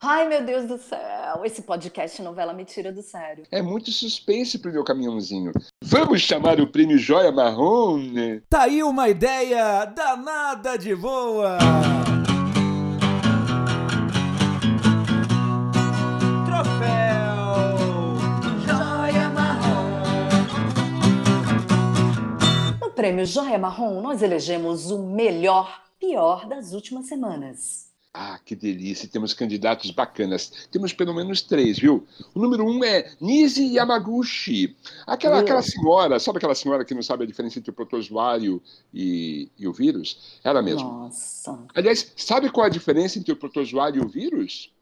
Ai, 0.00 0.28
meu 0.28 0.44
Deus 0.46 0.68
do 0.68 0.78
céu, 0.78 1.42
esse 1.44 1.62
podcast 1.62 2.22
novela 2.22 2.52
me 2.52 2.64
tira 2.64 2.92
do 2.92 3.02
sério. 3.02 3.42
É 3.50 3.60
muito 3.60 3.90
suspense 3.90 4.56
pro 4.60 4.72
meu 4.72 4.84
caminhãozinho. 4.84 5.50
Vamos 5.82 6.22
chamar 6.22 6.60
o 6.60 6.68
prêmio 6.68 6.96
Joia 6.98 7.32
Marrom? 7.32 7.98
né? 7.98 8.40
Tá 8.48 8.62
aí 8.62 8.80
uma 8.84 9.08
ideia 9.08 9.84
danada 9.86 10.78
de 10.78 10.94
boa! 10.94 11.58
Prêmio 22.98 23.24
Joia 23.24 23.56
Marrom, 23.56 24.00
nós 24.00 24.22
elegemos 24.22 24.90
o 24.90 24.98
melhor 24.98 25.84
pior 26.00 26.48
das 26.48 26.72
últimas 26.72 27.06
semanas. 27.06 27.92
Ah, 28.12 28.40
que 28.44 28.56
delícia. 28.56 29.08
Temos 29.08 29.32
candidatos 29.32 29.92
bacanas. 29.92 30.66
Temos 30.72 30.92
pelo 30.92 31.14
menos 31.14 31.40
três, 31.40 31.78
viu? 31.78 32.04
O 32.34 32.40
número 32.40 32.66
um 32.66 32.82
é 32.82 33.12
Nise 33.20 33.62
Yamaguchi. 33.72 34.76
Aquela, 35.06 35.38
aquela 35.38 35.62
senhora, 35.62 36.18
sabe 36.18 36.38
aquela 36.38 36.56
senhora 36.56 36.84
que 36.84 36.92
não 36.92 37.02
sabe 37.02 37.22
a 37.22 37.26
diferença 37.28 37.60
entre 37.60 37.70
o 37.70 37.72
protozoário 37.74 38.60
e, 38.92 39.48
e 39.56 39.68
o 39.68 39.72
vírus? 39.72 40.40
Ela 40.42 40.60
mesma. 40.60 40.82
Nossa. 40.82 41.56
Aliás, 41.76 42.12
sabe 42.16 42.50
qual 42.50 42.66
a 42.66 42.68
diferença 42.68 43.16
entre 43.16 43.32
o 43.32 43.36
protozoário 43.36 44.02
e 44.02 44.04
o 44.04 44.08
vírus? 44.08 44.72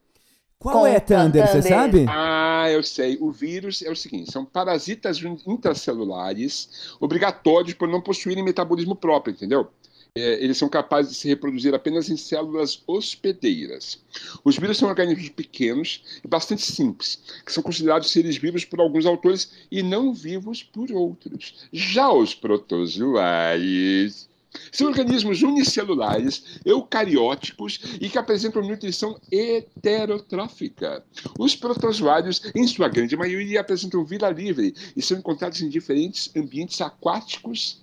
Qual 0.58 0.86
é, 0.86 0.98
Thunder, 0.98 1.46
você 1.46 1.62
sabe? 1.62 2.06
Ah, 2.08 2.68
eu 2.70 2.82
sei. 2.82 3.18
O 3.20 3.30
vírus 3.30 3.82
é 3.82 3.90
o 3.90 3.96
seguinte: 3.96 4.32
são 4.32 4.44
parasitas 4.44 5.20
intracelulares 5.46 6.96
obrigatórios 6.98 7.74
por 7.74 7.86
não 7.88 8.00
possuírem 8.00 8.42
metabolismo 8.42 8.96
próprio, 8.96 9.32
entendeu? 9.32 9.68
É, 10.16 10.42
eles 10.42 10.56
são 10.56 10.66
capazes 10.68 11.12
de 11.12 11.18
se 11.18 11.28
reproduzir 11.28 11.74
apenas 11.74 12.08
em 12.08 12.16
células 12.16 12.82
hospedeiras. 12.86 14.02
Os 14.42 14.56
vírus 14.56 14.78
são 14.78 14.88
organismos 14.88 15.28
pequenos 15.28 16.02
e 16.24 16.28
bastante 16.28 16.62
simples, 16.62 17.20
que 17.44 17.52
são 17.52 17.62
considerados 17.62 18.10
seres 18.10 18.38
vivos 18.38 18.64
por 18.64 18.80
alguns 18.80 19.04
autores 19.04 19.52
e 19.70 19.82
não 19.82 20.14
vivos 20.14 20.62
por 20.62 20.90
outros. 20.90 21.68
Já 21.70 22.10
os 22.10 22.34
protozoários 22.34 24.26
são 24.72 24.88
organismos 24.88 25.42
unicelulares, 25.42 26.60
eucarióticos 26.64 27.80
e 28.00 28.08
que 28.08 28.18
apresentam 28.18 28.62
nutrição 28.62 29.18
heterotrófica. 29.30 31.04
Os 31.38 31.56
protozoários, 31.56 32.42
em 32.54 32.66
sua 32.66 32.88
grande 32.88 33.16
maioria, 33.16 33.60
apresentam 33.60 34.04
vida 34.04 34.28
livre 34.30 34.74
e 34.96 35.02
são 35.02 35.18
encontrados 35.18 35.60
em 35.60 35.68
diferentes 35.68 36.30
ambientes 36.36 36.80
aquáticos 36.80 37.82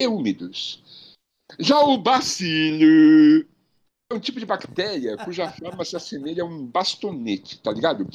e 0.00 0.06
úmidos. 0.06 0.82
Já 1.58 1.78
o 1.80 1.98
bacilo 1.98 3.46
um 4.14 4.20
tipo 4.20 4.38
de 4.38 4.46
bactéria 4.46 5.16
cuja 5.18 5.50
forma 5.50 5.84
se 5.84 5.96
assemelha 5.96 6.42
a 6.42 6.46
um 6.46 6.64
bastonete, 6.66 7.58
tá 7.58 7.70
ligado? 7.72 8.06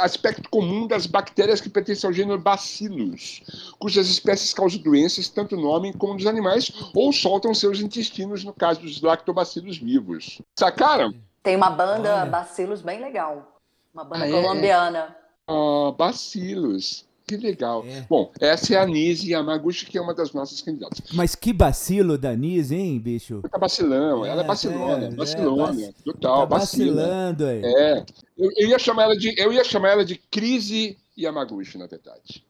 Aspecto 0.00 0.48
comum 0.50 0.86
das 0.86 1.06
bactérias 1.06 1.60
que 1.60 1.68
pertencem 1.68 2.08
ao 2.08 2.12
gênero 2.12 2.38
Bacillus, 2.40 3.42
cujas 3.78 4.08
espécies 4.08 4.52
causam 4.52 4.80
doenças 4.80 5.28
tanto 5.28 5.56
no 5.56 5.68
homem 5.68 5.92
como 5.92 6.14
nos 6.14 6.26
animais 6.26 6.70
ou 6.94 7.12
soltam 7.12 7.54
seus 7.54 7.80
intestinos, 7.80 8.44
no 8.44 8.52
caso 8.52 8.80
dos 8.80 9.00
lactobacilos 9.00 9.78
vivos. 9.78 10.40
Sacaram? 10.58 11.14
Tem 11.42 11.56
uma 11.56 11.70
banda 11.70 12.22
Olha. 12.22 12.26
Bacilos 12.26 12.82
bem 12.82 13.00
legal. 13.00 13.56
Uma 13.94 14.04
banda 14.04 14.24
Ah, 14.24 14.28
é? 14.28 14.30
colombiana. 14.32 15.16
Ah, 15.48 15.92
bacilos. 15.96 17.05
Que 17.26 17.36
legal. 17.36 17.84
É. 17.86 18.02
Bom, 18.08 18.30
essa 18.40 18.74
é 18.74 18.78
a 18.78 18.86
Nise 18.86 19.32
Yamaguchi, 19.32 19.86
que 19.86 19.98
é 19.98 20.00
uma 20.00 20.14
das 20.14 20.32
nossas 20.32 20.60
candidatas. 20.60 21.02
Mas 21.12 21.34
que 21.34 21.52
bacilo 21.52 22.16
da 22.16 22.36
Nise, 22.36 22.76
hein, 22.76 23.00
bicho? 23.00 23.42
Tá 23.50 23.58
vacilão, 23.58 24.24
ela 24.24 24.42
é 24.42 24.44
É, 24.44 24.46
bacilona, 24.46 25.06
é, 25.06 25.10
bacilona, 25.10 25.82
é, 25.82 25.92
total, 26.04 26.46
tá 26.46 26.56
vacila. 26.56 27.02
vacilando 27.02 27.46
aí. 27.46 27.62
É, 27.64 28.04
eu, 28.38 28.50
eu 28.56 28.68
ia 28.68 28.78
chamar 28.78 29.04
ela 29.04 29.16
de, 29.16 29.34
eu 29.40 29.52
ia 29.52 29.64
chamar 29.64 29.88
ela 29.90 30.04
de 30.04 30.14
crise 30.16 30.96
Yamaguchi, 31.18 31.78
na 31.78 31.86
verdade. 31.86 32.44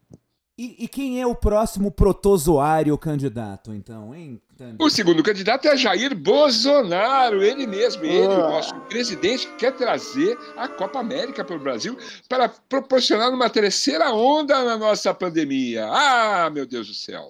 E, 0.58 0.84
e 0.84 0.88
quem 0.88 1.20
é 1.20 1.26
o 1.26 1.34
próximo 1.34 1.90
protozoário 1.90 2.96
candidato, 2.96 3.74
então, 3.74 4.14
hein? 4.14 4.40
O 4.78 4.88
segundo 4.88 5.22
candidato 5.22 5.68
é 5.68 5.76
Jair 5.76 6.16
Bolsonaro, 6.16 7.42
ele 7.42 7.66
mesmo, 7.66 8.06
ele, 8.06 8.32
o 8.32 8.38
nosso 8.38 8.74
presidente, 8.88 9.46
que 9.48 9.56
quer 9.56 9.76
trazer 9.76 10.38
a 10.56 10.66
Copa 10.66 10.98
América 10.98 11.44
para 11.44 11.56
o 11.56 11.58
Brasil 11.58 11.98
para 12.26 12.48
proporcionar 12.48 13.30
uma 13.30 13.50
terceira 13.50 14.14
onda 14.14 14.64
na 14.64 14.78
nossa 14.78 15.12
pandemia. 15.12 15.86
Ah, 15.90 16.48
meu 16.48 16.64
Deus 16.64 16.86
do 16.88 16.94
céu. 16.94 17.28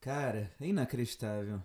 Cara, 0.00 0.48
é 0.60 0.66
inacreditável. 0.66 1.60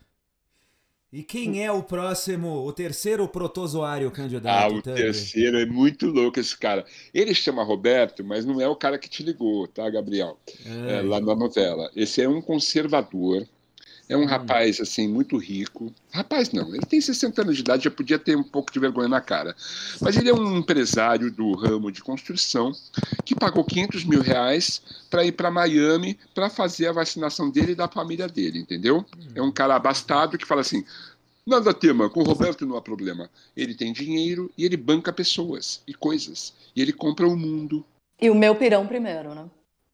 E 1.18 1.24
quem 1.24 1.66
é 1.66 1.72
o 1.72 1.82
próximo, 1.82 2.64
o 2.64 2.72
terceiro 2.72 3.28
protozoário 3.28 4.12
candidato, 4.12 4.72
Ah, 4.72 4.78
o 4.78 4.84
terceiro 4.84 5.58
é 5.58 5.66
muito 5.66 6.06
louco 6.06 6.40
esse 6.40 6.56
cara. 6.56 6.86
Ele 7.12 7.34
chama 7.34 7.64
Roberto, 7.64 8.24
mas 8.24 8.46
não 8.46 8.62
é 8.62 8.68
o 8.68 8.76
cara 8.76 9.00
que 9.00 9.10
te 9.10 9.24
ligou, 9.24 9.68
tá, 9.68 9.90
Gabriel? 9.90 10.38
É, 10.64 11.00
É. 11.00 11.02
lá 11.02 11.20
na 11.20 11.34
novela. 11.34 11.90
Esse 11.96 12.22
é 12.22 12.30
um 12.30 12.40
conservador. 12.40 13.48
É 14.10 14.16
Hum. 14.16 14.22
um 14.22 14.26
rapaz, 14.26 14.80
assim, 14.80 15.08
muito 15.08 15.38
rico. 15.38 15.94
Rapaz, 16.12 16.52
não, 16.52 16.74
ele 16.74 16.86
tem 16.86 17.02
60 17.02 17.42
anos 17.42 17.56
de 17.56 17.62
idade, 17.62 17.84
já 17.84 17.92
podia 17.92 18.18
ter 18.18 18.38
um 18.38 18.44
pouco 18.44 18.72
de 18.72 18.80
vergonha 18.80 19.10
na 19.10 19.20
cara. 19.20 19.56
Mas 20.02 20.16
ele 20.16 20.30
é 20.30 20.34
um 20.34 20.58
empresário 20.58 21.30
do 21.30 21.54
ramo 21.56 21.92
de 21.92 22.02
construção 22.02 22.72
que 23.26 23.36
pagou 23.36 23.64
500 23.64 24.06
mil 24.06 24.22
reais 24.22 24.82
para 25.10 25.26
ir 25.26 25.34
para 25.34 25.52
Miami 25.52 26.18
para 26.34 26.50
fazer 26.50 26.88
a 26.88 26.94
vacinação 26.94 27.50
dele 27.50 27.74
e 27.74 27.76
da 27.76 27.88
família 27.88 28.28
dele, 28.28 28.60
entendeu? 28.60 29.06
É 29.36 29.42
um 29.42 29.52
cara 29.52 29.76
abastado 29.76 30.38
que 30.38 30.46
fala 30.46 30.62
assim: 30.62 30.86
nada 31.46 31.74
tema, 31.74 32.10
com 32.10 32.22
o 32.22 32.24
Roberto 32.24 32.66
não 32.66 32.78
há 32.78 32.82
problema. 32.82 33.30
Ele 33.56 33.74
tem 33.74 33.92
dinheiro 33.92 34.52
e 34.58 34.64
ele 34.64 34.78
banca 34.78 35.12
pessoas 35.12 35.82
e 35.86 35.94
coisas. 35.94 36.54
E 36.76 36.82
ele 36.82 36.94
compra 36.94 37.28
o 37.28 37.36
mundo. 37.36 37.86
E 38.22 38.30
o 38.30 38.36
meu 38.36 38.56
pirão 38.56 38.88
primeiro, 38.88 39.36
né? 39.36 39.46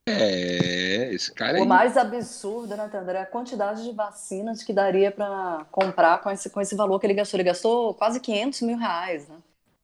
É, 0.06 1.14
esse 1.14 1.32
cara 1.34 1.58
aí. 1.58 1.64
O 1.64 1.66
mais 1.66 1.96
absurdo, 1.96 2.76
né, 2.76 2.90
Tandra, 2.90 3.20
é 3.20 3.22
a 3.22 3.26
quantidade 3.26 3.84
de 3.84 3.92
vacinas 3.94 4.62
que 4.64 4.74
daria 4.74 5.12
para 5.12 5.66
comprar 5.72 6.22
com 6.22 6.30
esse, 6.30 6.50
com 6.50 6.60
esse 6.60 6.76
valor 6.76 7.00
que 7.00 7.06
ele 7.06 7.14
gastou. 7.14 7.38
Ele 7.38 7.44
gastou 7.48 7.94
quase 7.94 8.20
500 8.20 8.62
mil 8.62 8.78
reais, 8.78 9.28
né? 9.30 9.38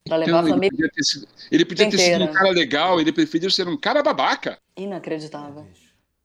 Pra 0.05 0.17
levar 0.17 0.27
Então, 0.27 0.39
a 0.39 0.41
ele 0.41 0.49
família 0.51 0.71
podia 0.71 0.89
ter 0.91 1.03
sido, 1.03 1.27
ele 1.51 1.65
podia 1.65 1.89
ter 1.89 1.97
sido 1.97 2.23
um 2.23 2.33
cara 2.33 2.49
legal, 2.49 2.99
ele 2.99 3.13
preferiu 3.13 3.49
ser 3.49 3.67
um 3.67 3.77
cara 3.77 4.03
babaca. 4.03 4.59
inacreditável. 4.75 5.65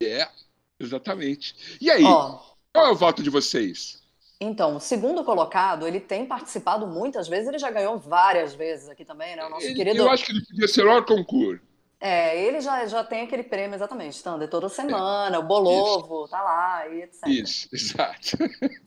É, 0.03 0.29
exatamente. 0.79 1.55
E 1.81 1.91
aí, 1.91 2.03
Ó, 2.05 2.41
qual 2.73 2.87
é 2.87 2.91
o 2.91 2.97
voto 2.97 3.23
de 3.23 3.31
vocês? 3.31 4.03
então, 4.41 4.77
o 4.77 4.81
segundo 4.81 5.25
colocado, 5.25 5.87
ele 5.87 6.01
tem 6.01 6.27
participado 6.27 6.87
muitas 6.87 7.29
vezes, 7.29 7.49
ele 7.49 7.59
já 7.59 7.71
ganhou 7.71 7.97
várias 7.99 8.55
vezes 8.55 8.89
aqui 8.89 9.05
também, 9.05 9.37
né? 9.37 9.45
O 9.45 9.51
nosso 9.51 9.67
Ele- 9.67 9.75
querido. 9.75 9.99
Eu 9.99 10.11
acho 10.11 10.25
que 10.25 10.33
ele 10.33 10.45
podia 10.45 10.69
ser 10.69 10.85
o 10.87 11.03
concurso. 11.05 11.63
É, 12.07 12.39
ele 12.39 12.61
já, 12.61 12.85
já 12.85 13.03
tem 13.03 13.23
aquele 13.23 13.43
prêmio 13.43 13.75
exatamente, 13.75 14.23
Thunder, 14.23 14.47
toda 14.47 14.69
semana, 14.69 15.39
o 15.39 15.43
Bolovo 15.43 16.29
tá 16.29 16.43
lá 16.43 16.87
e 16.87 17.01
etc. 17.05 17.23
Isso, 17.27 17.67
exato. 17.73 18.37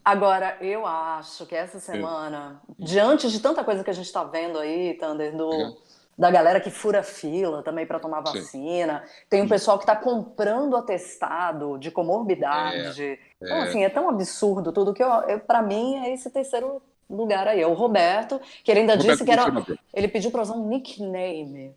Agora, 0.05 0.55
eu 0.61 0.85
acho 0.85 1.43
que 1.47 1.55
essa 1.55 1.79
semana, 1.79 2.61
diante 2.77 3.27
de 3.31 3.39
tanta 3.39 3.63
coisa 3.63 3.83
que 3.83 3.89
a 3.89 3.93
gente 3.93 4.11
tá 4.13 4.23
vendo 4.23 4.59
aí, 4.59 4.93
Thunder, 4.99 5.35
do, 5.35 5.51
É. 5.51 5.73
da 6.15 6.29
galera 6.29 6.59
que 6.61 6.69
fura 6.69 7.01
fila 7.01 7.63
também 7.63 7.87
para 7.87 7.99
tomar 7.99 8.23
Sim. 8.27 8.39
vacina, 8.39 9.03
tem 9.27 9.41
um 9.41 9.49
pessoal 9.49 9.79
que 9.79 9.85
tá 9.87 9.95
comprando 9.95 10.77
atestado 10.77 11.79
de 11.79 11.89
comorbidade. 11.89 13.19
Então, 13.41 13.61
assim, 13.61 13.83
é 13.83 13.89
tão 13.89 14.07
absurdo 14.09 14.71
tudo 14.71 14.93
que 14.93 15.01
eu, 15.03 15.09
eu, 15.23 15.39
para 15.39 15.63
mim 15.63 15.95
é 16.05 16.13
esse 16.13 16.29
terceiro 16.29 16.83
lugar 17.09 17.47
aí. 17.47 17.61
É 17.61 17.67
o 17.67 17.73
Roberto, 17.73 18.39
que 18.63 18.71
ele 18.71 18.81
ainda 18.81 18.93
Roberto 18.95 19.11
disse 19.11 19.25
que 19.25 19.31
era. 19.31 19.65
Ele 19.93 20.07
pediu 20.07 20.31
para 20.31 20.41
usar 20.41 20.53
um 20.55 20.67
nickname. 20.67 21.73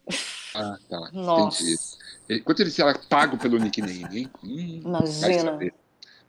Ah, 0.55 0.77
tá. 0.89 1.11
Nossa. 1.13 1.63
Entendi. 1.63 1.79
Ele- 2.29 2.41
Quanto 2.41 2.61
ele 2.63 2.71
será 2.71 2.97
pago 3.09 3.37
pelo 3.39 3.59
nickname, 3.59 4.07
hein? 4.19 4.31
Hum, 4.45 4.81
Imagina. 4.85 5.59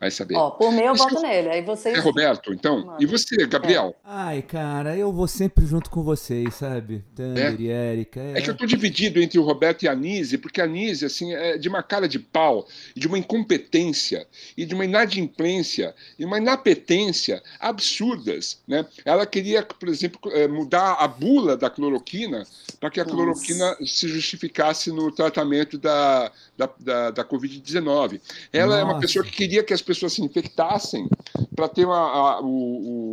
Vai 0.02 0.10
saber. 0.10 0.36
Ó, 0.36 0.50
por 0.50 0.72
mim 0.72 0.82
eu 0.82 0.94
Isso 0.94 1.04
voto 1.04 1.18
eu- 1.18 1.22
nele. 1.22 1.50
Aí 1.50 1.62
vocês. 1.62 1.96
É 1.96 2.02
Roberto, 2.02 2.52
então? 2.52 2.84
Mano. 2.84 2.98
E 3.00 3.06
você, 3.06 3.36
Gabriel? 3.46 3.96
Ai, 4.04 4.42
cara, 4.42 4.98
eu 4.98 5.14
vou 5.14 5.28
sempre 5.28 5.64
junto 5.64 5.92
com 5.92 6.02
vocês, 6.02 6.56
sabe? 6.56 7.06
Thunder 7.16 7.56
e 7.62 7.68
Erika. 7.68 8.20
É. 8.20 8.40
É 8.40 8.42
que 8.42 8.50
eu 8.50 8.58
tô 8.58 8.66
dividido 8.66 9.22
entre 9.22 9.38
o 9.38 9.44
Roberto 9.44 9.84
e 9.84 9.88
a 9.88 9.94
Nise, 9.94 10.40
porque 10.40 10.60
a 10.60 10.66
Nise, 10.66 11.06
assim, 11.06 11.32
é 11.36 11.56
de 11.56 11.70
uma 11.70 11.84
cara 11.84 12.08
de 12.08 12.18
pau, 12.18 12.68
de 12.96 13.06
uma 13.06 13.20
incompetência, 13.20 14.26
e 14.58 14.66
de 14.66 14.74
uma 14.74 14.86
inadimplência, 14.86 15.94
e 16.18 16.26
uma 16.26 16.40
inapetência 16.40 17.40
absurdas, 17.60 18.60
né? 18.68 18.88
Ela 19.06 19.28
queria, 19.28 19.62
por 19.62 19.88
exemplo, 19.88 20.20
eh, 20.34 20.48
mudar 20.48 20.94
a 20.94 21.08
bula 21.08 21.56
da 21.56 21.70
cloroquina 21.70 22.44
para 22.80 22.90
que 22.90 23.00
a 23.00 23.04
Nossa. 23.04 23.16
cloroquina 23.16 23.78
se 23.86 24.08
justificasse 24.08 24.92
no 24.92 25.12
tratamento 25.12 25.78
da, 25.78 26.32
da, 26.58 26.70
da, 26.80 27.12
da 27.12 27.24
Covid-19. 27.24 28.20
Ela 28.52 28.80
é 28.80 28.84
uma 28.84 28.94
Nossa. 28.94 29.02
pessoa 29.06 29.24
que 29.24 29.32
queria 29.32 29.64
que 29.64 29.72
as 29.72 29.80
pessoas 29.82 29.91
se 29.94 30.22
infectassem 30.24 31.08
para 31.56 31.68
ter, 31.68 31.86
uma, 31.86 31.98
a, 31.98 32.42
o, 32.42 32.46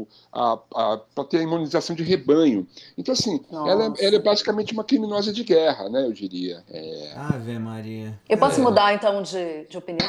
o- 0.03 0.09
a, 0.33 0.59
a, 0.75 0.99
pra 1.15 1.25
ter 1.25 1.39
a 1.39 1.43
imunização 1.43 1.95
de 1.97 2.03
rebanho. 2.03 2.67
Então, 2.97 3.13
assim, 3.13 3.41
ela, 3.51 3.93
é- 3.99 4.05
ela 4.07 4.17
é 4.17 4.19
basicamente 4.19 4.73
uma 4.73 4.85
criminosa 4.85 5.33
de 5.33 5.43
guerra, 5.45 5.89
né? 5.89 6.05
Eu 6.05 6.13
diria. 6.13 6.63
É. 6.71 7.13
Ave 7.17 7.59
Maria. 7.59 8.19
Eu 8.29 8.39
posso 8.39 8.61
É. 8.61 8.63
mudar 8.63 8.95
então 8.95 9.23
de, 9.23 9.65
de 9.65 9.77
opinião? 9.79 10.07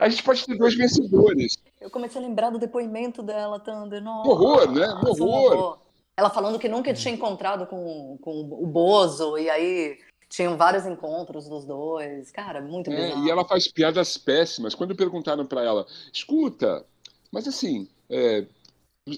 A 0.00 0.08
gente 0.08 0.22
pode 0.22 0.44
ter 0.44 0.56
dois 0.56 0.74
vencedores. 0.74 1.56
Eu 1.80 1.90
comecei 1.90 2.20
a 2.22 2.24
lembrar 2.24 2.50
do 2.50 2.58
depoimento 2.58 3.22
dela, 3.22 3.58
Thunder. 3.58 4.02
Nossa, 4.02 4.30
horror, 4.30 4.70
né? 4.70 4.86
Um 5.04 5.08
horror. 5.22 5.78
Ela 6.16 6.30
falando 6.30 6.58
que 6.58 6.68
nunca 6.68 6.92
tinha 6.92 7.14
encontrado 7.14 7.66
com, 7.66 8.18
com 8.20 8.40
o 8.40 8.66
Bozo, 8.66 9.38
e 9.38 9.48
aí 9.48 9.98
tinham 10.32 10.56
vários 10.56 10.86
encontros 10.86 11.46
dos 11.46 11.64
dois. 11.66 12.30
Cara, 12.30 12.60
muito 12.62 12.90
É, 12.90 13.14
e 13.18 13.30
ela 13.30 13.44
faz 13.44 13.68
piadas 13.68 14.16
péssimas. 14.16 14.74
Quando 14.74 14.96
perguntaram 14.96 15.44
para 15.44 15.62
ela, 15.62 15.86
escuta, 16.10 16.84
mas 17.30 17.46
assim, 17.46 17.86
é, 18.08 18.46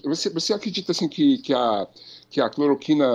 você, 0.03 0.29
você 0.29 0.53
acredita 0.53 0.91
assim 0.91 1.07
que, 1.07 1.37
que, 1.37 1.53
a, 1.53 1.87
que 2.29 2.41
a 2.41 2.49
cloroquina 2.49 3.05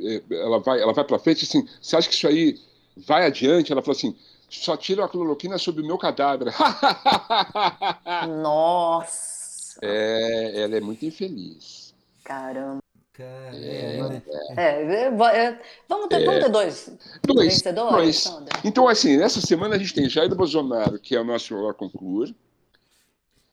é, 0.00 0.14
é, 0.14 0.22
ela 0.30 0.60
vai, 0.60 0.80
ela 0.80 0.92
vai 0.92 1.04
para 1.04 1.18
frente? 1.18 1.44
Assim, 1.44 1.66
você 1.80 1.96
acha 1.96 2.08
que 2.08 2.14
isso 2.14 2.28
aí 2.28 2.60
vai 2.96 3.26
adiante? 3.26 3.72
Ela 3.72 3.82
falou 3.82 3.96
assim, 3.96 4.16
só 4.48 4.76
tiro 4.76 5.02
a 5.02 5.08
cloroquina 5.08 5.58
sobre 5.58 5.82
o 5.82 5.86
meu 5.86 5.98
cadáver. 5.98 6.54
Nossa, 8.40 9.80
é, 9.82 10.62
ela 10.62 10.76
é 10.76 10.80
muito 10.80 11.04
infeliz. 11.04 11.92
caramba. 12.22 12.82
Cara, 13.12 13.54
É, 13.54 13.96
é, 13.98 14.02
né? 14.08 14.22
É, 14.56 14.62
é, 14.62 15.44
é, 15.44 15.60
vamos, 15.88 16.08
ter, 16.08 16.24
vamos 16.24 16.42
ter 16.44 16.50
dois 16.50 16.90
Dois, 17.26 17.52
vencedores, 17.54 18.24
dois. 18.24 18.48
Então, 18.64 18.88
assim, 18.88 19.18
nessa 19.18 19.40
semana 19.40 19.74
a 19.76 19.78
gente 19.78 19.92
tem 19.92 20.08
Jair 20.08 20.34
Bolsonaro, 20.34 20.98
que 20.98 21.14
é 21.14 21.20
o 21.20 21.24
nosso 21.24 21.52
maior 21.54 21.74
concurso, 21.74 22.34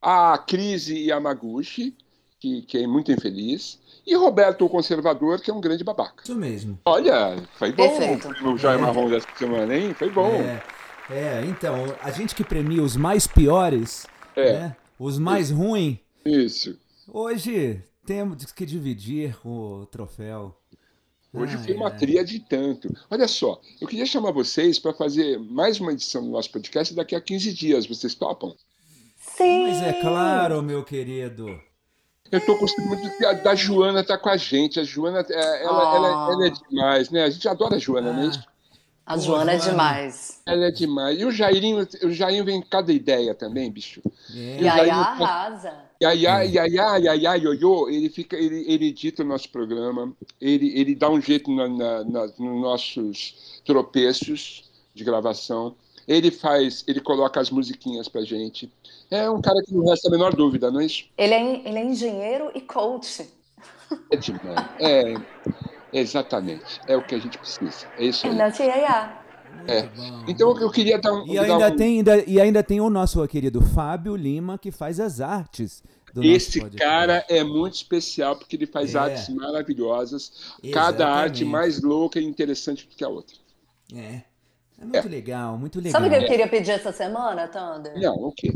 a 0.01 0.37
Crise 0.37 0.97
Yamaguchi, 0.97 1.93
que, 2.39 2.61
que 2.61 2.77
é 2.77 2.87
muito 2.87 3.11
infeliz, 3.11 3.77
e 4.07 4.15
Roberto, 4.15 4.65
o 4.65 4.69
conservador, 4.69 5.41
que 5.41 5.51
é 5.51 5.53
um 5.53 5.59
grande 5.59 5.83
babaca. 5.83 6.23
Isso 6.23 6.35
mesmo. 6.35 6.79
Olha, 6.85 7.35
foi 7.55 7.73
bom 7.73 7.97
Perfeito. 7.97 8.29
no 8.41 8.57
Jair 8.57 8.79
É. 8.79 8.81
Marrom 8.81 9.09
dessa 9.09 9.27
semana, 9.37 9.75
hein? 9.75 9.93
Foi 9.93 10.09
bom. 10.09 10.31
É, 10.35 10.63
é, 11.11 11.45
então, 11.45 11.75
a 12.01 12.11
gente 12.11 12.33
que 12.33 12.45
premia 12.45 12.81
os 12.81 12.95
mais 12.95 13.27
piores, 13.27 14.07
É. 14.37 14.53
né? 14.53 14.75
Os 14.97 15.19
mais 15.19 15.51
ruins, 15.51 15.97
Isso. 16.25 16.79
hoje 17.07 17.83
temos 18.13 18.51
que 18.51 18.65
dividir 18.65 19.35
o 19.45 19.85
troféu. 19.91 20.57
Hoje 21.31 21.55
Ai, 21.57 21.63
foi 21.63 21.75
uma 21.75 21.89
ai. 21.89 21.95
tríade 21.95 22.39
tanto. 22.39 22.91
Olha 23.07 23.27
só, 23.27 23.61
eu 23.79 23.87
queria 23.87 24.05
chamar 24.07 24.31
vocês 24.31 24.79
para 24.79 24.91
fazer 24.95 25.37
mais 25.37 25.79
uma 25.79 25.91
edição 25.93 26.23
do 26.23 26.29
nosso 26.31 26.51
podcast 26.51 26.91
daqui 26.95 27.15
a 27.15 27.21
15 27.21 27.53
dias. 27.53 27.85
Vocês 27.85 28.15
topam? 28.15 28.55
Sim! 29.15 29.67
Mas 29.67 29.83
é 29.83 29.93
claro, 30.01 30.63
meu 30.63 30.83
querido. 30.83 31.61
Eu 32.31 32.43
tô 32.43 32.57
gostando 32.57 32.87
muito 32.87 33.15
que 33.15 33.23
a- 33.23 33.33
da 33.33 33.53
Joana 33.53 34.03
tá 34.03 34.17
com 34.17 34.29
a 34.29 34.37
gente. 34.37 34.79
A 34.79 34.83
Joana, 34.83 35.23
é, 35.29 35.63
ela, 35.63 35.91
Ah. 35.91 35.95
ela- 35.95 36.31
ela 36.33 36.47
é 36.47 36.49
demais, 36.49 37.11
né? 37.11 37.23
A 37.25 37.29
gente 37.29 37.47
adora 37.47 37.75
a 37.75 37.79
Joana, 37.79 38.11
não 38.11 38.23
é 38.23 38.25
isso? 38.25 38.43
A 39.05 39.13
Pô, 39.13 39.21
Joana 39.21 39.51
é 39.51 39.57
Joana. 39.59 39.71
demais. 39.71 40.41
Ela 40.47 40.65
é 40.65 40.71
demais. 40.71 41.19
E 41.19 41.25
o 41.25 41.31
Jairinho, 41.31 41.87
o 42.03 42.11
Jairinho 42.11 42.43
vem 42.45 42.59
com 42.59 42.69
cada 42.69 42.91
ideia 42.91 43.35
também, 43.35 43.69
bicho. 43.71 44.01
É. 44.35 44.61
E 44.63 44.67
aí 44.67 44.89
arrasa. 44.89 45.88
Yaya, 46.01 46.43
Yaya, 46.43 46.97
Yaya, 46.97 47.35
Ioiô, 47.37 47.89
ele 47.89 48.09
fica, 48.09 48.37
ele, 48.37 48.63
ele 48.71 48.87
edita 48.87 49.21
o 49.21 49.25
nosso 49.25 49.49
programa, 49.49 50.13
ele, 50.39 50.71
ele 50.79 50.95
dá 50.95 51.09
um 51.09 51.19
jeito 51.21 51.53
na, 51.53 51.67
na, 51.67 52.03
na- 52.05 52.25
nos 52.27 52.61
nossos 52.61 53.61
tropeços 53.65 54.63
de 54.95 55.03
gravação. 55.03 55.75
Ele 56.07 56.31
faz, 56.31 56.83
ele 56.87 57.01
coloca 57.01 57.39
as 57.39 57.51
musiquinhas 57.51 58.07
pra 58.07 58.21
gente. 58.21 58.71
É 59.11 59.29
um 59.29 59.41
cara 59.41 59.61
que 59.61 59.73
não 59.75 59.85
resta 59.85 60.07
a 60.07 60.11
menor 60.11 60.33
dúvida, 60.33 60.71
não 60.71 60.79
é 60.79 60.85
isso? 60.85 61.05
Ele 61.17 61.33
é, 61.33 61.67
ele 61.67 61.77
é 61.77 61.83
engenheiro 61.83 62.49
e 62.55 62.61
coach. 62.61 63.27
É 64.09 64.15
demais. 64.15 64.65
É, 64.79 65.13
exatamente. 65.91 66.79
É 66.87 66.95
o 66.95 67.01
que 67.03 67.13
a 67.15 67.19
gente 67.19 67.37
precisa. 67.37 67.87
É 67.97 68.05
isso 68.05 68.25
aí. 68.25 68.33
Na 68.35 68.49
TIA. 68.51 69.18
É. 69.67 69.83
bom. 69.87 70.23
Então 70.27 70.57
eu 70.59 70.69
queria 70.71 70.97
dar 70.99 71.13
um. 71.13 71.27
E 71.27 71.35
dar 71.35 71.43
ainda, 71.43 71.67
um- 71.69 71.75
tem, 71.75 71.97
ainda, 71.97 72.23
e 72.29 72.39
ainda 72.41 72.63
tem 72.63 72.79
o 72.81 72.89
nosso 72.89 73.25
querido 73.27 73.61
Fábio 73.61 74.15
Lima, 74.15 74.57
que 74.57 74.71
faz 74.71 74.99
as 74.99 75.19
artes 75.21 75.83
Esse 76.21 76.59
cara 76.71 77.23
é 77.29 77.43
muito 77.43 77.75
especial 77.75 78.35
porque 78.35 78.55
ele 78.55 78.65
faz 78.65 78.95
É. 78.95 78.99
artes 78.99 79.29
maravilhosas. 79.29 80.55
Cada 80.73 81.07
arte 81.07 81.43
Exatamente. 81.43 81.45
mais 81.45 81.81
louca 81.81 82.19
e 82.19 82.25
interessante 82.25 82.87
do 82.87 82.95
que 82.95 83.03
a 83.03 83.09
outra. 83.09 83.35
É. 83.95 84.21
É 84.81 84.85
muito 84.85 85.09
legal, 85.09 85.57
muito 85.57 85.77
legal. 85.79 85.91
Sabe 86.01 86.07
o 86.07 86.09
que 86.17 86.23
eu 86.25 86.29
queria 86.29 86.47
pedir 86.47 86.71
essa 86.71 86.91
semana, 86.91 87.47
Thunder? 87.47 87.99
Não, 87.99 88.15
o 88.15 88.31
quê? 88.31 88.53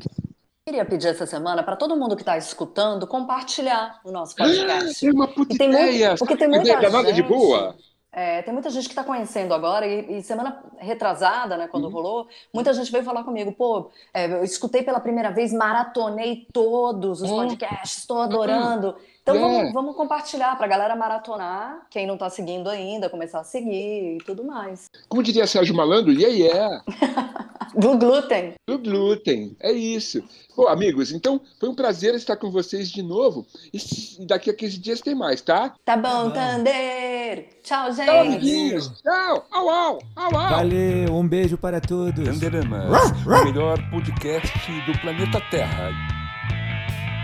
Queria 0.66 0.86
pedir 0.86 1.08
essa 1.10 1.26
semana 1.26 1.62
para 1.62 1.76
todo 1.76 1.98
mundo 1.98 2.16
que 2.16 2.22
está 2.22 2.38
escutando 2.38 3.06
compartilhar 3.06 4.00
o 4.06 4.12
nosso 4.12 4.34
podcast. 4.36 5.06
É 5.06 5.12
uma 5.12 5.28
puta 5.28 5.54
E 5.54 5.58
tem 5.58 5.68
muito- 5.68 5.82
ideia. 5.84 6.16
porque 6.18 6.38
tem 6.38 6.48
muita 6.48 6.64
ideia 6.64 6.80
danada 6.82 7.12
de 7.12 7.18
gente- 7.20 7.28
boa. 7.28 7.76
É, 8.16 8.44
tem 8.44 8.54
muita 8.54 8.70
gente 8.70 8.84
que 8.86 8.92
está 8.92 9.04
conhecendo 9.04 9.56
agora, 9.56 9.88
e, 9.88 10.20
e 10.20 10.22
semana 10.24 10.64
retrasada, 10.78 11.58
né, 11.58 11.64
Uhum. 11.66 11.70
quando 11.72 11.90
rolou, 11.90 12.28
muita 12.54 12.72
gente 12.72 12.92
veio 12.92 13.04
falar 13.04 13.24
comigo, 13.24 13.52
pô, 13.52 13.90
é, 14.14 14.28
eu 14.32 14.44
escutei 14.44 14.84
pela 14.84 15.00
primeira 15.00 15.32
vez, 15.32 15.52
maratonei 15.52 16.48
todos 16.54 17.24
os 17.24 17.32
Hum. 17.32 17.38
podcasts, 17.38 18.02
estou 18.02 18.22
adorando. 18.22 18.96
Então 19.24 19.36
É. 19.38 19.40
vamos, 19.40 19.74
vamos 19.74 19.96
compartilhar 19.96 20.56
para 20.58 20.66
a 20.66 20.70
galera 20.70 20.96
maratonar, 20.98 21.88
quem 21.90 22.06
não 22.06 22.16
está 22.16 22.30
seguindo 22.30 22.70
ainda, 22.70 23.10
começar 23.10 23.40
a 23.40 23.44
seguir 23.44 24.18
e 24.18 24.24
tudo 24.26 24.44
mais. 24.44 24.88
Como 25.08 25.24
diria 25.24 25.48
Sérgio 25.48 25.74
Malandro, 25.74 26.12
yeah, 26.12 26.36
yeah. 26.36 26.84
Do 27.76 27.98
glúten. 27.98 28.54
Do 28.68 28.78
glúten. 28.78 29.56
É 29.60 29.72
isso. 29.72 30.22
Bom, 30.56 30.68
amigos, 30.68 31.12
então 31.12 31.42
foi 31.60 31.70
um 31.70 31.74
prazer 31.74 32.14
estar 32.14 32.36
com 32.36 32.52
vocês 32.52 32.92
de 32.92 33.02
novo. 33.02 33.48
E 33.74 33.80
daqui 34.28 34.52
a 34.52 34.54
15 34.54 34.78
dias 34.78 35.02
tem 35.02 35.16
mais, 35.16 35.42
tá? 35.42 35.74
Tá 35.84 35.98
bom, 35.98 36.30
bom. 36.30 36.32
Thunder! 36.32 37.48
Tchau, 37.64 37.86
Tchau, 37.86 37.94
gente! 37.94 38.10
amiguinhos. 38.10 39.02
Tchau. 39.02 39.46
Au, 39.52 39.70
au. 39.70 40.00
Au, 40.16 40.26
au. 40.26 40.50
Valeu, 40.52 41.16
um 41.16 41.28
beijo 41.28 41.58
para 41.58 41.82
todos. 41.82 42.26
Tanderamas, 42.26 43.12
o 43.26 43.46
melhor 43.46 43.80
podcast 43.90 44.54
do 44.86 45.00
planeta 45.00 45.42
Terra. 45.50 46.13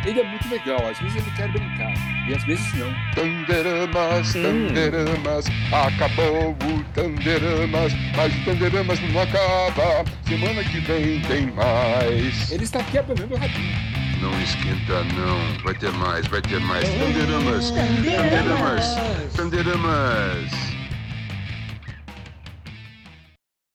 Ele 0.06 0.20
é 0.22 0.24
muito 0.24 0.48
legal. 0.50 0.88
Às 0.88 1.00
vezes 1.00 1.18
ele 1.18 1.32
quer 1.36 1.52
brincar 1.52 1.94
e 2.28 2.34
às 2.34 2.44
vezes 2.44 2.74
não. 2.76 2.94
Tanderamas, 3.14 4.34
Tanderamas, 4.34 5.46
acabou 5.72 6.52
o 6.52 6.84
Tanderamas, 6.94 7.94
mas 8.16 8.34
o 8.34 8.46
Tanderamas 8.46 9.00
não 9.00 9.22
acaba. 9.22 10.06
Semana 10.28 10.64
que 10.64 10.80
vem 10.80 11.22
tem 11.22 11.52
mais. 11.52 12.52
Ele 12.52 12.64
está 12.64 12.80
aqui 12.80 12.98
abanando 12.98 13.36
o 13.36 13.38
radinho. 13.38 14.00
Não 14.22 14.42
esquenta 14.42 15.04
não, 15.16 15.64
vai 15.64 15.74
ter 15.74 15.92
mais, 15.94 16.28
vai 16.28 16.42
ter 16.42 16.60
mais. 16.60 16.88
Tanderamas, 16.90 17.72
Tanderamas, 17.72 18.96
Tanderamas. 19.36 20.79